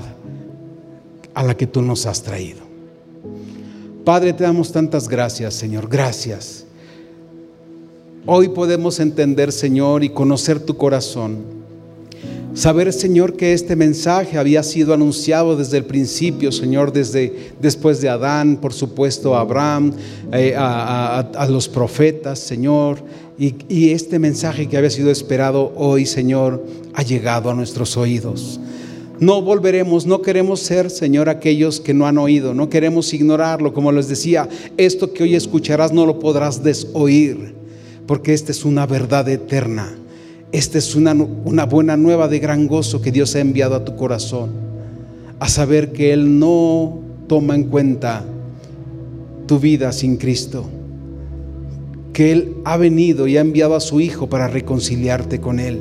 a 1.34 1.42
la 1.42 1.56
que 1.56 1.66
tú 1.66 1.82
nos 1.82 2.06
has 2.06 2.22
traído. 2.22 2.60
Padre, 4.04 4.32
te 4.32 4.44
damos 4.44 4.72
tantas 4.72 5.08
gracias, 5.08 5.54
Señor, 5.54 5.88
gracias 5.88 6.66
Hoy 8.26 8.50
podemos 8.50 9.00
entender, 9.00 9.50
Señor, 9.50 10.04
y 10.04 10.10
conocer 10.10 10.60
tu 10.60 10.76
corazón. 10.76 11.59
Saber, 12.54 12.92
Señor, 12.92 13.36
que 13.36 13.52
este 13.52 13.76
mensaje 13.76 14.36
había 14.36 14.62
sido 14.62 14.92
anunciado 14.92 15.56
desde 15.56 15.78
el 15.78 15.84
principio, 15.84 16.50
Señor, 16.50 16.92
desde 16.92 17.52
después 17.60 18.00
de 18.00 18.08
Adán, 18.08 18.58
por 18.60 18.72
supuesto, 18.72 19.36
a 19.36 19.40
Abraham, 19.40 19.92
eh, 20.32 20.54
a, 20.56 21.46
los 21.48 21.68
profetas, 21.68 22.38
Señor. 22.38 22.98
Y, 23.38 23.54
y 23.68 23.90
este 23.90 24.18
mensaje 24.18 24.68
que 24.68 24.76
había 24.76 24.90
sido 24.90 25.10
esperado 25.10 25.72
hoy, 25.76 26.06
Señor, 26.06 26.64
ha 26.92 27.02
llegado 27.02 27.50
a 27.50 27.54
nuestros 27.54 27.96
oídos. 27.96 28.60
No 29.20 29.42
volveremos, 29.42 30.06
no 30.06 30.20
queremos 30.20 30.60
ser, 30.60 30.90
Señor, 30.90 31.28
aquellos 31.28 31.78
que 31.80 31.94
no 31.94 32.06
han 32.06 32.18
oído, 32.18 32.52
no 32.52 32.68
queremos 32.68 33.12
ignorarlo. 33.14 33.72
Como 33.72 33.92
les 33.92 34.08
decía, 34.08 34.48
esto 34.76 35.12
que 35.12 35.22
hoy 35.22 35.34
escucharás 35.34 35.92
no 35.92 36.04
lo 36.04 36.18
podrás 36.18 36.62
desoír 36.62 37.60
porque 38.10 38.34
esta 38.34 38.50
es 38.50 38.64
una 38.64 38.86
verdad 38.86 39.28
eterna. 39.28 39.96
Esta 40.52 40.78
es 40.78 40.96
una, 40.96 41.12
una 41.12 41.64
buena 41.64 41.96
nueva 41.96 42.26
de 42.26 42.40
gran 42.40 42.66
gozo 42.66 43.00
que 43.00 43.12
Dios 43.12 43.36
ha 43.36 43.40
enviado 43.40 43.76
a 43.76 43.84
tu 43.84 43.94
corazón. 43.96 44.50
A 45.38 45.48
saber 45.48 45.92
que 45.92 46.12
Él 46.12 46.38
no 46.38 46.98
toma 47.28 47.54
en 47.54 47.64
cuenta 47.64 48.24
tu 49.46 49.60
vida 49.60 49.92
sin 49.92 50.16
Cristo. 50.16 50.68
Que 52.12 52.32
Él 52.32 52.56
ha 52.64 52.76
venido 52.76 53.28
y 53.28 53.36
ha 53.36 53.40
enviado 53.40 53.76
a 53.76 53.80
su 53.80 54.00
Hijo 54.00 54.28
para 54.28 54.48
reconciliarte 54.48 55.40
con 55.40 55.60
Él. 55.60 55.78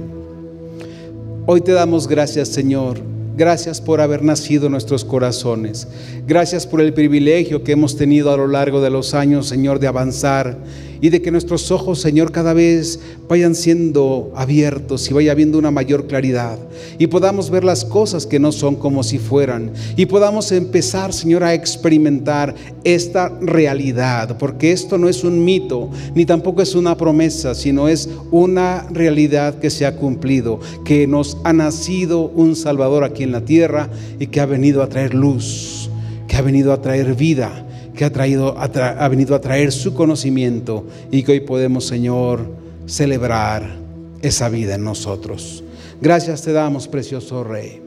Hoy 1.47 1.61
te 1.61 1.71
damos 1.71 2.07
gracias, 2.07 2.49
Señor. 2.49 2.99
Gracias 3.35 3.81
por 3.81 4.01
haber 4.01 4.21
nacido 4.21 4.67
en 4.67 4.73
nuestros 4.73 5.03
corazones. 5.03 5.87
Gracias 6.27 6.67
por 6.67 6.81
el 6.81 6.93
privilegio 6.93 7.63
que 7.63 7.71
hemos 7.71 7.95
tenido 7.95 8.31
a 8.31 8.37
lo 8.37 8.47
largo 8.47 8.81
de 8.81 8.91
los 8.91 9.15
años, 9.15 9.47
Señor, 9.47 9.79
de 9.79 9.87
avanzar 9.87 10.57
y 11.01 11.09
de 11.09 11.21
que 11.21 11.31
nuestros 11.31 11.71
ojos, 11.71 12.01
Señor, 12.01 12.31
cada 12.31 12.53
vez 12.53 12.99
vayan 13.27 13.55
siendo 13.55 14.31
abiertos 14.35 15.09
y 15.09 15.13
vaya 15.13 15.31
habiendo 15.31 15.57
una 15.57 15.71
mayor 15.71 16.07
claridad 16.07 16.57
y 16.97 17.07
podamos 17.07 17.49
ver 17.49 17.63
las 17.63 17.85
cosas 17.85 18.25
que 18.25 18.39
no 18.39 18.51
son 18.51 18.75
como 18.75 19.03
si 19.03 19.17
fueran 19.17 19.71
y 19.95 20.05
podamos 20.05 20.51
empezar, 20.51 21.13
Señor, 21.13 21.43
a 21.43 21.53
experimentar 21.53 22.55
esta 22.83 23.29
realidad, 23.41 24.37
porque 24.37 24.71
esto 24.71 24.97
no 24.97 25.09
es 25.09 25.23
un 25.23 25.43
mito 25.43 25.89
ni 26.15 26.25
tampoco 26.25 26.61
es 26.61 26.75
una 26.75 26.97
promesa, 26.97 27.55
sino 27.55 27.87
es 27.87 28.09
una 28.31 28.87
realidad 28.91 29.59
que 29.59 29.69
se 29.69 29.85
ha 29.85 29.95
cumplido, 29.95 30.59
que 30.85 31.07
nos 31.07 31.37
ha 31.43 31.53
nacido 31.53 32.21
un 32.21 32.55
Salvador 32.55 33.03
aquí 33.03 33.23
en 33.23 33.31
la 33.31 33.45
tierra 33.45 33.89
y 34.19 34.27
que 34.27 34.41
ha 34.41 34.45
venido 34.45 34.83
a 34.83 34.89
traer 34.89 35.13
luz, 35.13 35.89
que 36.27 36.35
ha 36.35 36.41
venido 36.41 36.73
a 36.73 36.81
traer 36.81 37.15
vida 37.15 37.65
que 37.99 38.05
ha, 38.05 38.13
traído, 38.13 38.55
ha, 38.57 39.09
venido 39.09 39.35
a 39.35 39.41
traer 39.41 39.73
su 39.73 39.93
conocimiento 39.93 40.85
y 41.11 41.21
que 41.21 41.33
hoy 41.33 41.39
podemos, 41.41 41.85
Señor, 41.85 42.45
celebrar 42.85 43.75
esa 44.21 44.47
vida 44.47 44.75
en 44.75 44.85
nosotros. 44.85 45.65
Gracias 45.99 46.41
te 46.41 46.53
damos, 46.53 46.87
precioso 46.87 47.43
Rey. 47.43 47.81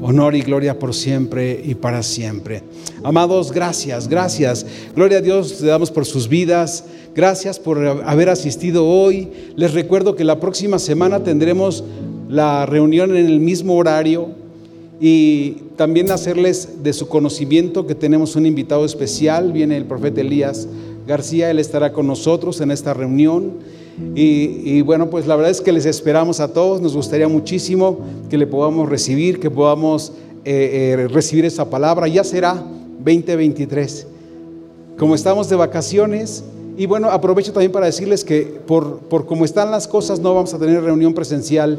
Honor 0.00 0.36
y 0.36 0.42
gloria 0.42 0.78
por 0.78 0.94
siempre 0.94 1.60
y 1.64 1.74
para 1.74 2.04
siempre. 2.04 2.62
Amados, 3.02 3.50
gracias, 3.50 4.06
gracias. 4.06 4.64
Gloria 4.94 5.18
a 5.18 5.20
Dios, 5.20 5.58
te 5.58 5.66
damos 5.66 5.90
por 5.90 6.06
sus 6.06 6.28
vidas. 6.28 6.84
Gracias 7.16 7.58
por 7.58 7.84
haber 7.84 8.28
asistido 8.28 8.86
hoy. 8.86 9.32
Les 9.56 9.74
recuerdo 9.74 10.14
que 10.14 10.22
la 10.22 10.38
próxima 10.38 10.78
semana 10.78 11.24
tendremos 11.24 11.82
la 12.28 12.66
reunión 12.66 13.16
en 13.16 13.26
el 13.26 13.40
mismo 13.40 13.74
horario 13.74 14.28
y 15.00 15.52
también 15.76 16.10
hacerles 16.10 16.82
de 16.82 16.92
su 16.92 17.08
conocimiento 17.08 17.86
que 17.86 17.94
tenemos 17.94 18.36
un 18.36 18.44
invitado 18.44 18.84
especial, 18.84 19.50
viene 19.50 19.78
el 19.78 19.86
profeta 19.86 20.20
Elías 20.20 20.68
García, 21.06 21.50
él 21.50 21.58
estará 21.58 21.92
con 21.94 22.06
nosotros 22.06 22.60
en 22.60 22.70
esta 22.70 22.92
reunión. 22.92 23.80
Y, 24.14 24.80
bueno, 24.82 25.10
pues 25.10 25.26
la 25.26 25.36
verdad 25.36 25.50
es 25.50 25.60
que 25.60 25.72
les 25.72 25.84
esperamos 25.84 26.40
a 26.40 26.52
todos, 26.54 26.80
nos 26.80 26.94
gustaría 26.96 27.28
muchísimo 27.28 27.98
que 28.30 28.38
le 28.38 28.46
podamos 28.46 28.88
recibir, 28.88 29.40
que 29.40 29.50
podamos 29.50 30.12
eh, 30.44 30.96
eh, 30.98 31.08
recibir 31.08 31.44
esa 31.44 31.68
palabra, 31.68 32.08
ya 32.08 32.24
será 32.24 32.54
2023. 33.04 34.06
Como 34.96 35.14
estamos 35.14 35.50
de 35.50 35.56
vacaciones, 35.56 36.44
y 36.78 36.86
bueno, 36.86 37.10
aprovecho 37.10 37.52
también 37.52 37.72
para 37.72 37.86
decirles 37.86 38.24
que 38.24 38.42
por, 38.66 39.00
por 39.00 39.26
cómo 39.26 39.44
están 39.44 39.70
las 39.70 39.86
cosas 39.86 40.20
no 40.20 40.34
vamos 40.34 40.54
a 40.54 40.58
tener 40.58 40.82
reunión 40.82 41.12
presencial 41.12 41.78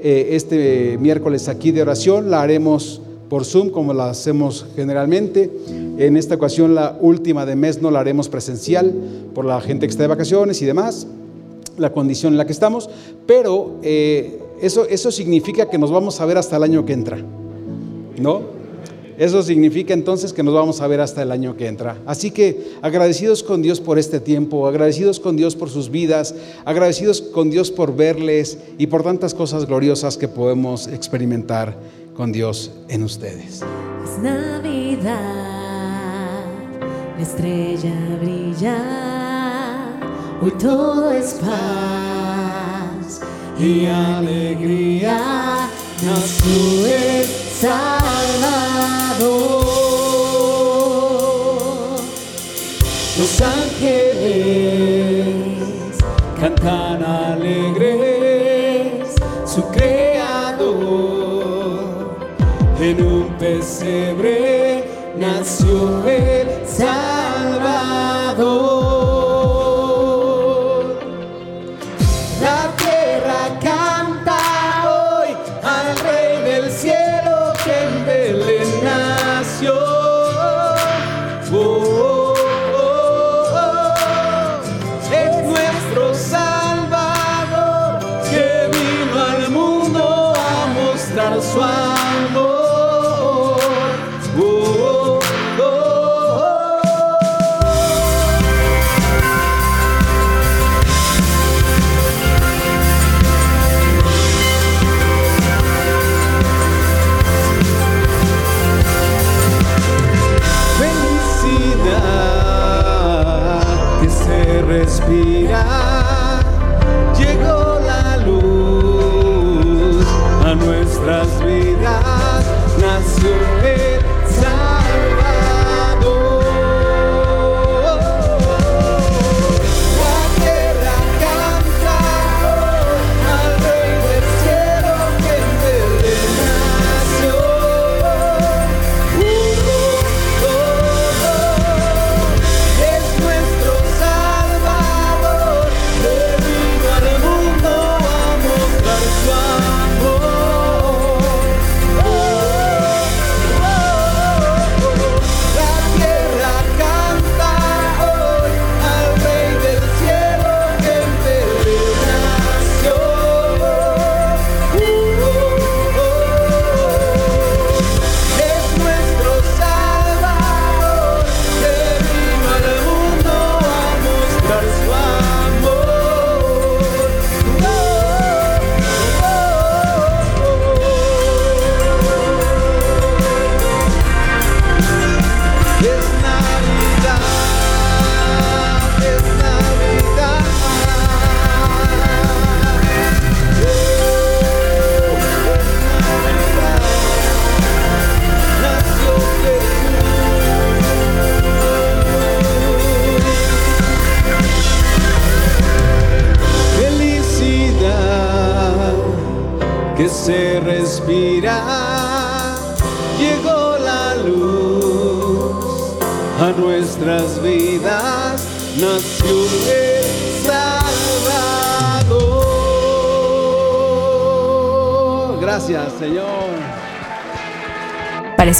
eh, 0.00 0.28
este 0.32 0.98
miércoles 0.98 1.48
aquí 1.48 1.70
de 1.72 1.82
oración. 1.82 2.30
La 2.30 2.42
haremos 2.42 3.00
por 3.28 3.44
Zoom 3.44 3.70
como 3.70 3.92
la 3.92 4.10
hacemos 4.10 4.66
generalmente. 4.74 5.50
En 5.98 6.16
esta 6.16 6.36
ocasión, 6.36 6.74
la 6.74 6.96
última 7.00 7.44
de 7.44 7.56
mes, 7.56 7.82
no 7.82 7.90
la 7.90 8.00
haremos 8.00 8.28
presencial 8.28 8.92
por 9.34 9.44
la 9.44 9.60
gente 9.60 9.86
que 9.86 9.90
está 9.90 10.04
de 10.04 10.08
vacaciones 10.08 10.62
y 10.62 10.66
demás, 10.66 11.06
la 11.76 11.92
condición 11.92 12.32
en 12.34 12.38
la 12.38 12.46
que 12.46 12.52
estamos. 12.52 12.88
Pero 13.26 13.76
eh, 13.82 14.40
eso, 14.62 14.86
eso 14.88 15.10
significa 15.10 15.68
que 15.68 15.78
nos 15.78 15.90
vamos 15.90 16.20
a 16.20 16.26
ver 16.26 16.38
hasta 16.38 16.56
el 16.56 16.62
año 16.62 16.84
que 16.84 16.92
entra. 16.92 17.18
¿No? 18.18 18.57
Eso 19.18 19.42
significa 19.42 19.92
entonces 19.92 20.32
que 20.32 20.44
nos 20.44 20.54
vamos 20.54 20.80
a 20.80 20.86
ver 20.86 21.00
hasta 21.00 21.22
el 21.22 21.32
año 21.32 21.56
que 21.56 21.66
entra. 21.66 21.98
Así 22.06 22.30
que 22.30 22.74
agradecidos 22.82 23.42
con 23.42 23.62
Dios 23.62 23.80
por 23.80 23.98
este 23.98 24.20
tiempo, 24.20 24.68
agradecidos 24.68 25.18
con 25.18 25.36
Dios 25.36 25.56
por 25.56 25.70
sus 25.70 25.90
vidas, 25.90 26.36
agradecidos 26.64 27.20
con 27.20 27.50
Dios 27.50 27.72
por 27.72 27.96
verles 27.96 28.58
y 28.78 28.86
por 28.86 29.02
tantas 29.02 29.34
cosas 29.34 29.66
gloriosas 29.66 30.16
que 30.16 30.28
podemos 30.28 30.86
experimentar 30.86 31.76
con 32.14 32.30
Dios 32.30 32.70
en 32.88 33.02
ustedes. 33.02 33.62
Es 34.04 34.18
Navidad, 34.22 35.08
la 37.16 37.22
estrella 37.22 37.94
brilla, 38.22 38.78
hoy 40.40 40.52
todo 40.60 41.10
es 41.10 41.34
paz 41.34 43.20
y 43.58 43.86
alegría. 43.86 45.68
Nació 46.02 46.86
el 46.86 47.26
Salvador. 47.60 47.98
Los 53.18 53.40
ángeles 53.40 54.76
cantan 56.40 57.02
alegres 57.02 57.98
su 59.44 59.62
creador. 59.70 60.78
En 62.80 63.02
un 63.02 63.36
pesebre 63.38 64.84
nació 65.18 66.04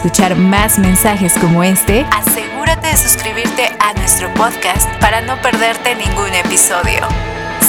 escuchar 0.08 0.36
más 0.36 0.78
mensajes 0.78 1.34
como 1.34 1.62
este, 1.62 2.06
asegúrate 2.10 2.86
de 2.88 2.96
suscribirte 2.96 3.68
a 3.78 3.92
nuestro 3.92 4.32
podcast 4.32 4.88
para 5.00 5.20
no 5.20 5.38
perderte 5.42 5.94
ningún 5.96 6.32
episodio. 6.32 7.00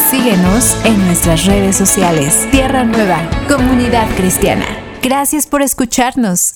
Síguenos 0.09 0.77
en 0.85 1.05
nuestras 1.05 1.45
redes 1.45 1.75
sociales. 1.75 2.47
Tierra 2.49 2.85
Nueva, 2.85 3.19
Comunidad 3.49 4.07
Cristiana. 4.15 4.65
Gracias 5.01 5.47
por 5.47 5.61
escucharnos. 5.61 6.53